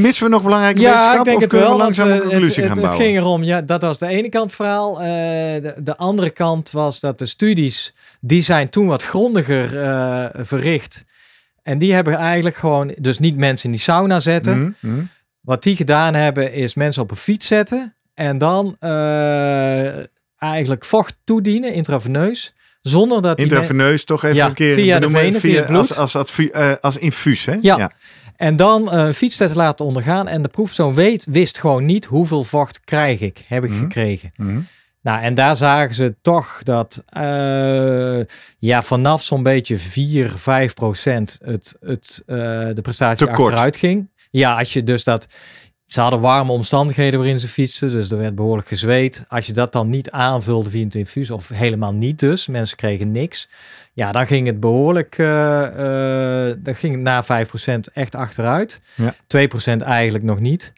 missen 0.00 0.24
we 0.24 0.30
nog 0.30 0.42
belangrijke 0.42 0.80
ja, 0.80 0.88
wetenschap 0.88 1.18
ik 1.18 1.24
denk 1.24 1.36
of 1.36 1.42
het 1.42 1.50
kunnen 1.50 1.68
wel. 1.68 1.76
we 1.76 1.82
langzaam 1.82 2.08
een 2.08 2.20
conclusie 2.20 2.62
gaan 2.62 2.80
bouwen? 2.80 2.98
Ja, 3.38 3.62
dat 3.62 3.82
was 3.82 3.98
de 3.98 4.06
ene 4.06 4.28
kant 4.28 4.54
verhaal. 4.54 5.00
Eh, 5.00 5.06
de, 5.62 5.74
de 5.82 5.96
andere 5.96 6.30
kant 6.30 6.70
was 6.70 7.00
dat 7.00 7.18
de 7.18 7.26
studies, 7.26 7.94
die 8.20 8.42
zijn 8.42 8.68
toen 8.68 8.86
wat 8.86 9.02
grondiger 9.02 9.82
eh, 9.82 10.26
verricht. 10.44 11.04
En 11.62 11.78
die 11.78 11.94
hebben 11.94 12.14
eigenlijk 12.14 12.56
gewoon, 12.56 12.94
dus 12.98 13.18
niet 13.18 13.36
mensen 13.36 13.64
in 13.64 13.70
die 13.70 13.80
sauna 13.80 14.20
zetten. 14.20 14.58
Mhm, 14.58 14.92
mhm. 14.92 15.04
Wat 15.40 15.62
die 15.62 15.76
gedaan 15.76 16.14
hebben, 16.14 16.52
is 16.52 16.74
mensen 16.74 17.02
op 17.02 17.10
een 17.10 17.16
fiets 17.16 17.46
zetten. 17.46 17.94
En 18.14 18.38
dan 18.38 18.76
eh, 18.78 19.98
eigenlijk 20.38 20.84
vocht 20.84 21.16
toedienen, 21.24 21.72
intraveneus. 21.72 22.54
Zonder 22.82 23.22
dat 23.22 23.38
Intraveneus 23.38 24.04
toch 24.04 24.24
even 24.24 24.36
Ja, 24.36 24.46
een 24.46 24.54
keer 24.54 24.74
via 24.74 24.98
de 24.98 25.32
venen, 25.40 25.66
als, 25.66 25.96
als, 25.96 26.32
eh, 26.36 26.72
als 26.80 26.96
infuus, 26.96 27.44
hè? 27.44 27.56
Ja. 27.60 27.92
En 28.40 28.56
dan 28.56 28.90
eh, 28.92 29.06
een 29.06 29.14
fietstest 29.14 29.54
laten 29.54 29.84
ondergaan. 29.86 30.28
En 30.28 30.42
de 30.42 30.48
proefpersoon 30.48 30.94
weet, 30.94 31.26
wist 31.30 31.58
gewoon 31.58 31.84
niet 31.84 32.04
hoeveel 32.04 32.44
vocht 32.44 32.80
krijg 32.84 33.20
ik, 33.20 33.44
heb 33.46 33.64
ik 33.64 33.70
Mhm. 33.70 33.80
gekregen. 33.80 34.32
Mhm. 34.36 34.58
Nou, 35.02 35.22
en 35.22 35.34
daar 35.34 35.56
zagen 35.56 35.94
ze 35.94 36.14
toch 36.22 36.62
dat 36.62 37.02
eh, 37.06 38.20
ja, 38.58 38.82
vanaf 38.82 39.22
zo'n 39.22 39.42
beetje 39.42 39.78
4, 39.78 40.28
5 40.28 40.74
procent 40.74 41.38
het, 41.44 41.76
het, 41.80 42.22
eh, 42.26 42.36
de 42.74 42.80
prestatie 42.82 43.26
achteruit 43.26 43.76
ging. 43.76 44.10
Ja, 44.30 44.58
als 44.58 44.72
je 44.72 44.84
dus 44.84 45.04
dat... 45.04 45.26
Ze 45.86 46.00
hadden 46.00 46.20
warme 46.20 46.52
omstandigheden 46.52 47.18
waarin 47.18 47.40
ze 47.40 47.48
fietsten, 47.48 47.90
dus 47.92 48.10
er 48.10 48.18
werd 48.18 48.34
behoorlijk 48.34 48.68
gezweet. 48.68 49.24
Als 49.28 49.46
je 49.46 49.52
dat 49.52 49.72
dan 49.72 49.88
niet 49.88 50.10
aanvulde 50.10 50.70
via 50.70 50.84
het 50.84 50.94
infuus, 50.94 51.30
of 51.30 51.48
helemaal 51.48 51.92
niet 51.92 52.18
dus, 52.18 52.46
mensen 52.46 52.76
kregen 52.76 53.10
niks. 53.10 53.48
Ja, 53.92 54.12
dan 54.12 54.26
ging 54.26 54.46
het 54.46 54.60
behoorlijk, 54.60 55.18
eh, 55.18 56.48
eh, 56.50 56.56
dan 56.58 56.74
ging 56.74 56.94
het 56.94 57.02
na 57.02 57.22
5% 57.24 57.90
echt 57.92 58.14
achteruit. 58.14 58.80
Ja. 58.94 59.14
2% 59.26 59.82
eigenlijk 59.82 60.24
nog 60.24 60.40
niet. 60.40 60.72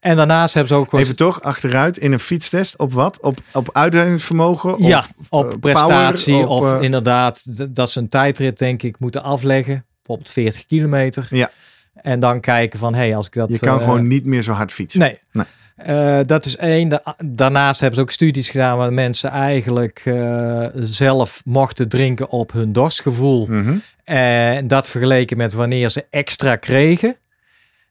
En 0.00 0.16
daarnaast 0.16 0.54
hebben 0.54 0.72
ze 0.72 0.78
ook... 0.78 0.88
gewoon- 0.88 1.04
Even 1.04 1.16
toch, 1.16 1.42
achteruit 1.42 1.98
in 1.98 2.12
een 2.12 2.18
fietstest 2.18 2.78
op 2.78 2.92
wat? 2.92 3.20
Op, 3.20 3.38
op 3.52 3.68
uithoudingsvermogen? 3.72 4.72
Op, 4.72 4.78
ja, 4.78 5.06
op 5.28 5.52
eh, 5.52 5.58
prestatie 5.58 6.32
power, 6.32 6.48
op, 6.48 6.62
of 6.62 6.72
eh, 6.72 6.82
inderdaad 6.82 7.42
dat 7.76 7.90
ze 7.90 7.98
een 7.98 8.08
tijdrit 8.08 8.58
denk 8.58 8.82
ik 8.82 8.98
moeten 8.98 9.22
afleggen. 9.22 9.86
Bijvoorbeeld 10.02 10.30
40 10.34 10.66
kilometer. 10.66 11.26
Ja. 11.30 11.50
En 11.94 12.20
dan 12.20 12.40
kijken 12.40 12.78
van, 12.78 12.94
hé, 12.94 13.00
hey, 13.00 13.16
als 13.16 13.26
ik 13.26 13.32
dat... 13.32 13.48
Je 13.48 13.58
kan 13.58 13.80
gewoon 13.80 14.06
niet 14.08 14.24
meer 14.24 14.42
zo 14.42 14.52
hard 14.52 14.72
fietsen. 14.72 15.00
Nee. 15.00 15.18
Nee. 15.32 15.44
Eh, 15.78 16.18
dat 16.26 16.44
is 16.44 16.56
één. 16.56 16.88
Da- 16.88 17.16
daarnaast 17.24 17.80
hebben 17.80 17.98
ze 17.98 18.04
ook 18.04 18.10
studies 18.10 18.50
gedaan 18.50 18.78
waar 18.78 18.92
mensen 18.92 19.30
eigenlijk 19.30 20.02
eh, 20.04 20.66
zelf 20.74 21.42
mochten 21.44 21.88
drinken 21.88 22.28
op 22.28 22.52
hun 22.52 22.72
dorstgevoel. 22.72 23.46
Mhm. 23.46 23.76
En 24.04 24.68
dat 24.68 24.88
vergeleken 24.88 25.36
met 25.36 25.52
wanneer 25.52 25.88
ze 25.88 26.06
extra 26.10 26.56
kregen. 26.56 27.16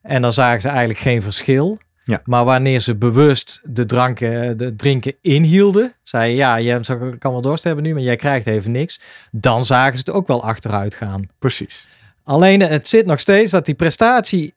En 0.01 0.21
dan 0.21 0.33
zagen 0.33 0.61
ze 0.61 0.67
eigenlijk 0.67 0.99
geen 0.99 1.21
verschil. 1.21 1.77
Ja. 2.03 2.21
Maar 2.23 2.45
wanneer 2.45 2.79
ze 2.79 2.95
bewust 2.95 3.61
de, 3.63 3.85
dranken, 3.85 4.57
de 4.57 4.75
drinken 4.75 5.13
inhielden, 5.21 5.93
zei 6.03 6.35
ja, 6.35 6.55
je 6.55 6.79
kan 7.19 7.31
wel 7.31 7.41
dorst 7.41 7.63
hebben 7.63 7.83
nu, 7.83 7.93
maar 7.93 8.03
jij 8.03 8.15
krijgt 8.15 8.47
even 8.47 8.71
niks. 8.71 8.99
Dan 9.31 9.65
zagen 9.65 9.93
ze 9.97 10.03
het 10.05 10.11
ook 10.11 10.27
wel 10.27 10.43
achteruit 10.43 10.95
gaan. 10.95 11.29
Precies. 11.39 11.87
Alleen 12.23 12.61
het 12.61 12.87
zit 12.87 13.05
nog 13.05 13.19
steeds 13.19 13.51
dat 13.51 13.65
die 13.65 13.75
prestatie 13.75 14.53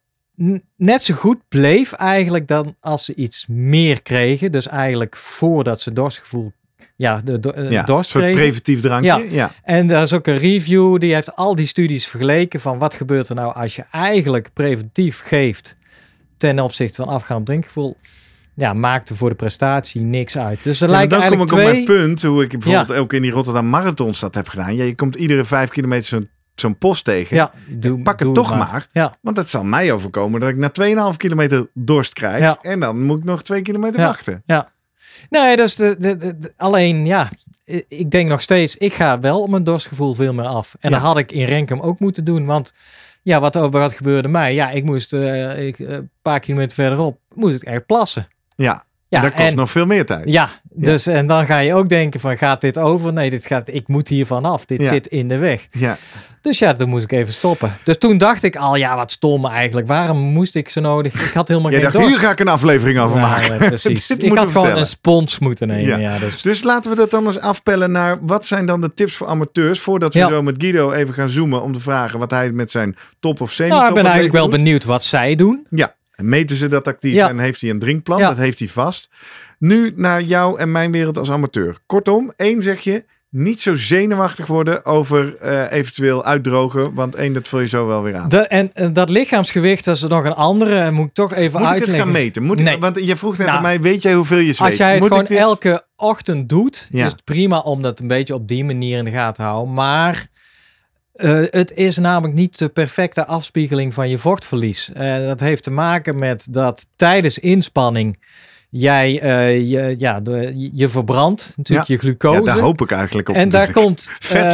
net 0.76 1.02
zo 1.04 1.14
goed 1.14 1.38
bleef 1.48 1.92
eigenlijk 1.92 2.48
dan 2.48 2.76
als 2.80 3.04
ze 3.04 3.14
iets 3.14 3.46
meer 3.48 4.02
kregen. 4.02 4.52
Dus 4.52 4.68
eigenlijk 4.68 5.16
voordat 5.16 5.80
ze 5.80 5.92
dorstgevoel, 5.92 6.52
ja, 6.96 7.20
de, 7.24 7.40
do- 7.40 7.50
eh, 7.50 7.70
Ja, 7.70 7.78
een 7.80 7.84
dorst 7.86 8.10
soort 8.10 8.24
kregen. 8.24 8.40
preventief 8.40 8.80
drankje. 8.80 9.10
Ja. 9.10 9.18
Ja. 9.30 9.50
En 9.62 9.86
daar 9.86 10.02
is 10.02 10.12
ook 10.12 10.26
een 10.26 10.38
review, 10.38 10.98
die 10.98 11.14
heeft 11.14 11.36
al 11.36 11.54
die 11.54 11.66
studies 11.66 12.06
vergeleken 12.06 12.60
van 12.60 12.78
wat 12.78 12.94
gebeurt 12.94 13.28
er 13.28 13.34
nou 13.34 13.54
als 13.54 13.76
je 13.76 13.84
eigenlijk 13.90 14.50
preventief 14.52 15.20
geeft 15.24 15.76
ten 16.36 16.58
opzichte 16.60 17.02
van 17.02 17.08
afgaand 17.14 17.46
drinkgevoel. 17.46 17.96
Ja, 18.54 18.72
maakte 18.72 19.14
voor 19.14 19.28
de 19.28 19.34
prestatie 19.34 20.00
niks 20.00 20.38
uit. 20.38 20.62
Dus 20.62 20.80
er 20.80 20.88
Ja, 20.88 20.94
lijken 20.94 21.20
dan 21.20 21.28
kom 21.28 21.40
ik 21.40 21.52
op 21.52 21.58
mijn 21.58 21.84
punt, 21.84 22.22
hoe 22.22 22.42
ik 22.42 22.48
bijvoorbeeld 22.58 22.92
ook 22.98 23.12
in 23.12 23.22
die 23.22 23.30
Rotterdam 23.30 23.68
Marathonstad 23.68 24.34
heb 24.34 24.48
gedaan. 24.48 24.76
Ja, 24.76 24.84
je 24.84 24.94
komt 24.94 25.14
iedere 25.14 25.44
vijf 25.44 25.68
kilometer 25.68 26.04
zo'n 26.08 26.28
zo'n 26.60 26.78
post 26.78 27.04
tegen. 27.04 27.36
Ja, 27.36 27.52
doe, 27.68 28.02
Pak 28.02 28.18
het 28.18 28.22
doe 28.26 28.34
toch 28.34 28.56
maar. 28.56 28.88
Ja, 28.92 29.16
Want 29.20 29.36
het 29.36 29.48
zal 29.48 29.64
mij 29.64 29.92
overkomen 29.92 30.40
dat 30.40 30.48
ik 30.48 30.56
na 30.56 30.70
2,5 31.12 31.16
kilometer 31.16 31.70
dorst 31.74 32.12
krijg. 32.12 32.40
Ja. 32.40 32.58
En 32.62 32.80
dan 32.80 33.02
moet 33.04 33.18
ik 33.18 33.24
nog 33.24 33.42
twee 33.42 33.62
kilometer 33.62 34.00
Ja. 34.00 34.06
wachten. 34.06 34.42
nee, 35.30 35.56
dus 35.56 35.74
de, 35.76 35.96
de, 35.98 36.16
de- 36.16 36.38
de- 36.38 36.52
alleen 36.56 37.06
ja, 37.06 37.28
ik 37.88 38.10
denk 38.10 38.28
nog 38.28 38.40
steeds, 38.42 38.76
ik 38.76 38.92
ga 38.94 39.20
wel 39.20 39.42
op 39.42 39.50
mijn 39.50 39.64
dorstgevoel 39.64 40.14
veel 40.14 40.32
meer 40.32 40.46
af. 40.46 40.76
En 40.80 40.90
Ja. 40.90 40.96
dat 40.96 41.06
had 41.06 41.18
ik 41.18 41.32
in 41.32 41.44
Renkum 41.44 41.80
ook 41.80 42.00
moeten 42.00 42.24
doen, 42.24 42.46
want 42.46 42.72
ja, 43.22 43.40
wat, 43.40 43.54
wat 43.54 43.92
gebeurde 43.92 44.28
mij? 44.28 44.54
Ja, 44.54 44.70
ik 44.70 44.84
moest 44.84 45.12
eh, 45.12 45.66
ik, 45.66 45.78
eh, 45.78 45.92
een 45.94 46.10
paar 46.22 46.40
kilometer 46.40 46.74
verderop, 46.74 47.18
moest 47.34 47.54
ik 47.56 47.62
echt 47.62 47.86
plassen. 47.86 48.28
Ja, 48.56 48.84
Ja, 49.10 49.20
dat 49.20 49.32
kost 49.34 49.48
en- 49.50 49.56
nog 49.56 49.70
veel 49.70 49.86
meer 49.86 50.06
tijd. 50.06 50.22
Ja, 50.24 50.48
dus 50.70 51.06
en 51.06 51.26
dan 51.26 51.46
ga 51.46 51.58
je 51.58 51.74
ook 51.74 51.88
denken 51.88 52.20
van 52.20 52.36
gaat 52.38 52.60
dit 52.60 52.78
over? 52.78 53.12
Nee, 53.12 53.30
dit 53.30 53.46
gaat, 53.46 53.68
ik 53.74 53.88
moet 53.88 54.08
hier 54.08 54.26
vanaf. 54.26 54.64
Dit 54.64 54.80
Ja. 54.80 54.88
zit 54.92 55.06
in 55.06 55.28
de 55.28 55.38
weg. 55.38 55.66
Ja. 55.70 55.96
Dus 56.42 56.58
ja, 56.58 56.72
toen 56.74 56.88
moest 56.88 57.04
ik 57.04 57.12
even 57.12 57.32
stoppen. 57.32 57.76
Dus 57.84 57.98
toen 57.98 58.18
dacht 58.18 58.42
ik 58.42 58.56
al, 58.56 58.76
ja, 58.76 58.96
wat 58.96 59.12
stom 59.12 59.46
eigenlijk. 59.46 59.86
Waarom 59.86 60.18
moest 60.18 60.54
ik 60.54 60.68
zo 60.68 60.80
nodig? 60.80 61.14
Ik 61.28 61.32
had 61.32 61.48
helemaal 61.48 61.70
Jij 61.72 61.80
geen 61.80 61.90
dacht, 61.90 62.02
dorst. 62.04 62.16
hier 62.18 62.26
ga 62.26 62.32
ik 62.32 62.40
een 62.40 62.48
aflevering 62.48 62.98
over 62.98 63.16
Ja, 63.16 63.22
maken. 63.26 63.58
precies. 63.68 64.10
Ik 64.10 64.20
had 64.28 64.28
gewoon 64.38 64.46
vertellen. 64.52 64.78
een 64.78 64.86
spons 64.86 65.38
moeten 65.38 65.68
nemen. 65.68 65.84
Ja. 65.86 65.96
Ja. 66.12 66.18
dus. 66.18 66.42
Dus 66.42 66.62
laten 66.62 66.90
we 66.90 66.96
dat 66.96 67.10
dan 67.10 67.26
eens 67.26 67.40
afpellen 67.40 67.90
naar 67.90 68.18
wat 68.20 68.46
zijn 68.46 68.66
dan 68.66 68.80
de 68.80 68.94
tips 68.94 69.14
voor 69.14 69.26
amateurs. 69.26 69.80
Voordat 69.80 70.14
we 70.14 70.20
zo 70.20 70.42
met 70.42 70.54
Guido 70.58 70.92
even 70.92 71.14
gaan 71.14 71.28
zoomen 71.28 71.62
om 71.62 71.72
te 71.72 71.80
vragen 71.80 72.18
wat 72.18 72.30
hij 72.30 72.52
met 72.52 72.70
zijn 72.70 72.96
top 73.20 73.40
of 73.40 73.52
semi-top 73.52 73.78
Nou, 73.78 73.88
ik 73.88 73.94
ben 73.94 74.04
eigenlijk 74.04 74.34
wel 74.34 74.48
benieuwd 74.48 74.84
wat 74.84 75.04
zij 75.04 75.34
doen. 75.34 75.66
Ja, 75.68 75.94
en 76.20 76.28
meten 76.28 76.56
ze 76.56 76.68
dat 76.68 76.88
actief 76.88 77.12
Ja. 77.12 77.28
en 77.28 77.38
heeft 77.38 77.60
hij 77.60 77.70
een 77.70 77.78
drinkplan? 77.78 78.18
Ja. 78.18 78.28
Dat 78.28 78.36
heeft 78.36 78.58
hij 78.58 78.68
vast. 78.68 79.08
Nu 79.58 79.92
naar 79.96 80.22
jou 80.22 80.58
en 80.58 80.72
mijn 80.72 80.92
wereld 80.92 81.18
als 81.18 81.30
amateur. 81.30 81.76
Kortom, 81.86 82.32
één 82.36 82.62
zeg 82.62 82.80
je, 82.80 83.04
niet 83.30 83.60
zo 83.60 83.74
zenuwachtig 83.74 84.46
worden 84.46 84.84
over 84.84 85.36
eh, 85.36 85.72
eventueel 85.72 86.24
uitdrogen. 86.24 86.94
Want 86.94 87.14
één, 87.14 87.32
dat 87.32 87.48
vul 87.48 87.60
je 87.60 87.68
zo 87.68 87.86
wel 87.86 88.02
weer 88.02 88.16
aan. 88.16 88.28
De, 88.28 88.38
en 88.46 88.92
dat 88.92 89.08
lichaamsgewicht, 89.10 89.84
dat 89.84 89.96
is 89.96 90.02
nog 90.02 90.24
een 90.24 90.34
andere. 90.34 90.74
eh, 90.78 90.90
Moet 90.90 91.06
ik 91.06 91.14
toch 91.14 91.32
even 91.34 91.52
Moet 91.52 91.60
ik 91.60 91.66
het 91.66 91.70
uitleggen. 91.74 92.04
gaan 92.04 92.12
meten? 92.12 92.42
Moet 92.42 92.60
Nee. 92.62 92.74
ik, 92.74 92.80
want 92.80 93.04
je 93.04 93.16
vroeg 93.16 93.36
net 93.36 93.46
Nou, 93.46 93.56
aan 93.58 93.62
mij, 93.62 93.80
weet 93.80 94.02
jij 94.02 94.14
hoeveel 94.14 94.38
je 94.38 94.52
zweet? 94.52 94.68
Als 94.68 94.76
jij 94.78 94.90
het 94.90 95.00
Moet 95.00 95.08
gewoon 95.08 95.24
dit- 95.24 95.38
elke 95.38 95.84
ochtend 95.96 96.48
doet, 96.48 96.88
Ja. 96.92 97.06
is 97.06 97.12
het 97.12 97.24
prima 97.24 97.58
om 97.58 97.82
dat 97.82 98.00
een 98.00 98.06
beetje 98.06 98.34
op 98.34 98.48
die 98.48 98.64
manier 98.64 98.98
in 98.98 99.04
de 99.04 99.10
gaten 99.10 99.34
te 99.34 99.42
houden. 99.42 99.74
Maar 99.74 100.26
eh, 101.20 101.42
het 101.50 101.72
is 101.74 101.98
namelijk 101.98 102.34
niet 102.38 102.58
de 102.58 102.68
perfecte 102.68 103.26
afspiegeling 103.26 103.94
van 103.94 104.08
je 104.08 104.18
vochtverlies. 104.18 104.90
Eh, 104.92 105.16
dat 105.26 105.40
heeft 105.40 105.62
te 105.62 105.70
maken 105.70 106.18
met 106.18 106.46
dat 106.50 106.86
tijdens 106.96 107.38
inspanning 107.38 108.18
jij 108.70 109.20
eh, 109.20 109.70
je, 109.70 109.94
ja, 109.98 110.20
de, 110.20 110.52
je- 110.74 110.88
verbrandt 110.88 111.52
natuurlijk 111.56 111.88
je 111.88 111.98
glucose. 111.98 112.38
Ja, 112.38 112.44
daar 112.44 112.58
hoop 112.58 112.80
ik 112.80 112.90
eigenlijk 112.90 113.28
op. 113.28 113.34
en 113.34 113.48
daar 113.48 113.72
komt, 113.72 114.10
Vet 114.20 114.52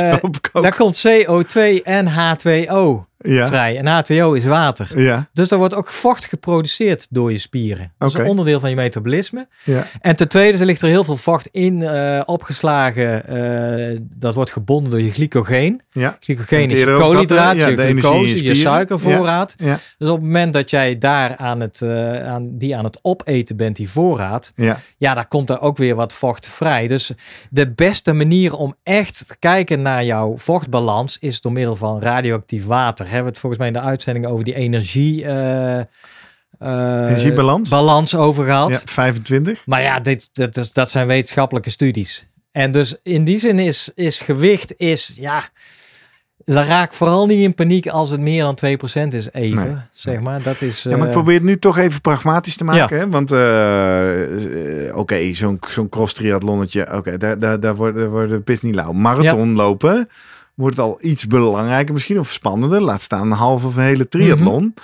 daar 0.52 0.76
komt 0.76 1.06
CO2 1.08 1.82
en 1.82 2.06
H2O 2.08 3.04
ja. 3.26 3.46
vrij. 3.46 3.76
En 3.82 4.04
H2O 4.04 4.36
is 4.36 4.44
water. 4.44 5.00
Ja, 5.00 5.28
Dus 5.32 5.50
er 5.50 5.58
wordt 5.58 5.74
ook 5.74 5.88
vocht 5.88 6.24
geproduceerd 6.24 7.06
door 7.10 7.32
je 7.32 7.38
spieren. 7.38 7.92
Dat 7.98 8.08
is 8.08 8.14
een 8.14 8.26
onderdeel 8.26 8.60
van 8.60 8.70
je 8.70 8.76
metabolisme. 8.76 9.48
ja. 9.64 9.86
En 10.00 10.16
ten 10.16 10.28
tweede 10.28 10.64
ligt 10.64 10.82
er 10.82 10.88
heel 10.88 11.04
veel 11.04 11.16
vocht 11.16 11.46
in 11.46 11.82
eh, 11.82 12.20
opgeslagen. 12.24 13.26
eh, 13.26 13.98
dat 14.02 14.34
wordt 14.34 14.50
gebonden 14.52 14.90
door 14.90 15.02
je 15.02 15.12
glycogeen. 15.12 15.82
ja. 15.90 16.16
Glycogeen 16.20 16.68
is 16.68 16.78
je 16.80 16.94
koolhydraat, 16.94 17.54
je 17.56 17.66
je 17.66 17.76
glucose, 17.76 18.28
je, 18.30 18.36
spieren. 18.36 18.56
suikervoorraad. 18.56 19.54
Ja. 19.58 19.78
Dus 19.98 20.08
op 20.08 20.14
het 20.16 20.24
moment 20.24 20.52
dat 20.52 20.70
jij 20.70 20.98
daar 20.98 21.36
aan 21.36 21.60
het, 21.60 21.82
eh, 21.82 22.26
aan, 22.28 22.48
die 22.58 22.76
aan 22.76 22.84
het 22.84 22.98
opeten 23.02 23.56
bent, 23.56 23.76
die 23.76 23.90
voorraad, 23.90 24.52
Ja. 24.54 24.78
ja, 24.96 25.14
daar 25.14 25.28
komt 25.28 25.50
er 25.50 25.60
ook 25.60 25.76
weer 25.76 25.94
wat 25.94 26.12
vocht 26.12 26.48
vrij. 26.48 26.88
Dus 26.88 27.10
de 27.50 27.70
beste 27.72 28.12
manier 28.12 28.54
om 28.54 28.74
echt 28.82 29.24
te 29.28 29.36
kijken 29.38 29.82
naar 29.82 30.04
jouw 30.04 30.36
vochtbalans 30.38 31.16
is 31.20 31.40
door 31.40 31.52
middel 31.52 31.76
van 31.76 32.00
radioactief 32.02 32.66
water. 32.66 33.06
Hebben 33.16 33.32
we 33.32 33.38
het 33.38 33.38
volgens 33.38 33.58
mij 33.58 33.66
in 33.68 33.72
de 33.82 33.88
uitzending 33.88 34.26
over 34.26 34.44
die 34.44 34.54
energie. 34.54 35.24
eh, 35.24 35.80
Energiebalans? 36.58 37.68
balans 37.68 38.14
over 38.14 38.44
gehad. 38.44 38.68
ja, 38.70 38.80
25. 38.84 39.62
Maar 39.66 39.82
ja, 39.82 40.00
dit, 40.00 40.28
dat, 40.32 40.70
dat 40.72 40.90
zijn 40.90 41.06
wetenschappelijke 41.06 41.70
studies. 41.70 42.26
En 42.52 42.70
dus 42.70 42.96
in 43.02 43.24
die 43.24 43.38
zin 43.38 43.58
is, 43.58 43.90
is 43.94 44.20
gewicht, 44.20 44.74
is, 44.76 45.12
ja, 45.16 45.42
raak 46.44 46.92
vooral 46.94 47.26
niet 47.26 47.42
in 47.42 47.54
paniek 47.54 47.86
als 47.88 48.10
het 48.10 48.20
meer 48.20 48.42
dan 48.42 48.58
2% 48.66 49.08
is 49.14 49.32
even, 49.32 49.64
Nee. 49.64 49.76
zeg 49.92 50.20
maar. 50.20 50.42
Dat 50.42 50.60
is... 50.62 50.82
Ja, 50.82 50.90
maar 50.90 50.98
ik 51.00 51.04
eh, 51.06 51.10
probeer 51.10 51.34
het 51.34 51.42
nu 51.42 51.58
toch 51.58 51.78
even 51.78 52.00
pragmatisch 52.00 52.56
te 52.56 52.64
maken. 52.64 52.98
Hè? 52.98 53.08
Want 53.08 53.30
oké, 54.96 55.32
zo'n 55.34 55.58
zo'n 55.68 55.88
cross 55.88 56.14
triathlonnetje, 56.14 56.92
oké, 56.96 57.16
daar, 57.18 57.38
daar, 57.38 57.60
daar 57.60 57.74
wordt 57.76 57.96
daar 57.96 58.08
wordt 58.10 58.30
de 58.30 58.40
pis 58.40 58.60
niet 58.60 58.74
lauw. 58.74 58.92
Marathon 58.92 59.54
lopen 59.54 60.08
wordt 60.56 60.78
al 60.78 60.98
iets 61.00 61.26
belangrijker, 61.26 61.92
misschien 61.94 62.18
of 62.18 62.30
spannender. 62.30 62.80
Laat 62.80 63.02
staan 63.02 63.30
een 63.30 63.36
halve 63.36 63.66
of 63.66 63.76
een 63.76 63.82
hele 63.82 64.08
triathlon. 64.08 64.74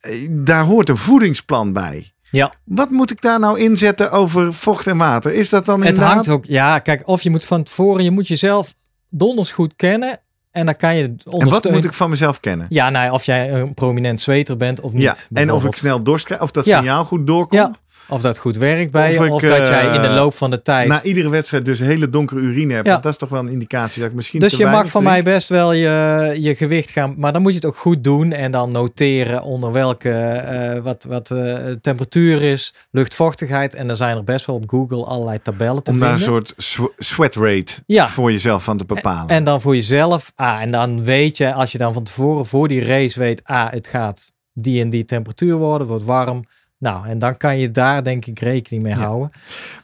Eh, 0.00 0.28
Daar 0.30 0.64
hoort 0.64 0.88
een 0.88 0.96
voedingsplan 0.96 1.72
bij. 1.72 2.12
Ja. 2.30 2.52
Wat 2.64 2.90
moet 2.90 3.10
ik 3.10 3.20
daar 3.22 3.38
nou 3.40 3.58
inzetten 3.58 4.10
over 4.10 4.54
vocht 4.54 4.86
en 4.86 4.96
water? 4.96 5.32
Is 5.32 5.48
dat 5.48 5.64
dan 5.64 5.78
Het 5.80 5.88
inderdaad... 5.88 6.12
hangt 6.14 6.28
ook, 6.28 6.44
ja, 6.44 6.78
kijk, 6.78 7.02
of 7.04 7.22
je 7.22 7.30
moet 7.30 7.44
van 7.44 7.62
tevoren, 7.62 8.04
je 8.04 8.10
moet 8.10 8.28
jezelf 8.28 8.74
donders 9.08 9.52
goed 9.52 9.72
kennen 9.76 10.20
en 10.50 10.66
dan 10.66 10.76
kan 10.76 10.96
je 10.96 11.02
En 11.04 11.20
wat 11.24 11.34
ondersteunen. 11.34 11.80
moet 11.80 11.90
ik 11.90 11.96
van 11.96 12.10
mezelf 12.10 12.40
kennen? 12.40 12.66
Ja, 12.68 12.90
nou, 12.90 13.12
of 13.12 13.24
jij 13.24 13.52
een 13.52 13.74
prominent 13.74 14.20
zweter 14.20 14.56
bent 14.56 14.80
of 14.80 14.92
niet. 14.92 15.02
Ja, 15.02 15.14
en 15.32 15.52
of 15.52 15.64
ik 15.64 15.74
snel 15.74 16.02
dorst 16.02 16.24
krijg, 16.24 16.40
of 16.42 16.50
dat 16.50 16.64
Ja. 16.64 16.76
signaal 16.78 17.04
goed 17.04 17.26
doorkomt. 17.26 17.52
Ja, 17.62 17.74
of 18.08 18.22
dat 18.22 18.38
goed 18.38 18.56
werkt 18.56 18.92
bij 18.92 19.10
Of 19.10 19.18
je, 19.18 19.24
ik, 19.26 19.32
of 19.32 19.42
dat 19.42 19.68
jij 19.68 19.84
in 19.94 20.00
de 20.02 20.06
eh, 20.08 20.14
loop 20.14 20.34
van 20.34 20.50
de 20.50 20.62
tijd... 20.62 20.88
Na 20.88 21.02
iedere 21.02 21.28
wedstrijd 21.28 21.64
dus 21.64 21.78
hele 21.78 22.10
donkere 22.10 22.40
urine 22.40 22.74
heb. 22.74 22.86
Ja. 22.86 22.96
Dat 22.98 23.12
is 23.12 23.18
toch 23.18 23.28
wel 23.28 23.40
een 23.40 23.48
indicatie 23.48 24.00
dat 24.00 24.10
ik 24.10 24.16
misschien 24.16 24.40
Dus 24.40 24.56
je 24.56 24.66
mag 24.66 24.88
van 24.88 25.02
mij 25.02 25.22
best 25.22 25.48
wel 25.48 25.72
je, 25.72 26.34
je 26.38 26.54
gewicht 26.54 26.90
gaan, 26.90 27.14
maar 27.18 27.32
dan 27.32 27.42
moet 27.42 27.50
je 27.50 27.56
het 27.56 27.66
ook 27.66 27.76
goed 27.76 28.04
doen 28.04 28.32
en 28.32 28.50
dan 28.50 28.72
noteren 28.72 29.42
onder 29.42 29.72
welke, 29.72 30.10
eh, 30.10 30.80
wat, 30.82 31.04
wat 31.08 31.30
eh, 31.30 31.56
temperatuur 31.80 32.42
is, 32.42 32.74
luchtvochtigheid. 32.90 33.74
En 33.74 33.88
er 33.88 33.96
zijn 33.96 34.16
er 34.16 34.24
best 34.24 34.46
wel 34.46 34.56
op 34.56 34.64
Google 34.70 35.04
allerlei 35.04 35.42
tabellen 35.42 35.82
te 35.82 35.90
Om 35.90 35.98
daar 35.98 36.12
een 36.12 36.18
vinden. 36.18 36.36
soort 36.46 36.54
sw- 36.56 37.02
sweat 37.04 37.34
rate 37.34 37.72
Ja. 37.86 38.08
voor 38.08 38.32
jezelf 38.32 38.64
van 38.64 38.76
te 38.76 38.84
bepalen. 38.84 39.28
En 39.28 39.44
dan 39.44 39.60
voor 39.60 39.74
jezelf, 39.74 40.32
ah, 40.34 40.60
en 40.60 40.70
dan 40.70 41.04
weet 41.04 41.36
je, 41.36 41.52
als 41.52 41.72
je 41.72 41.78
dan 41.78 41.92
van 41.92 42.02
tevoren 42.04 42.46
voor 42.46 42.68
die 42.68 42.84
race 42.84 43.18
weet, 43.18 43.40
ah, 43.44 43.70
het 43.70 43.86
gaat 43.86 44.30
die 44.52 44.80
en 44.82 44.90
die 44.90 45.04
temperatuur 45.04 45.56
worden, 45.56 45.80
het 45.80 45.88
wordt 45.88 46.04
warm. 46.04 46.44
Nou, 46.78 47.06
en 47.06 47.18
dan 47.18 47.36
kan 47.36 47.58
je 47.58 47.70
daar 47.70 48.04
denk 48.04 48.26
ik 48.26 48.38
rekening 48.38 48.82
mee 48.82 48.92
Ja. 48.92 48.98
houden. 48.98 49.30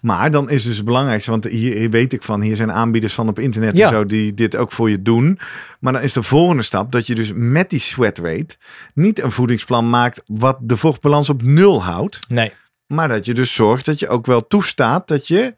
Maar 0.01 0.31
dan 0.31 0.51
is 0.51 0.63
dus 0.63 0.77
het 0.77 0.85
belangrijkste, 0.85 1.31
want 1.31 1.45
hier, 1.45 1.77
hier 1.77 1.91
weet 1.91 2.13
ik 2.13 2.23
van, 2.23 2.41
hier 2.41 2.57
zijn 2.57 2.73
aanbieders 2.73 3.15
van 3.15 3.29
op 3.29 3.39
internet 3.39 3.77
Ja. 3.77 3.87
en 3.87 3.93
zo 3.93 4.07
die 4.07 4.35
dit 4.35 4.57
ook 4.57 4.73
voor 4.73 4.91
je 4.91 5.03
doen. 5.03 5.39
Maar 5.81 5.93
dan 5.93 6.03
is 6.03 6.13
de 6.13 6.23
volgende 6.23 6.63
stap 6.63 6.93
dat 6.93 7.07
je 7.07 7.15
dus 7.15 7.31
met 7.35 7.71
die 7.71 7.79
sweat 7.81 8.19
rate 8.19 8.57
niet 8.95 9.23
een 9.23 9.31
voedingsplan 9.33 9.91
maakt 9.91 10.23
wat 10.27 10.57
de 10.61 10.77
vochtbalans 10.77 11.29
op 11.31 11.43
nul 11.43 11.83
houdt. 11.83 12.19
Nee, 12.29 12.53
Maar 12.87 13.09
dat 13.09 13.25
je 13.25 13.35
dus 13.35 13.55
zorgt 13.55 13.85
dat 13.85 13.99
je 13.99 14.09
ook 14.09 14.27
wel 14.27 14.47
toestaat 14.47 15.09
dat 15.09 15.29
je, 15.29 15.55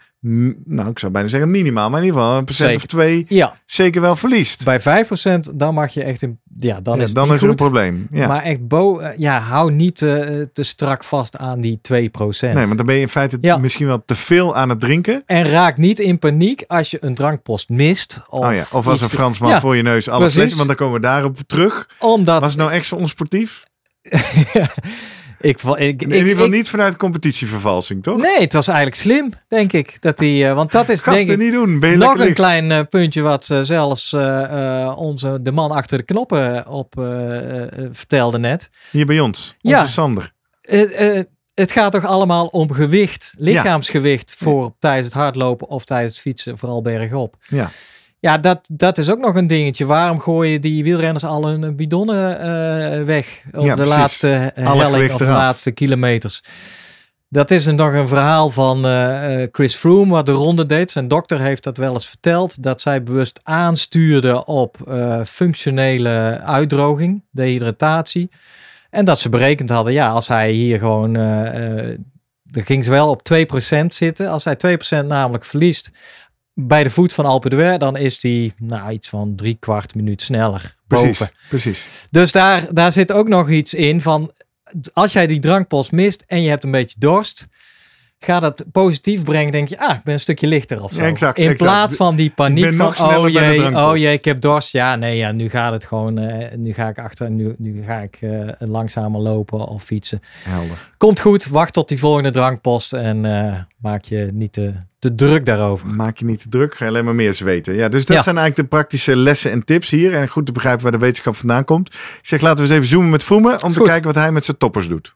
nou 0.64 0.90
ik 0.90 0.98
zou 0.98 1.12
bijna 1.12 1.28
zeggen 1.28 1.50
minimaal, 1.50 1.90
maar 1.90 2.00
in 2.00 2.06
ieder 2.06 2.20
geval 2.20 2.38
een 2.38 2.44
procent 2.44 2.68
Zeker. 2.68 2.82
of 2.84 2.88
twee 2.90 3.24
ja, 3.28 3.56
zeker 3.66 4.00
wel 4.00 4.16
verliest. 4.16 4.64
bij 4.64 4.80
5% 4.80 5.38
dan 5.54 5.74
mag 5.74 5.92
je 5.94 6.02
echt, 6.02 6.22
een, 6.22 6.38
ja, 6.60 6.80
dan 6.80 6.94
Ja, 6.96 7.00
is 7.02 7.06
het 7.06 7.16
dan 7.16 7.32
is 7.32 7.42
er 7.42 7.48
een 7.48 7.54
probleem. 7.54 8.06
Ja. 8.10 8.26
Maar 8.26 8.42
echt, 8.42 8.68
bo 8.68 8.98
eh, 8.98 9.18
ja, 9.18 9.38
hou 9.40 9.72
niet 9.72 9.96
te, 9.96 10.48
te 10.52 10.62
strak 10.62 11.04
vast 11.04 11.36
aan 11.36 11.60
die 11.60 11.80
2%. 11.92 12.00
nee, 12.40 12.54
want 12.54 12.76
dan 12.76 12.86
ben 12.86 12.94
je 12.94 13.00
in 13.00 13.08
feite 13.08 13.38
Ja. 13.40 13.58
misschien 13.58 13.86
wel 13.86 14.02
te 14.04 14.14
veel 14.16 14.56
aan 14.56 14.68
het 14.68 14.80
drinken. 14.80 15.22
En 15.26 15.44
raak 15.44 15.76
niet 15.76 15.98
in 15.98 16.18
paniek 16.18 16.64
als 16.66 16.90
je 16.90 16.98
een 17.00 17.14
drankpost 17.14 17.68
mist. 17.68 18.20
Of, 18.28 18.44
oh 18.44 18.54
ja, 18.54 18.64
of 18.72 18.86
als 18.86 19.00
een 19.00 19.08
Fransman 19.08 19.60
voor 19.60 19.76
je 19.76 19.82
neus 19.82 20.08
alle 20.08 20.18
precies. 20.18 20.36
flessen, 20.36 20.56
want 20.56 20.68
dan 20.68 20.76
komen 20.78 20.94
we 21.00 21.06
daarop 21.06 21.38
terug. 21.46 21.88
Omdat 21.98 22.40
Was 22.40 22.48
het 22.50 22.58
nou 22.58 22.72
echt 22.72 22.86
zo 22.86 22.96
onsportief? 22.96 23.64
ik, 25.40 25.58
val- 25.58 25.78
ik, 25.78 26.02
In 26.02 26.08
ik- 26.10 26.14
ieder 26.16 26.30
geval 26.30 26.46
ik- 26.46 26.52
niet 26.52 26.68
vanuit 26.68 26.96
competitievervalsing, 26.96 28.02
toch? 28.02 28.16
Nee, 28.18 28.40
het 28.40 28.52
was 28.52 28.66
eigenlijk 28.66 28.96
slim, 28.96 29.32
denk 29.48 29.72
ik. 29.72 29.96
Dat 30.00 30.18
die, 30.18 30.46
eh, 30.48 30.54
want 30.54 30.72
dat 30.72 30.88
is 30.88 31.02
Gasten 31.02 31.26
denk 31.26 31.38
ik 31.38 31.44
niet 31.44 31.54
doen. 31.54 31.80
Ben 31.80 31.90
je 31.90 31.96
nog 31.96 32.12
een 32.12 32.18
licht. 32.18 32.32
klein 32.34 32.70
eh, 32.72 32.80
puntje 32.90 33.20
wat 33.22 33.50
eh, 33.50 33.60
zelfs 33.62 34.12
onze, 34.96 35.38
de 35.42 35.52
man 35.52 35.70
achter 35.70 35.98
de 35.98 36.04
knoppen 36.04 36.66
op 36.68 36.94
vertelde 37.92 38.38
net. 38.38 38.70
Hier 38.90 39.06
bij 39.06 39.20
ons. 39.20 39.54
Onze 39.62 39.76
Ja. 39.76 39.86
Sander. 39.86 40.32
Het 41.54 41.72
gaat 41.72 41.92
toch 41.92 42.04
allemaal 42.04 42.46
om 42.46 42.72
gewicht, 42.72 43.34
lichaamsgewicht 43.38 44.34
voor 44.38 44.74
tijdens 44.78 45.06
het 45.06 45.14
hardlopen 45.16 45.68
of 45.68 45.84
tijdens 45.84 46.12
het 46.12 46.22
fietsen, 46.22 46.58
vooral 46.58 46.82
bergop. 46.82 47.36
Ja. 47.48 47.70
Ja, 48.26 48.38
dat, 48.38 48.68
dat 48.72 48.98
is 48.98 49.10
ook 49.10 49.18
nog 49.18 49.34
een 49.34 49.46
dingetje. 49.46 49.86
Waarom 49.86 50.20
gooien 50.20 50.60
die 50.60 50.84
wielrenners 50.84 51.24
al 51.24 51.46
hun 51.46 51.76
bidonnen 51.76 52.40
eh, 52.40 53.02
weg 53.04 53.42
op 53.52 53.64
Ja, 53.64 53.74
de 53.74 53.82
precies. 53.82 53.96
laatste 53.96 54.52
helling 54.54 55.12
of 55.12 55.18
de 55.18 55.24
laatste 55.24 55.70
kilometers? 55.70 56.42
Dat 57.28 57.50
is 57.50 57.66
een, 57.66 57.74
nog 57.74 57.92
een 57.92 58.08
verhaal 58.08 58.50
van 58.50 58.84
eh, 58.84 59.42
eh, 59.42 59.48
Chris 59.52 59.74
Froome, 59.74 60.12
wat 60.12 60.26
de 60.26 60.32
ronde 60.32 60.66
deed. 60.66 60.90
Zijn 60.90 61.08
dokter 61.08 61.40
heeft 61.40 61.62
dat 61.62 61.76
wel 61.76 61.94
eens 61.94 62.08
verteld, 62.08 62.62
dat 62.62 62.80
zij 62.80 63.02
bewust 63.02 63.40
aanstuurde 63.42 64.44
op 64.44 64.76
functionele 65.26 66.40
uitdroging, 66.44 67.24
dehydratatie. 67.30 68.30
En 68.90 69.04
dat 69.04 69.18
ze 69.18 69.28
berekend 69.28 69.70
hadden, 69.70 69.92
ja, 69.92 70.10
als 70.10 70.28
hij 70.28 70.50
hier 70.50 70.78
gewoon, 70.78 71.12
dan 72.42 72.64
ging 72.64 72.84
ze 72.84 72.90
wel 72.90 73.08
op 73.08 73.22
2% 73.32 73.86
zitten. 73.86 74.28
Als 74.28 74.44
hij 74.44 74.56
2% 75.02 75.06
namelijk 75.06 75.44
verliest 75.44 75.90
bij 76.58 76.82
de 76.82 76.90
voet 76.90 77.12
van 77.12 77.24
Alpe 77.24 77.48
d'Huez, 77.48 77.78
dan 77.78 77.96
is 77.96 78.20
die 78.20 78.52
nou, 78.58 78.92
iets 78.92 79.08
van 79.08 79.34
drie 79.34 79.56
kwart 79.60 79.94
minuut 79.94 80.22
sneller 80.22 80.76
Precies, 80.86 81.18
boven. 81.18 81.30
precies. 81.48 82.06
Dus 82.10 82.32
daar, 82.32 82.74
daar 82.74 82.92
zit 82.92 83.12
ook 83.12 83.28
nog 83.28 83.50
iets 83.50 83.74
in 83.74 84.00
van, 84.00 84.32
als 84.92 85.12
jij 85.12 85.26
die 85.26 85.38
drankpost 85.38 85.92
mist 85.92 86.24
en 86.26 86.42
je 86.42 86.48
hebt 86.48 86.64
een 86.64 86.70
beetje 86.70 86.96
dorst, 86.98 87.46
ga 88.18 88.40
dat 88.40 88.64
positief 88.72 89.24
brengen. 89.24 89.52
Denk 89.52 89.68
je, 89.68 89.78
ah, 89.78 89.96
ik 89.96 90.02
ben 90.02 90.14
een 90.14 90.20
stukje 90.20 90.46
lichter 90.46 90.82
of 90.82 90.92
zo. 90.92 91.00
Ja, 91.00 91.06
exact, 91.06 91.38
In 91.38 91.44
exact. 91.44 91.62
plaats 91.62 91.96
van 91.96 92.16
die 92.16 92.30
paniek 92.30 92.74
van, 92.74 92.86
oh 92.86 93.28
jee, 93.28 93.76
oh 93.76 93.96
jee, 93.96 94.12
ik 94.12 94.24
heb 94.24 94.40
dorst. 94.40 94.72
Ja, 94.72 94.96
nee, 94.96 95.16
ja, 95.16 95.32
nu 95.32 95.48
gaat 95.48 95.72
het 95.72 95.84
gewoon, 95.84 96.18
eh, 96.18 96.56
nu 96.56 96.72
ga 96.72 96.88
ik 96.88 96.98
achter, 96.98 97.30
nu, 97.30 97.54
nu 97.58 97.82
ga 97.82 97.98
ik 97.98 98.18
eh, 98.20 98.30
langzamer 98.58 99.20
lopen 99.20 99.66
of 99.66 99.82
fietsen. 99.82 100.20
Helder. 100.42 100.88
Komt 100.96 101.20
goed, 101.20 101.46
wacht 101.46 101.72
tot 101.72 101.88
die 101.88 101.98
volgende 101.98 102.30
drankpost 102.30 102.92
en 102.92 103.24
eh, 103.24 103.60
maak 103.76 104.04
je 104.04 104.28
niet 104.32 104.52
te, 104.52 104.72
te 104.98 105.14
druk 105.14 105.44
daarover. 105.44 105.88
Maak 105.88 106.16
je 106.18 106.24
niet 106.24 106.40
te 106.42 106.48
druk, 106.48 106.74
ga 106.74 106.84
je 106.84 106.90
alleen 106.90 107.04
maar 107.04 107.14
meer 107.14 107.34
zweten. 107.34 107.74
Ja, 107.74 107.88
dus 107.88 108.04
dat 108.04 108.16
Ja. 108.16 108.22
zijn 108.22 108.36
eigenlijk 108.38 108.70
de 108.70 108.76
praktische 108.76 109.16
lessen 109.16 109.50
en 109.50 109.64
tips 109.64 109.90
hier. 109.90 110.14
En 110.14 110.28
goed 110.28 110.46
te 110.46 110.52
begrijpen 110.52 110.82
waar 110.82 110.92
de 110.92 110.98
wetenschap 110.98 111.36
vandaan 111.36 111.64
komt. 111.64 111.94
Ik 111.94 112.18
zeg, 112.22 112.40
laten 112.40 112.56
we 112.56 112.62
eens 112.62 112.72
even 112.78 112.88
zoomen 112.90 113.10
met 113.10 113.24
Vroemen 113.24 113.62
om 113.62 113.70
te 113.72 113.82
kijken 113.82 114.04
wat 114.06 114.14
hij 114.14 114.32
met 114.32 114.44
zijn 114.44 114.56
toppers 114.56 114.88
doet. 114.88 115.14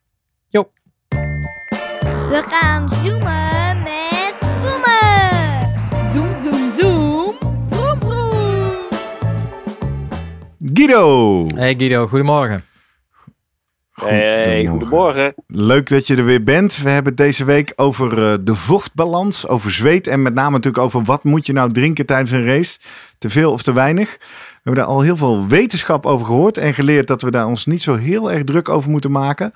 We 2.30 2.42
gaan 2.48 2.88
zoomen 2.88 3.82
met 3.82 4.34
Vroemen. 4.60 6.12
Zoom, 6.12 6.34
zoom, 6.42 6.72
zoom. 6.72 7.36
Vroom, 7.70 8.00
vroom. 8.00 8.88
Guido! 10.74 11.46
Hey 11.54 11.74
Guido, 11.78 12.06
goedemorgen. 12.06 12.64
Hey, 13.94 14.66
goedemorgen. 14.66 15.34
Leuk 15.46 15.88
dat 15.88 16.06
je 16.06 16.16
er 16.16 16.24
weer 16.24 16.42
bent. 16.42 16.76
We 16.76 16.90
hebben 16.90 17.12
het 17.12 17.22
deze 17.22 17.44
week 17.44 17.72
over 17.76 18.32
eh, 18.32 18.38
de 18.40 18.54
vochtbalans, 18.54 19.46
over 19.46 19.70
zweet 19.70 20.06
en 20.06 20.22
met 20.22 20.34
name 20.34 20.50
natuurlijk 20.50 20.84
over 20.84 21.02
wat 21.02 21.24
moet 21.24 21.46
je 21.46 21.52
nou 21.52 21.72
drinken 21.72 22.06
tijdens 22.06 22.30
een 22.30 22.46
race. 22.46 22.78
Te 23.18 23.30
veel 23.30 23.52
of 23.52 23.62
te 23.62 23.72
weinig. 23.72 24.16
We 24.18 24.60
hebben 24.62 24.84
daar 24.84 24.94
al 24.94 25.00
heel 25.00 25.16
veel 25.16 25.46
wetenschap 25.46 26.06
over 26.06 26.26
gehoord 26.26 26.58
en 26.58 26.74
geleerd 26.74 27.06
dat 27.06 27.22
we 27.22 27.30
daar 27.30 27.46
ons 27.46 27.66
niet 27.66 27.82
zo 27.82 27.96
heel 27.96 28.32
erg 28.32 28.44
druk 28.44 28.68
over 28.68 28.90
moeten 28.90 29.10
maken. 29.10 29.52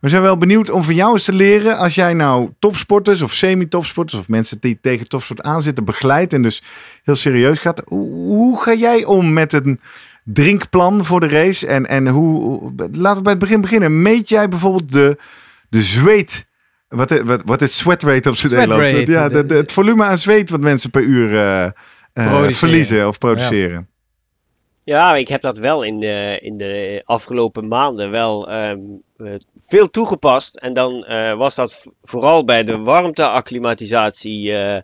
We 0.00 0.08
zijn 0.08 0.22
wel 0.22 0.36
benieuwd 0.38 0.70
om 0.70 0.82
van 0.82 0.94
jou 0.94 1.12
eens 1.12 1.24
te 1.24 1.32
leren 1.32 1.76
als 1.78 1.94
jij 1.94 2.14
nou 2.14 2.50
topsporters 2.58 3.22
of 3.22 3.32
semi-topsporters 3.32 4.20
of 4.20 4.28
mensen 4.28 4.56
die 4.60 4.78
tegen 4.80 5.08
topsport 5.08 5.42
aanzitten 5.42 5.84
begeleidt 5.84 6.32
en 6.32 6.42
dus 6.42 6.62
heel 7.02 7.16
serieus 7.16 7.58
gaat. 7.58 7.82
Hoe, 7.86 8.62
ga 8.62 8.74
jij 8.74 9.04
om 9.04 9.32
met 9.32 9.52
een 9.52 9.80
drinkplan 10.24 11.04
voor 11.04 11.20
de 11.20 11.28
race? 11.28 11.66
En, 11.66 11.86
en 11.86 12.08
hoe, 12.08 12.60
laten 12.92 13.16
we 13.16 13.22
bij 13.22 13.32
het 13.32 13.40
begin 13.40 13.60
beginnen. 13.60 14.02
Meet 14.02 14.28
jij 14.28 14.48
bijvoorbeeld 14.48 14.92
de, 14.92 15.16
de 15.68 15.82
zweet? 15.82 16.46
Wat, 16.88 17.10
is- 17.10 17.20
wat, 17.24 17.42
wat 17.44 17.62
is 17.62 17.76
sweat 17.76 18.02
rate 18.02 18.28
op 18.28 18.36
Sweat 18.36 18.52
Nederlands? 18.68 18.90
Ja, 19.12 19.28
de, 19.28 19.34
de- 19.34 19.46
de- 19.46 19.54
het 19.54 19.72
volume 19.72 20.04
aan 20.04 20.18
zweet 20.18 20.50
wat 20.50 20.60
mensen 20.60 20.90
per 20.90 21.02
uur 21.02 21.34
eh, 21.36 21.64
eh, 21.64 21.72
verliezen 22.58 23.08
of 23.08 23.18
produceren. 23.18 23.88
Ja, 23.90 23.97
ik 25.16 25.28
heb 25.28 25.42
dat 25.42 25.58
wel 25.58 25.82
in 25.82 26.00
de, 26.00 26.38
in 26.42 26.56
de 26.56 27.02
afgelopen 27.04 27.68
maanden 27.68 28.10
wel 28.10 28.50
ehm, 28.50 28.80
eh, 29.16 29.34
veel 29.60 29.90
toegepast. 29.90 30.56
En 30.56 30.72
dan 30.72 31.04
eh, 31.04 31.34
was 31.34 31.54
dat 31.54 31.86
vooral 32.02 32.44
bij 32.44 32.64
de 32.64 32.78
warmteacclimatisatie 32.78 34.56
eh 34.56 34.82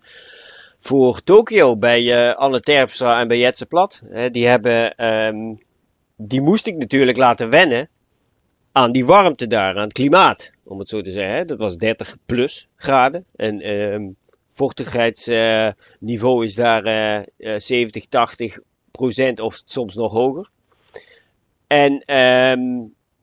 voor 0.79 1.23
Tokio 1.23 1.77
bij 1.77 2.35
Anne 2.35 2.61
Terpstra 2.61 3.21
en 3.21 3.29
bij 3.29 3.39
Jetse 3.39 3.67
Plat. 3.67 4.03
Die, 4.31 4.47
hebben, 4.47 4.95
ehm, 4.95 5.55
die 6.17 6.43
moest 6.43 6.67
ik 6.67 6.77
natuurlijk 6.77 7.17
laten 7.17 7.51
wennen 7.51 7.89
aan 8.73 8.93
die 8.93 9.05
warmte 9.05 9.47
daar, 9.47 9.77
aan 9.77 9.83
het 9.83 9.93
klimaat. 9.93 10.51
Om 10.65 10.79
het 10.79 10.89
zo 10.89 11.03
te 11.03 11.11
zeggen. 11.11 11.47
Dat 11.47 11.59
was 11.59 11.77
30 11.77 12.17
plus 12.27 12.69
graden. 12.77 13.25
En 13.37 13.61
ehm 13.61 14.03
vochtigheidsniveau 14.55 16.45
is 16.45 16.55
daar 16.55 16.85
eh, 16.85 17.17
eh, 17.17 17.61
70, 17.61 18.07
80 18.07 18.59
procent 18.99 19.41
of 19.41 19.63
soms 19.65 19.95
nog 19.95 20.13
hoger. 20.13 20.49
En 21.67 22.03
ehm, 22.05 22.61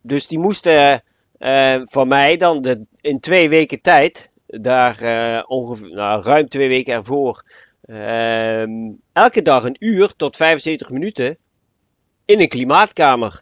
dus 0.01 0.27
die 0.27 0.39
moesten 0.39 1.03
eh, 1.37 1.81
van 1.83 2.07
mij 2.07 2.37
dan 2.37 2.61
de, 2.61 2.85
in 3.01 3.19
twee 3.19 3.49
weken 3.49 3.81
tijd, 3.81 4.29
daar 4.45 5.01
eh, 5.01 5.43
ongeveer, 5.47 5.89
nou, 5.89 6.23
ruim 6.23 6.47
twee 6.49 6.67
weken 6.67 6.93
ervoor, 6.93 7.43
ehm, 7.81 8.71
elke 9.13 9.41
dag 9.41 9.63
een 9.63 9.75
uur 9.79 10.13
tot 10.15 10.35
75 10.35 10.89
minuten 10.89 11.37
in 12.25 12.39
een 12.39 12.47
klimaatkamer 12.47 13.41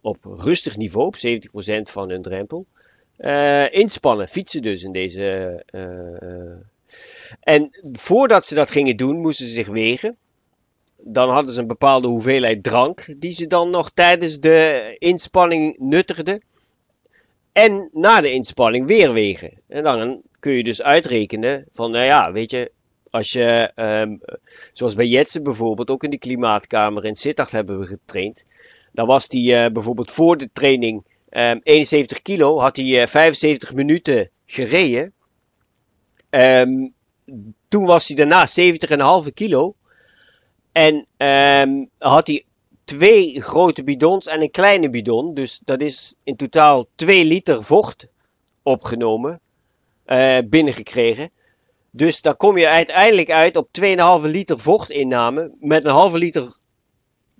op 0.00 0.18
rustig 0.24 0.76
niveau, 0.76 1.06
op 1.06 1.16
70% 1.16 1.90
van 1.90 2.10
hun 2.10 2.22
drempel, 2.22 2.66
eh, 3.16 3.72
inspannen, 3.72 4.28
fietsen 4.28 4.62
dus 4.62 4.82
in 4.82 4.92
deze. 4.92 5.26
en 7.40 7.70
voordat 7.92 8.46
ze 8.46 8.54
dat 8.54 8.70
gingen 8.70 8.96
doen, 8.96 9.20
moesten 9.20 9.46
ze 9.46 9.52
zich 9.52 9.68
wegen 9.68 10.16
dan 11.02 11.30
hadden 11.30 11.54
ze 11.54 11.60
een 11.60 11.66
bepaalde 11.66 12.08
hoeveelheid 12.08 12.62
drank 12.62 13.06
die 13.16 13.32
ze 13.32 13.46
dan 13.46 13.70
nog 13.70 13.90
tijdens 13.90 14.40
de 14.40 14.96
inspanning 14.98 15.78
nuttigden. 15.78 16.42
En 17.52 17.88
na 17.92 18.20
de 18.20 18.32
inspanning 18.32 18.86
weer 18.86 19.12
wegen. 19.12 19.60
En 19.68 19.82
dan 19.82 20.22
kun 20.40 20.52
je 20.52 20.64
dus 20.64 20.82
uitrekenen 20.82 21.64
van, 21.72 21.90
nou 21.90 22.04
ja, 22.04 22.32
weet 22.32 22.50
je, 22.50 22.72
als 23.10 23.32
je, 23.32 23.72
ehm, 23.74 24.16
zoals 24.72 24.94
bij 24.94 25.06
Jetsen 25.06 25.42
bijvoorbeeld, 25.42 25.90
ook 25.90 26.04
in 26.04 26.10
de 26.10 26.18
klimaatkamer 26.18 27.04
in 27.04 27.16
Sittard 27.16 27.52
hebben 27.52 27.78
we 27.78 27.86
getraind. 27.86 28.44
Dan 28.92 29.06
was 29.06 29.28
die 29.28 29.54
eh, 29.54 29.72
bijvoorbeeld 29.72 30.10
voor 30.10 30.36
de 30.36 30.50
training 30.52 31.04
ehm, 31.28 31.58
71 31.62 32.22
kilo, 32.22 32.60
had 32.60 32.76
hij 32.76 33.00
eh, 33.02 33.06
75 33.06 33.74
minuten 33.74 34.30
gereden. 34.46 35.12
Ehm, 36.30 36.88
toen 37.68 37.84
was 37.84 38.08
hij 38.08 38.16
daarna 38.16 38.46
70,5 39.26 39.32
kilo. 39.34 39.74
En 40.72 41.06
ehm, 41.16 41.84
had 41.98 42.26
hij 42.26 42.44
twee 42.84 43.42
grote 43.42 43.84
bidons 43.84 44.26
en 44.26 44.42
een 44.42 44.50
kleine 44.50 44.90
bidon. 44.90 45.34
Dus 45.34 45.60
dat 45.64 45.80
is 45.80 46.14
in 46.24 46.36
totaal 46.36 46.84
2 46.94 47.24
liter 47.24 47.64
vocht 47.64 48.08
opgenomen, 48.62 49.40
eh, 50.04 50.38
binnengekregen. 50.44 51.30
Dus 51.90 52.20
dan 52.20 52.36
kom 52.36 52.58
je 52.58 52.68
uiteindelijk 52.68 53.30
uit 53.30 53.56
op 53.56 53.68
2,5 53.72 54.24
liter 54.24 54.58
vochtinname 54.58 55.52
met 55.60 55.84
een 55.84 55.90
halve 55.90 56.18
liter, 56.18 56.56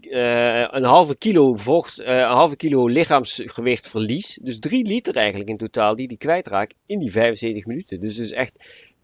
eh, 0.00 0.66
een 0.70 0.84
halve 0.84 1.16
kilo 1.16 1.54
vocht, 1.54 1.98
eh, 1.98 2.16
een 2.16 2.24
halve 2.24 2.56
kilo 2.56 2.86
lichaamsgewicht 2.86 3.88
verlies. 3.88 4.38
Dus 4.42 4.58
3 4.58 4.84
liter 4.84 5.16
eigenlijk 5.16 5.50
in 5.50 5.56
totaal 5.56 5.96
die 5.96 6.08
die 6.08 6.18
kwijtraakt 6.18 6.74
in 6.86 6.98
die 6.98 7.12
75 7.12 7.66
minuten. 7.66 8.00
Dus 8.00 8.18
is 8.18 8.32
echt 8.32 8.56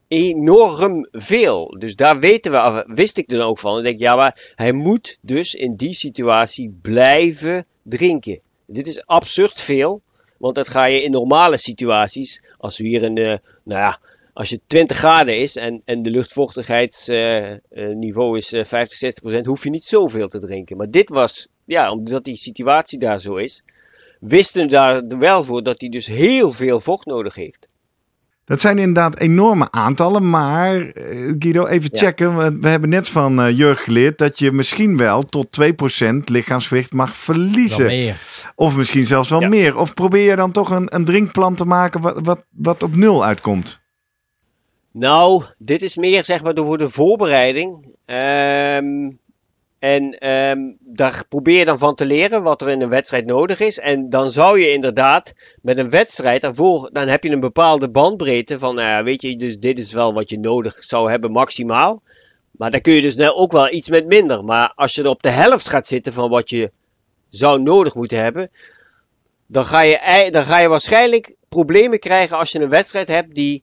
enorm 0.09 1.09
veel. 1.13 1.77
Dus 1.79 1.97
daar 1.97 2.19
weten 2.19 2.53
we, 2.53 2.85
wist 2.87 3.19
ik 3.19 3.29
dan 3.29 3.41
ook 3.41 3.59
van. 3.59 3.79
Ik 3.79 3.85
denk, 3.85 3.99
ja, 3.99 4.17
maar 4.17 4.53
hij 4.55 4.73
moet 4.73 5.19
dus 5.21 5.55
in 5.55 5.77
die 5.77 5.95
situatie 5.95 6.79
blijven 6.83 7.67
drinken. 7.83 8.41
Dit 8.67 8.87
is 8.87 9.07
absurd 9.07 9.61
veel, 9.61 10.03
want 10.39 10.55
dat 10.55 10.69
ga 10.69 10.85
je 10.85 11.03
in 11.03 11.11
normale 11.11 11.57
situaties, 11.57 12.43
als 12.59 12.79
we 12.79 12.87
hier 12.87 13.03
in 13.03 13.15
de, 13.15 13.41
nou 13.63 13.81
ja, 13.81 13.99
als 14.33 14.49
je 14.49 14.61
20 14.67 14.97
graden 14.97 15.39
is 15.39 15.57
en, 15.57 15.83
en 15.85 16.03
de 16.03 16.11
luchtvochtigheidsniveau 16.11 18.37
is 18.37 18.53
eh, 18.53 18.65
50, 18.65 18.99
60 18.99 19.23
procent, 19.23 19.47
hoef 19.47 19.65
je 19.65 19.71
niet 19.71 19.85
zoveel 19.85 20.29
te 20.29 20.41
drinken. 20.41 20.77
Maar 20.77 20.91
dit 20.91 21.09
was, 21.09 21.49
ja, 21.65 21.91
omdat 21.91 22.25
die 22.25 22.37
situatie 22.37 22.99
daar 22.99 23.21
zo 23.21 23.37
is, 23.37 23.63
wisten 24.21 24.63
we 24.63 24.69
daar 24.69 25.07
wel 25.19 25.45
voor 25.45 25.63
dat 25.63 25.81
hij 25.81 25.89
dus 25.89 26.07
heel 26.07 26.53
veel 26.53 26.81
vocht 26.81 27.07
nodig 27.07 27.35
heeft. 27.35 27.67
Dat 28.45 28.61
zijn 28.61 28.79
inderdaad 28.79 29.19
enorme 29.19 29.71
aantallen, 29.71 30.31
maar 30.31 30.81
eh, 30.81 31.35
Guido, 31.39 31.67
even 31.67 31.89
Ja. 31.93 31.99
checken. 31.99 32.61
We, 32.61 32.69
hebben 32.69 32.89
net 32.89 33.09
van 33.09 33.41
eh 33.41 33.57
Jurg 33.59 33.85
geleerd 33.85 34.19
dat 34.19 34.39
je 34.39 34.53
misschien 34.53 34.97
wel 34.97 35.23
tot 35.23 35.51
2% 35.51 36.25
lichaamsgewicht 36.25 36.93
mag 36.93 37.07
Wel 37.07 37.15
verliezen. 37.17 37.87
meer. 37.87 38.17
Of 38.55 38.77
misschien 38.77 39.07
zelfs 39.07 39.29
wel 39.31 39.41
Ja. 39.41 39.49
meer. 39.49 39.77
Of 39.77 39.95
probeer 39.95 40.31
je 40.31 40.37
dan 40.37 40.53
toch 40.53 40.71
een, 40.71 40.95
een 40.95 41.05
drinkplan 41.05 41.55
te 41.55 41.65
maken 41.65 42.01
wat, 42.01 42.21
wat, 42.23 42.45
wat 42.51 42.83
op 42.83 42.97
nul 42.97 43.25
uitkomt? 43.25 43.83
Nou, 44.93 45.45
dit 45.59 45.83
is 45.83 45.97
meer 45.97 46.25
zeg 46.25 46.43
maar 46.43 46.55
door 46.55 46.67
voor 46.67 46.79
de 46.79 46.91
voorbereiding. 46.91 47.87
Ehm, 48.05 49.11
En 49.85 50.19
ehm, 50.19 50.73
daar 50.81 51.25
probeer 51.29 51.59
je 51.59 51.65
dan 51.65 51.79
van 51.79 51.95
te 51.95 52.05
leren 52.05 52.43
wat 52.43 52.61
er 52.61 52.69
in 52.69 52.83
een 52.83 52.89
wedstrijd 52.89 53.27
nodig 53.27 53.61
is. 53.61 53.79
En 53.79 54.11
dan 54.11 54.31
zou 54.31 54.61
je 54.61 54.71
inderdaad 54.71 55.33
met 55.63 55.79
een 55.79 55.91
wedstrijd 55.91 56.41
daarvoor, 56.41 56.91
dan 56.93 57.09
heb 57.09 57.25
je 57.25 57.31
een 57.31 57.41
bepaalde 57.41 57.89
bandbreedte 57.89 58.59
van, 58.59 58.77
ja, 58.77 59.03
weet 59.03 59.23
je, 59.23 59.37
dus 59.37 59.59
dit 59.59 59.79
is 59.79 59.93
wel 59.93 60.15
wat 60.15 60.31
je 60.31 60.39
nodig 60.39 60.85
zou 60.85 61.11
hebben 61.11 61.31
maximaal. 61.31 62.03
Maar 62.51 62.71
dan 62.71 62.81
kun 62.81 62.93
je 62.93 63.03
dus 63.03 63.17
nou 63.17 63.35
ook 63.35 63.53
wel 63.53 63.73
iets 63.73 63.89
met 63.89 64.07
minder. 64.07 64.45
Maar 64.45 64.73
als 64.75 64.95
je 64.95 65.03
er 65.03 65.09
op 65.09 65.23
de 65.23 65.31
helft 65.31 65.69
gaat 65.69 65.87
zitten 65.87 66.13
van 66.13 66.31
wat 66.31 66.51
je 66.51 66.71
zou 67.31 67.63
nodig 67.63 67.95
moeten 67.95 68.23
hebben, 68.23 68.51
dan 69.47 69.65
ga 69.65 69.81
je, 69.81 70.29
dan 70.31 70.45
ga 70.45 70.59
je 70.59 70.69
waarschijnlijk 70.69 71.35
problemen 71.49 71.99
krijgen 71.99 72.37
als 72.37 72.53
je 72.53 72.61
een 72.61 72.69
wedstrijd 72.69 73.09
hebt 73.09 73.35
die 73.35 73.63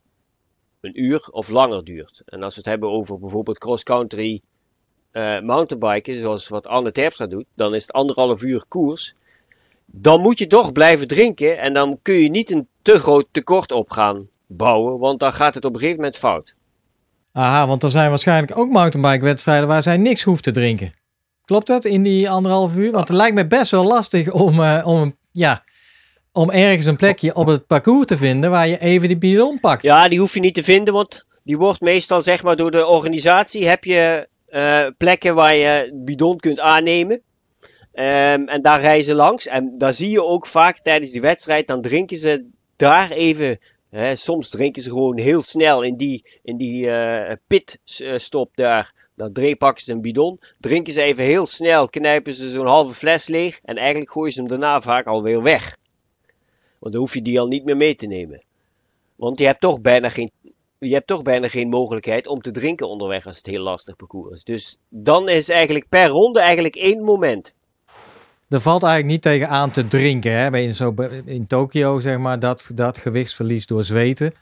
een 0.81 1.03
uur 1.03 1.27
of 1.31 1.49
langer 1.49 1.83
duurt. 1.83 2.21
En 2.25 2.43
als 2.43 2.53
we 2.53 2.59
het 2.59 2.69
hebben 2.69 2.89
over 2.89 3.19
bijvoorbeeld 3.19 3.57
cross-country 3.57 4.41
mountainbiken, 5.43 6.19
zoals 6.19 6.47
wat 6.47 6.67
Anne 6.67 6.91
Terpstra 6.91 7.27
doet, 7.27 7.45
dan 7.55 7.75
is 7.75 7.81
het 7.81 7.91
anderhalf 7.91 8.41
uur 8.41 8.63
koers. 8.67 9.15
Dan 9.85 10.21
moet 10.21 10.39
je 10.39 10.47
toch 10.47 10.71
blijven 10.71 11.07
drinken 11.07 11.59
en 11.59 11.73
dan 11.73 11.99
kun 12.01 12.13
je 12.13 12.29
niet 12.29 12.51
een 12.51 12.67
te 12.81 12.99
groot 12.99 13.27
tekort 13.31 13.71
op 13.71 13.89
gaan 13.89 14.27
bouwen, 14.47 14.99
want 14.99 15.19
dan 15.19 15.33
gaat 15.33 15.53
het 15.53 15.65
op 15.65 15.73
een 15.73 15.79
gegeven 15.79 15.99
moment 15.99 16.17
fout. 16.17 16.55
Aha, 17.31 17.67
want 17.67 17.83
er 17.83 17.91
zijn 17.91 18.09
waarschijnlijk 18.09 18.57
ook 18.57 18.69
mountainbike 18.69 19.25
wedstrijden 19.25 19.67
waar 19.67 19.83
zij 19.83 19.97
niks 19.97 20.23
hoeft 20.23 20.43
te 20.43 20.51
drinken. 20.51 20.93
Klopt 21.45 21.67
dat 21.67 21.85
in 21.85 22.03
die 22.03 22.29
anderhalf 22.29 22.75
uur? 22.75 22.91
Want 22.91 23.07
het 23.07 23.17
lijkt 23.17 23.35
me 23.35 23.47
best 23.47 23.71
wel 23.71 23.83
lastig 23.83 24.31
om, 24.31 24.63
eh, 24.63 24.81
om, 24.85 25.15
ja, 25.31 25.63
om 26.31 26.49
ergens 26.49 26.85
een 26.85 26.95
plekje 26.95 27.35
op 27.35 27.47
het 27.47 27.67
parcours 27.67 28.05
te 28.05 28.17
vinden 28.17 28.49
waar 28.49 28.67
je 28.67 28.79
even 28.79 29.07
die 29.07 29.17
bidon 29.17 29.59
pakt. 29.59 29.83
Ja, 29.83 30.07
die 30.07 30.19
hoef 30.19 30.33
je 30.33 30.39
niet 30.39 30.55
te 30.55 30.63
vinden, 30.63 30.93
want 30.93 31.25
die 31.43 31.57
wordt 31.57 31.81
meestal 31.81 32.21
zeg 32.21 32.43
maar 32.43 32.55
door 32.55 32.71
de 32.71 32.85
organisatie 32.85 33.67
heb 33.67 33.83
je 33.83 33.97
eh, 33.97 34.23
plekken 34.97 35.35
waar 35.35 35.55
je 35.55 35.91
bidon 35.93 36.37
kunt 36.37 36.59
aannemen. 36.59 37.21
Ehm, 37.91 38.47
en 38.47 38.61
daar 38.61 38.81
rijden 38.81 39.03
ze 39.03 39.15
langs. 39.15 39.47
En 39.47 39.77
daar 39.77 39.93
zie 39.93 40.09
je 40.09 40.23
ook 40.23 40.45
vaak 40.45 40.79
tijdens 40.79 41.11
die 41.11 41.21
wedstrijd, 41.21 41.67
dan 41.67 41.81
drinken 41.81 42.17
ze 42.17 42.45
daar 42.75 43.11
even. 43.11 43.59
Hè, 43.89 44.15
soms 44.15 44.49
drinken 44.49 44.81
ze 44.81 44.89
gewoon 44.89 45.17
heel 45.17 45.41
snel 45.41 45.81
in 45.81 45.95
die, 45.95 46.25
in 46.43 46.57
die 46.57 46.91
eh, 46.91 47.35
pitstop 47.47 48.51
daar. 48.55 48.93
Dan 49.15 49.57
pakken 49.57 49.83
ze 49.83 49.91
een 49.91 50.01
bidon, 50.01 50.39
drinken 50.57 50.93
ze 50.93 51.01
even 51.01 51.23
heel 51.23 51.45
snel, 51.45 51.89
knijpen 51.89 52.33
ze 52.33 52.49
zo'n 52.49 52.67
halve 52.67 52.93
fles 52.93 53.27
leeg. 53.27 53.59
En 53.63 53.77
eigenlijk 53.77 54.11
gooien 54.11 54.33
ze 54.33 54.39
hem 54.39 54.49
daarna 54.49 54.81
vaak 54.81 55.05
alweer 55.05 55.41
weg. 55.41 55.77
Want 56.79 56.93
dan 56.93 57.01
hoef 57.01 57.13
je 57.13 57.21
die 57.21 57.39
al 57.39 57.47
niet 57.47 57.65
meer 57.65 57.77
mee 57.77 57.95
te 57.95 58.07
nemen. 58.07 58.43
Want 59.15 59.39
je 59.39 59.45
hebt 59.45 59.61
toch 59.61 59.81
bijna 59.81 60.09
geen, 60.09 60.31
je 60.87 60.93
hebt 60.93 61.07
toch 61.07 61.21
bijna 61.21 61.47
geen 61.47 61.69
mogelijkheid 61.69 62.27
om 62.27 62.41
te 62.41 62.51
drinken 62.51 62.89
onderweg 62.89 63.25
als 63.25 63.37
het 63.37 63.45
heel 63.45 63.61
lastig 63.61 63.95
parcours 63.95 64.35
is. 64.37 64.43
Dus 64.43 64.77
dan 64.89 65.29
is 65.29 65.49
eigenlijk 65.49 65.89
per 65.89 66.07
ronde 66.07 66.39
eigenlijk 66.41 66.75
één 66.75 67.03
moment. 67.03 67.53
Er 68.49 68.59
valt 68.59 68.83
eigenlijk 68.83 69.13
niet 69.13 69.21
tegen 69.21 69.49
aan 69.49 69.71
te 69.71 69.87
drinken. 69.87 70.31
Hè? 70.31 70.49
Bij- 70.49 70.63
In, 70.63 70.73
zo, 70.75 70.93
in 71.25 71.47
Tokio, 71.47 71.99
zeg 71.99 72.17
maar, 72.17 72.39
dat, 72.39 72.69
dat 72.73 72.97
gewichtsverlies 72.97 73.65
door 73.65 73.83
zweten. 73.83 74.33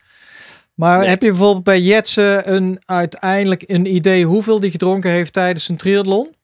Maar 0.73 0.99
Nee. 0.99 1.07
heb 1.07 1.21
je 1.21 1.29
bijvoorbeeld 1.29 1.63
bij 1.63 1.79
Jetsen 1.79 2.53
een, 2.53 2.81
uiteindelijk 2.85 3.63
een 3.67 3.95
idee 3.95 4.25
hoeveel 4.25 4.59
die 4.59 4.71
gedronken 4.71 5.09
heeft 5.11 5.33
tijdens 5.33 5.67
een 5.69 5.77
triathlon? 5.77 6.35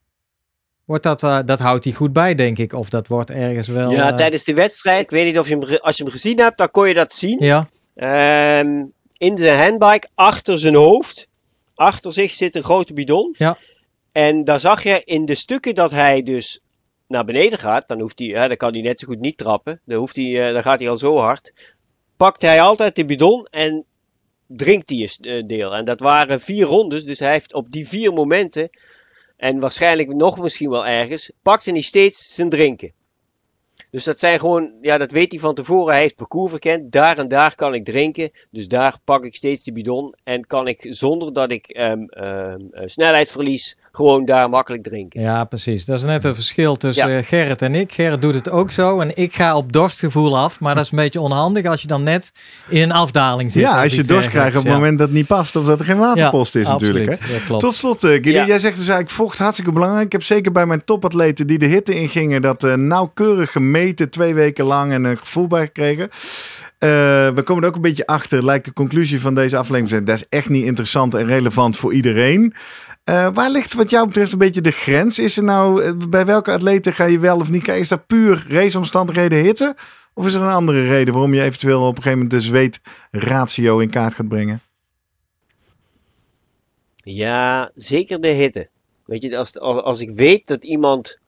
Wordt 0.85 1.03
dat, 1.03 1.23
eh, 1.23 1.39
dat 1.45 1.59
houdt 1.59 1.83
hij 1.83 1.93
goed 1.93 2.13
bij, 2.13 2.35
denk 2.35 2.57
ik. 2.57 2.73
Of 2.73 2.89
dat 2.89 3.07
wordt 3.07 3.29
ergens 3.31 3.67
wel... 3.67 3.91
ja, 3.91 4.09
eh, 4.09 4.15
tijdens 4.15 4.43
de 4.43 4.53
wedstrijd, 4.53 5.01
ik 5.03 5.09
weet 5.09 5.25
niet 5.25 5.39
of 5.39 5.47
je 5.47 5.57
hem, 5.57 5.77
als 5.81 5.97
je 5.97 6.03
hem 6.03 6.11
gezien 6.11 6.39
hebt, 6.39 6.57
dan 6.57 6.71
kon 6.71 6.87
je 6.87 6.93
dat 6.93 7.11
zien. 7.11 7.39
Ja, 7.39 7.69
Ehm, 7.95 8.83
in 9.17 9.37
zijn 9.37 9.59
handbike, 9.59 10.07
achter 10.15 10.59
zijn 10.59 10.75
hoofd, 10.75 11.27
achter 11.75 12.13
zich 12.13 12.33
zit 12.33 12.55
een 12.55 12.63
grote 12.63 12.93
bidon. 12.93 13.33
Ja. 13.37 13.57
En 14.11 14.43
daar 14.43 14.59
zag 14.59 14.83
je 14.83 15.01
in 15.05 15.25
de 15.25 15.35
stukken 15.35 15.75
dat 15.75 15.91
hij 15.91 16.23
dus 16.23 16.59
naar 17.07 17.25
beneden 17.25 17.59
gaat, 17.59 17.87
dan, 17.87 17.99
hoeft 17.99 18.19
hij, 18.19 18.27
hè, 18.27 18.47
dan 18.47 18.57
kan 18.57 18.73
hij 18.73 18.81
net 18.81 18.99
zo 18.99 19.07
goed 19.07 19.19
niet 19.19 19.37
trappen. 19.37 19.81
Dan, 19.85 19.97
hoeft 19.97 20.15
hij, 20.15 20.47
eh, 20.47 20.53
dan 20.53 20.61
gaat 20.61 20.79
hij 20.79 20.89
al 20.89 20.97
zo 20.97 21.17
hard. 21.17 21.53
Pakt 22.17 22.41
hij 22.41 22.61
altijd 22.61 22.95
de 22.95 23.05
bidon 23.05 23.45
en 23.45 23.85
drinkt 24.47 24.89
hij 24.89 25.09
een 25.19 25.37
eh, 25.37 25.47
deel. 25.47 25.75
En 25.75 25.85
dat 25.85 25.99
waren 25.99 26.41
vier 26.41 26.65
rondes, 26.65 27.03
dus 27.03 27.19
hij 27.19 27.31
heeft 27.31 27.53
op 27.53 27.71
die 27.71 27.87
vier 27.87 28.13
momenten, 28.13 28.69
en 29.37 29.59
waarschijnlijk 29.59 30.13
nog 30.13 30.39
misschien 30.39 30.69
wel 30.69 30.87
ergens, 30.87 31.31
pakte 31.41 31.71
hij 31.71 31.81
steeds 31.81 32.35
zijn 32.35 32.49
drinken. 32.49 32.91
Dus 33.95 34.03
dat 34.03 34.19
zijn 34.19 34.39
gewoon, 34.39 34.71
ja, 34.81 34.97
dat 34.97 35.11
weet 35.11 35.31
hij 35.31 35.39
van 35.39 35.55
tevoren. 35.55 35.93
Hij 35.93 36.01
heeft 36.01 36.15
parcours 36.15 36.51
verkend. 36.51 36.91
Daar 36.91 37.17
en 37.17 37.27
daar 37.27 37.55
kan 37.55 37.73
ik 37.73 37.85
drinken. 37.85 38.31
Dus 38.51 38.67
daar 38.67 38.97
pak 39.03 39.25
ik 39.25 39.35
steeds 39.35 39.63
die 39.63 39.73
bidon. 39.73 40.15
En 40.23 40.47
kan 40.47 40.67
ik 40.67 40.87
zonder 40.89 41.33
dat 41.33 41.51
ik 41.51 41.67
ehm, 41.67 42.03
ehm, 42.03 42.59
eh, 42.71 42.83
snelheid 42.85 43.31
verlies, 43.31 43.77
gewoon 43.95 44.25
daar 44.25 44.49
makkelijk 44.49 44.83
drinken. 44.83 45.21
ja, 45.21 45.43
precies. 45.43 45.85
Dat 45.85 45.97
is 45.97 46.03
net 46.03 46.23
een 46.23 46.35
verschil 46.35 46.75
tussen 46.75 47.09
Ja. 47.09 47.17
eh, 47.17 47.23
Gerrit 47.25 47.61
en 47.61 47.75
ik. 47.75 47.91
Gerrit 47.91 48.21
doet 48.21 48.33
het 48.33 48.49
ook 48.49 48.71
zo. 48.71 48.99
En 48.99 49.17
ik 49.17 49.35
ga 49.35 49.55
op 49.55 49.71
dorstgevoel 49.71 50.37
af. 50.37 50.59
Maar 50.59 50.75
dat 50.75 50.83
is 50.85 50.91
een 50.91 50.97
beetje 50.97 51.19
onhandig 51.21 51.65
als 51.65 51.81
je 51.81 51.87
dan 51.87 52.03
net 52.03 52.31
in 52.69 52.81
een 52.81 52.91
afdaling 52.91 53.51
zit. 53.51 53.61
Ja, 53.61 53.81
als 53.81 53.95
je 53.95 54.03
dorst 54.03 54.29
krijgt 54.29 54.57
op 54.57 54.63
het 54.63 54.73
moment 54.73 54.97
dat 54.97 55.07
het 55.07 55.17
niet 55.17 55.27
past 55.27 55.55
of 55.55 55.65
dat 55.65 55.79
er 55.79 55.85
geen 55.85 55.97
waterpost 55.97 56.55
is 56.55 56.67
natuurlijk. 56.67 57.19
Hè? 57.19 57.37
klopt. 57.45 57.61
Tot 57.61 57.73
slot, 57.73 58.03
eh, 58.03 58.09
Guido, 58.09 58.29
Ja. 58.29 58.45
jij 58.45 58.59
zegt 58.59 58.77
dus 58.77 58.87
eigenlijk 58.87 59.09
vocht 59.09 59.37
hartstikke 59.37 59.71
belangrijk. 59.71 60.05
Ik 60.05 60.11
heb 60.11 60.23
zeker 60.23 60.51
bij 60.51 60.65
mijn 60.65 60.83
topatleten 60.85 61.47
die 61.47 61.57
de 61.59 61.65
hitte 61.67 61.93
ingingen 61.93 62.41
dat 62.41 62.63
eh, 62.63 62.73
nauwkeurig 62.73 63.51
gemeten, 63.51 64.09
twee 64.09 64.33
weken 64.33 64.65
lang 64.65 64.91
en 64.91 65.03
een 65.03 65.17
gevoel 65.17 65.47
bij 65.47 65.65
gekregen. 65.65 66.09
Eh, 66.79 66.89
we 67.29 67.41
komen 67.43 67.63
er 67.63 67.69
ook 67.69 67.75
een 67.75 67.81
beetje 67.81 68.05
achter, 68.05 68.45
lijkt 68.45 68.65
de 68.65 68.73
conclusie 68.73 69.21
van 69.21 69.35
deze 69.35 69.57
aflevering 69.57 69.87
te 69.87 69.93
zijn. 69.93 70.05
Dat 70.05 70.15
is 70.15 70.25
echt 70.29 70.49
niet 70.49 70.65
interessant 70.65 71.15
en 71.15 71.25
relevant 71.25 71.77
voor 71.77 71.93
iedereen. 71.93 72.53
Eh, 73.05 73.27
waar 73.33 73.49
ligt 73.49 73.73
wat 73.73 73.89
jou 73.89 74.07
betreft 74.07 74.31
een 74.31 74.37
beetje 74.37 74.61
de 74.61 74.71
grens? 74.71 75.19
Is 75.19 75.37
er 75.37 75.43
nou, 75.43 75.83
eh, 75.83 75.91
bij 76.09 76.25
welke 76.25 76.51
atleten 76.51 76.93
ga 76.93 77.05
je 77.05 77.19
wel 77.19 77.39
of 77.39 77.49
niet? 77.49 77.67
Is 77.67 77.87
dat 77.87 78.05
puur 78.05 78.45
raceomstandigheden 78.49 79.43
hitte? 79.43 79.75
Of 80.13 80.25
is 80.25 80.33
er 80.33 80.41
een 80.41 80.47
andere 80.47 80.87
reden 80.87 81.13
waarom 81.13 81.33
je 81.33 81.41
eventueel 81.41 81.81
op 81.81 81.97
een 81.97 82.03
gegeven 82.03 82.17
moment 82.17 82.31
de 82.31 82.39
zweetratio 82.39 83.79
in 83.79 83.89
kaart 83.89 84.13
gaat 84.13 84.27
brengen? 84.27 84.61
Ja, 86.95 87.71
zeker 87.75 88.21
de 88.21 88.27
hitte. 88.27 88.67
Weet 89.05 89.21
je, 89.21 89.37
als, 89.37 89.59
als, 89.59 90.01
ik 90.01 90.11
weet 90.11 90.47
dat 90.47 90.63
iemand. 90.63 91.19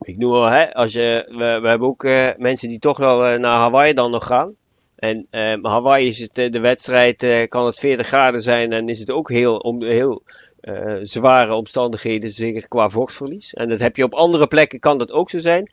Ik 0.00 0.16
noem 0.16 0.30
wel, 0.30 0.46
hè, 0.46 0.74
als 0.74 0.92
je, 0.92 1.26
we, 1.28 1.60
we 1.60 1.68
hebben 1.68 1.88
ook 1.88 2.04
eh, 2.04 2.28
mensen 2.36 2.68
die 2.68 2.78
toch 2.78 2.98
wel 2.98 3.38
naar 3.38 3.58
Hawaii 3.58 3.92
dan 3.92 4.10
nog 4.10 4.26
gaan. 4.26 4.54
En 4.96 5.26
Hawaii 5.62 6.06
is 6.06 6.18
het, 6.18 6.52
de 6.52 6.60
wedstrijd, 6.60 7.48
kan 7.48 7.66
het 7.66 7.78
40 7.78 8.06
graden 8.06 8.42
zijn 8.42 8.72
en 8.72 8.88
is 8.88 8.98
het 8.98 9.10
ook 9.10 9.30
heel, 9.30 9.56
om, 9.56 9.82
heel 9.82 10.22
eh, 10.64 10.98
zware 11.02 11.54
omstandigheden, 11.54 12.30
zeker 12.30 12.68
qua 12.68 12.88
vochtverlies. 12.88 13.54
En 13.54 13.68
dat 13.68 13.80
heb 13.80 13.96
je 13.96 14.04
op 14.04 14.14
andere 14.14 14.46
plekken, 14.46 14.78
kan 14.80 14.98
dat 14.98 15.12
ook 15.12 15.30
zo 15.30 15.38
zijn. 15.38 15.70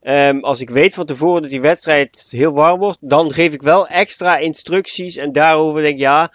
Ehm, 0.00 0.38
als 0.38 0.60
ik 0.60 0.70
weet 0.70 0.94
van 0.94 1.06
tevoren 1.06 1.42
dat 1.42 1.50
die 1.50 1.60
wedstrijd 1.60 2.26
heel 2.30 2.52
warm 2.52 2.78
wordt, 2.78 2.98
dan 3.00 3.32
geef 3.32 3.52
ik 3.52 3.62
wel 3.62 3.86
extra 3.86 4.38
instructies 4.38 5.16
en 5.16 5.32
daarover 5.32 5.82
denk 5.82 5.94
ik, 5.94 6.00
ja, 6.00 6.32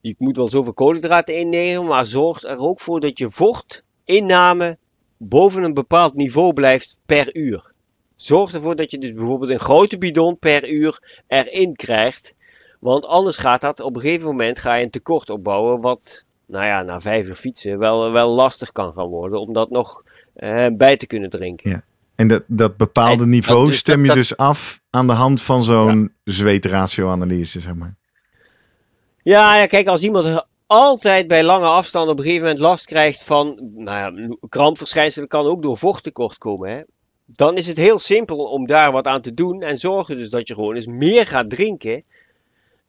je 0.00 0.14
moet 0.18 0.36
wel 0.36 0.48
zoveel 0.48 0.72
koolhydraten 0.72 1.36
innemen, 1.36 1.86
maar 1.86 2.06
zorg 2.06 2.42
er 2.42 2.58
ook 2.58 2.80
voor 2.80 3.00
dat 3.00 3.18
je 3.18 3.30
vochtinname 3.30 4.78
boven 5.16 5.62
een 5.62 5.74
bepaald 5.74 6.14
niveau 6.14 6.52
blijft 6.52 6.98
per 7.06 7.36
uur. 7.36 7.72
Zorg 8.16 8.52
ervoor 8.52 8.76
dat 8.76 8.90
je 8.90 8.98
dus 8.98 9.12
bijvoorbeeld 9.12 9.50
een 9.50 9.58
grote 9.58 9.98
bidon 9.98 10.38
per 10.38 10.70
uur 10.70 11.22
erin 11.26 11.76
krijgt. 11.76 12.34
Want 12.78 13.06
anders 13.06 13.36
gaat 13.36 13.60
dat 13.60 13.80
op 13.80 13.94
een 13.94 14.00
gegeven 14.00 14.26
moment 14.26 14.58
ga 14.58 14.74
je 14.74 14.84
een 14.84 14.90
tekort 14.90 15.30
opbouwen. 15.30 15.80
Wat, 15.80 16.24
nou 16.50 16.64
ja, 16.64 16.82
na 16.82 17.00
vijf 17.00 17.26
uur 17.26 17.34
fietsen 17.34 17.78
wel, 17.78 18.12
wel 18.12 18.28
lastig 18.34 18.72
kan 18.72 18.92
gaan 18.92 19.06
worden. 19.06 19.40
Om 19.40 19.52
dat 19.52 19.70
nog 19.70 20.02
eh, 20.34 20.66
bij 20.72 20.96
te 20.96 21.06
kunnen 21.06 21.30
drinken. 21.30 21.84
En 22.14 22.28
dat, 22.28 22.42
dat 22.46 22.76
bepaalde 22.76 23.22
En- 23.22 23.28
niveau 23.28 23.66
dus 23.66 23.76
stem 23.78 24.00
je 24.00 24.06
dat- 24.06 24.16
dus 24.16 24.36
af 24.36 24.80
aan 24.90 25.06
de 25.06 25.12
hand 25.12 25.42
van 25.42 25.62
zo'n 25.62 26.12
zweetratio-analyse, 26.24 27.60
zeg 27.60 27.74
maar. 27.74 27.94
Ja, 29.22 29.56
ja, 29.58 29.66
kijk, 29.66 29.86
als 29.88 30.02
iemand 30.02 30.46
altijd 30.66 31.28
bij 31.28 31.44
lange 31.44 31.66
afstanden 31.66 32.12
op 32.12 32.18
een 32.18 32.24
gegeven 32.24 32.44
moment 32.44 32.62
last 32.62 32.84
krijgt 32.84 33.24
van, 33.24 33.70
nou 33.74 33.98
ja, 34.28 34.36
krampverschijnselen 34.48 35.28
kan 35.28 35.46
ook 35.46 35.62
door 35.62 35.78
vochttekort 35.78 36.38
komen, 36.38 36.70
hè. 36.70 36.80
Dan 37.26 37.56
is 37.56 37.66
het 37.66 37.76
heel 37.76 37.98
simpel 37.98 38.36
om 38.44 38.66
daar 38.66 38.92
wat 38.92 39.06
aan 39.06 39.20
te 39.20 39.34
doen 39.34 39.62
en 39.62 39.76
zorgen 39.76 40.16
dus 40.16 40.30
dat 40.30 40.48
je 40.48 40.54
gewoon 40.54 40.74
eens 40.74 40.86
meer 40.86 41.26
gaat 41.26 41.50
drinken. 41.50 42.04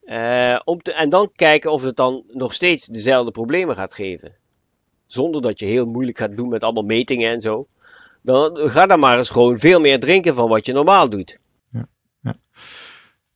Eh, 0.02 0.54
en 0.84 1.10
dan 1.10 1.32
kijken 1.36 1.72
of 1.72 1.84
het 1.84 1.95
dan 1.95 2.24
nog 2.28 2.54
steeds 2.54 2.88
dezelfde 2.88 3.32
problemen 3.32 3.76
gaat 3.76 3.93
geven. 3.93 4.36
Zonder 5.06 5.41
dat 5.41 5.60
je 5.60 5.66
heel 5.66 5.86
moeilijk 5.86 6.18
gaat 6.18 6.38
doen 6.38 6.49
met 6.49 6.64
allemaal 6.64 6.84
metingen 6.84 7.32
en 7.32 7.41
zo. 7.41 7.68
Dan 8.22 8.58
ga 8.70 8.86
dan 8.86 8.99
maar 8.99 9.18
eens 9.18 9.30
gewoon 9.30 9.60
veel 9.60 9.80
meer 9.80 9.99
drinken 9.99 10.36
van 10.36 10.49
wat 10.49 10.66
je 10.66 10.74
normaal 10.74 11.10
doet. 11.10 11.39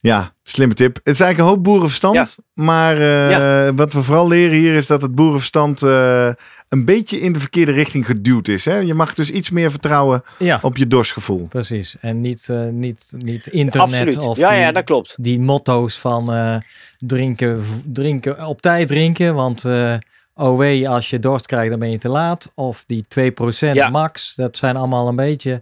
Ja, 0.06 0.34
slimme 0.44 0.74
tip. 0.74 0.96
Het 0.96 1.14
is 1.14 1.20
eigenlijk 1.20 1.40
een 1.40 1.56
hoop 1.56 1.64
boerenverstand. 1.64 2.38
Maar 2.54 2.98
eh, 2.98 3.30
Ja. 3.30 3.74
wat 3.74 3.94
we 3.94 4.04
vooral 4.04 4.28
leren 4.28 4.58
hier 4.58 4.74
is 4.76 4.88
dat 4.88 5.02
het 5.02 5.16
boerenverstand 5.16 5.82
eh, 5.84 6.30
een 6.70 6.86
beetje 6.86 7.20
in 7.20 7.34
de 7.34 7.40
verkeerde 7.40 7.72
richting 7.72 8.06
geduwd 8.06 8.48
is. 8.48 8.66
Hè? 8.66 8.78
Je 8.78 8.94
mag 8.94 9.14
dus 9.14 9.30
iets 9.30 9.50
meer 9.50 9.72
vertrouwen 9.72 10.24
Ja, 10.40 10.60
op 10.62 10.78
je 10.78 10.88
dorstgevoel. 10.88 11.48
precies. 11.48 11.96
En 12.00 12.22
niet, 12.22 12.50
eh, 12.50 12.66
niet, 12.66 13.06
niet 13.18 13.48
internet 13.48 13.92
Absoluut. 13.92 14.18
of 14.18 14.38
Ja, 14.38 14.50
die, 14.50 14.60
ja, 14.60 14.72
dat 14.72 14.84
klopt. 14.84 15.16
die 15.18 15.40
motto's 15.40 16.00
van 16.00 16.34
eh, 16.34 16.56
drinken, 16.98 17.64
drinken, 17.86 18.46
op 18.48 18.62
tijd 18.62 18.88
drinken. 18.88 19.36
Want 19.36 19.66
eh, 19.66 19.94
OW, 20.34 20.86
als 20.88 21.10
je 21.10 21.20
dorst 21.20 21.46
krijgt, 21.46 21.70
dan 21.70 21.80
ben 21.80 21.92
je 21.92 21.98
te 22.00 22.10
laat. 22.10 22.52
Of 22.56 22.84
die 22.88 23.06
2% 23.08 23.74
Ja. 23.74 23.90
max, 23.90 24.36
dat 24.36 24.58
zijn 24.58 24.76
allemaal 24.76 25.08
een 25.08 25.16
beetje... 25.16 25.62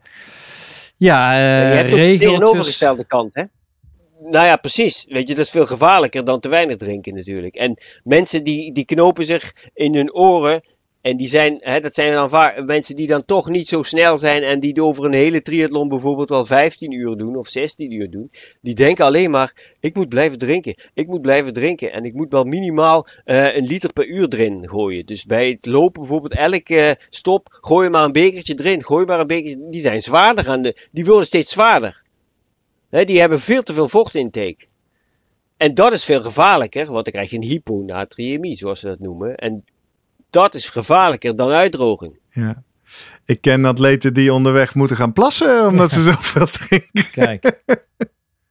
Ja, 0.97 1.33
eh, 1.33 1.39
je 1.69 1.75
hebt 1.75 1.89
de 1.89 1.95
regeltjes. 1.95 2.29
tegenovergestelde 2.29 3.05
kant, 3.05 3.33
hè? 3.33 3.43
Nou 4.25 4.45
ja, 4.45 4.55
precies. 4.55 5.05
Weet 5.09 5.27
je, 5.27 5.35
dat 5.35 5.45
is 5.45 5.51
veel 5.51 5.65
gevaarlijker 5.65 6.23
dan 6.23 6.39
te 6.39 6.49
weinig 6.49 6.77
drinken 6.77 7.15
natuurlijk. 7.15 7.55
En 7.55 7.77
mensen 8.03 8.43
die, 8.43 8.71
die 8.71 8.85
knopen 8.85 9.25
zich 9.25 9.53
in 9.73 9.95
hun 9.95 10.13
oren. 10.13 10.61
En 11.01 11.17
die 11.17 11.27
zijn, 11.27 11.57
hè, 11.59 11.79
dat 11.79 11.93
zijn 11.93 12.13
dan 12.13 12.29
vaak 12.29 12.65
mensen 12.65 12.95
die 12.95 13.07
dan 13.07 13.25
toch 13.25 13.49
niet 13.49 13.67
zo 13.67 13.81
snel 13.81 14.17
zijn. 14.17 14.43
En 14.43 14.59
die 14.59 14.83
over 14.83 15.05
een 15.05 15.13
hele 15.13 15.41
triathlon 15.41 15.89
bijvoorbeeld 15.89 16.29
wel 16.29 16.45
15 16.45 16.91
uur 16.91 17.17
doen 17.17 17.35
of 17.35 17.47
16 17.47 17.91
uur 17.91 18.09
doen. 18.09 18.31
Die 18.61 18.75
denken 18.75 19.05
alleen 19.05 19.31
maar, 19.31 19.75
ik 19.79 19.95
moet 19.95 20.09
blijven 20.09 20.37
drinken. 20.37 20.75
Ik 20.93 21.07
moet 21.07 21.21
blijven 21.21 21.53
drinken. 21.53 21.91
En 21.91 22.03
ik 22.03 22.13
moet 22.13 22.31
wel 22.31 22.43
minimaal 22.43 23.07
eh, 23.25 23.55
een 23.55 23.65
liter 23.65 23.93
per 23.93 24.07
uur 24.07 24.27
erin 24.29 24.69
gooien. 24.69 25.05
Dus 25.05 25.25
bij 25.25 25.49
het 25.49 25.65
lopen 25.65 26.01
bijvoorbeeld 26.01 26.33
elke 26.33 26.97
stop, 27.09 27.57
gooi 27.61 27.89
maar 27.89 28.03
een 28.03 28.11
bekertje 28.11 28.59
erin. 28.59 28.83
Gooi 28.83 29.05
maar 29.05 29.19
een 29.19 29.27
bekertje. 29.27 29.69
Die 29.69 29.81
zijn 29.81 30.01
zwaarder 30.01 30.49
aan 30.49 30.61
de, 30.61 30.87
die 30.91 31.05
worden 31.05 31.27
steeds 31.27 31.51
zwaarder. 31.51 32.02
Hè, 32.93 33.05
die 33.05 33.19
hebben 33.19 33.39
veel 33.39 33.63
te 33.63 33.73
veel 33.73 33.87
vochtintake. 33.87 34.65
En 35.57 35.73
dat 35.73 35.93
is 35.93 36.03
veel 36.03 36.23
gevaarlijker, 36.23 36.91
want 36.91 37.03
dan 37.03 37.13
krijg 37.13 37.29
je 37.29 37.35
een 37.35 37.43
hyponatriëmie, 37.43 38.57
zoals 38.57 38.79
ze 38.79 38.87
dat 38.87 38.99
noemen. 38.99 39.35
En 39.35 39.65
dat 40.29 40.53
is 40.53 40.69
gevaarlijker 40.69 41.35
dan 41.35 41.51
uitdroging. 41.51 42.19
Ja. 42.31 42.63
Ik 43.25 43.41
ken 43.41 43.65
atleten 43.65 44.13
die 44.13 44.33
onderweg 44.33 44.75
moeten 44.75 44.97
gaan 44.97 45.13
plassen 45.13 45.65
omdat 45.69 45.91
ze 45.91 46.01
zoveel 46.01 46.45
drinken. 46.45 47.09
Kijk. 47.11 47.61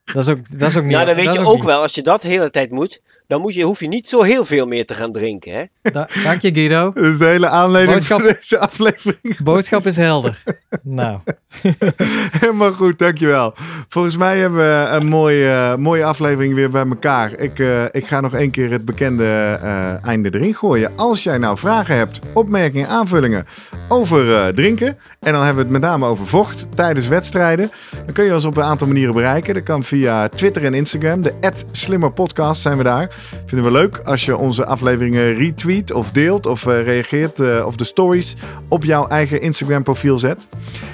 Dat 0.05 0.23
is 0.23 0.29
ook, 0.29 0.59
dat 0.59 0.71
is 0.71 0.77
ook 0.77 0.83
niet... 0.83 0.93
Nou, 0.93 1.07
dan 1.07 1.15
weet 1.17 1.25
dat 1.25 1.35
je 1.35 1.41
ook 1.41 1.57
niet- 1.57 1.65
wel, 1.65 1.83
als 1.83 1.95
je 1.95 2.03
dat 2.03 2.23
de 2.23 2.29
hele 2.29 2.51
tijd 2.51 2.71
moet, 2.71 3.03
dan 3.33 3.41
moet 3.41 3.55
je, 3.55 3.63
hoef 3.63 3.81
je 3.81 3.89
niet 3.89 4.09
zo 4.09 4.23
heel 4.23 4.45
veel 4.45 4.67
meer 4.67 4.87
te 4.87 4.95
gaan 4.95 5.13
drinken. 5.13 5.53
Hè? 5.53 5.91
Da- 5.93 6.09
dank 6.25 6.43
je 6.43 6.55
Guido. 6.55 6.91
Dat 6.95 7.05
is 7.05 7.19
de 7.19 7.25
hele 7.25 7.49
aanleiding 7.49 7.97
Boodschap- 7.97 8.21
voor 8.21 8.33
deze 8.33 8.59
aflevering. 8.59 9.39
Boodschap 9.43 9.83
is 9.83 9.97
helder. 9.97 10.43
Nou, 10.83 11.19
Helemaal 12.41 12.73
goed, 12.73 12.99
dankjewel. 12.99 13.55
Volgens 13.89 14.17
mij 14.17 14.39
hebben 14.39 14.59
we 14.59 14.89
een 14.91 15.07
mooie, 15.07 15.49
eh, 15.49 15.77
mooie 15.77 16.05
aflevering 16.05 16.55
weer 16.55 16.71
bij 16.71 16.87
elkaar. 16.87 17.33
Ik, 17.39 17.59
eh, 17.59 17.85
ik 17.91 18.07
ga 18.07 18.21
nog 18.21 18.35
één 18.35 18.51
keer 18.51 18.71
het 18.71 18.85
bekende 18.85 19.59
eh, 19.63 20.05
einde 20.07 20.35
erin 20.35 20.55
gooien. 20.55 20.93
Als 20.97 21.23
jij 21.23 21.39
nou 21.39 21.59
vragen 21.59 21.97
hebt, 21.97 22.21
opmerkingen, 22.35 22.89
aanvullingen 22.89 23.47
over 23.89 24.35
eh, 24.37 24.47
drinken... 24.49 24.99
en 25.21 25.33
dan 25.33 25.45
hebben 25.45 25.67
we 25.67 25.73
het 25.73 25.81
met 25.81 25.91
name 25.91 26.07
over 26.07 26.27
vocht 26.27 26.67
tijdens 26.75 27.09
wedstrijden... 27.09 27.71
dan 28.05 28.15
kun 28.15 28.25
je 28.25 28.35
ons 28.35 28.45
op 28.45 28.57
een 28.57 28.63
aantal 28.63 28.87
manieren 28.87 29.15
bereiken. 29.15 29.55
Dat 29.55 29.63
kan 29.63 29.83
via 29.83 30.29
Twitter 30.29 30.65
en 30.65 30.75
Instagram. 30.75 31.21
De 31.21 31.35
@slimmerpodcast 31.71 32.63
zijn 32.63 32.77
we 32.77 32.83
daar. 32.83 33.17
Vinden 33.47 33.73
we 33.73 33.79
leuk 33.79 34.01
als 34.05 34.25
je 34.25 34.37
onze 34.37 34.67
afleveringen 34.67 35.35
retweet 35.35 35.93
of 35.93 36.11
deelt... 36.11 36.47
of 36.47 36.67
eh, 36.67 36.83
reageert 36.85 37.41
eh, 37.41 37.63
of 37.67 37.77
de 37.77 37.85
stories 37.85 38.35
op 38.69 38.85
jouw 38.85 39.07
eigen 39.09 39.41
Instagram 39.41 39.83
profiel 39.83 40.19
zet. 40.19 40.47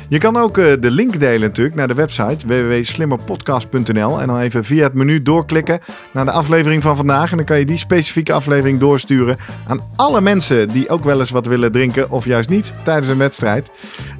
Je 0.08 0.18
kan 0.18 0.36
ook 0.36 0.58
eh, 0.58 0.72
de 0.80 0.90
link 0.90 1.20
delen 1.20 1.40
natuurlijk 1.40 1.76
naar 1.76 1.88
de 1.88 1.94
website 1.94 2.46
www.slimmerpodcast.nl 2.46 4.20
en 4.20 4.26
dan 4.26 4.38
even 4.40 4.64
via 4.64 4.82
het 4.82 4.94
menu 4.94 5.22
doorklikken 5.22 5.78
naar 6.12 6.24
de 6.24 6.30
aflevering 6.30 6.82
van 6.82 6.96
vandaag. 6.96 7.30
En 7.30 7.36
dan 7.36 7.46
kan 7.46 7.58
je 7.58 7.64
die 7.64 7.78
specifieke 7.78 8.32
aflevering 8.32 8.80
doorsturen 8.80 9.36
aan 9.66 9.80
alle 9.96 10.20
mensen 10.20 10.68
die 10.68 10.88
ook 10.88 11.04
wel 11.04 11.18
eens 11.18 11.30
wat 11.30 11.46
willen 11.46 11.72
drinken 11.72 12.10
of 12.10 12.24
juist 12.24 12.48
niet 12.48 12.72
tijdens 12.84 13.08
een 13.08 13.18
wedstrijd. 13.18 13.70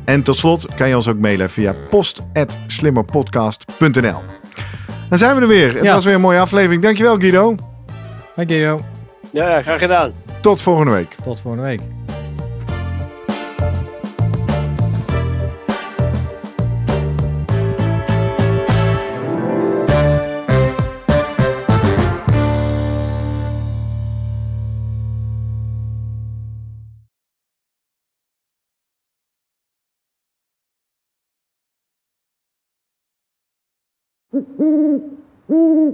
En 0.05 0.23
tot 0.23 0.37
slot 0.37 0.67
kan 0.75 0.89
je 0.89 0.97
ons 0.97 1.09
ook 1.09 1.19
mailen 1.19 1.51
via 1.51 1.75
post.slimmerpodcast.nl. 1.91 4.23
Dan 5.09 5.19
zijn 5.19 5.35
we 5.37 5.43
er 5.43 5.49
weer. 5.49 5.75
Het 5.75 5.85
Ja. 5.85 5.95
was 5.95 6.05
weer 6.05 6.15
een 6.15 6.21
mooie 6.21 6.41
aflevering. 6.41 6.83
Dankjewel 6.83 7.17
Guido. 7.19 7.55
Hoi 8.39 8.47
Guido. 8.47 8.81
Ja, 9.33 9.63
graag 9.63 9.79
gedaan. 9.79 10.13
Tot 10.41 10.63
volgende 10.63 10.93
week. 10.93 11.15
Tot 11.23 11.41
volgende 11.41 11.67
week. 11.67 11.81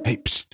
Hey, 0.02 0.18
pst. 0.22 0.53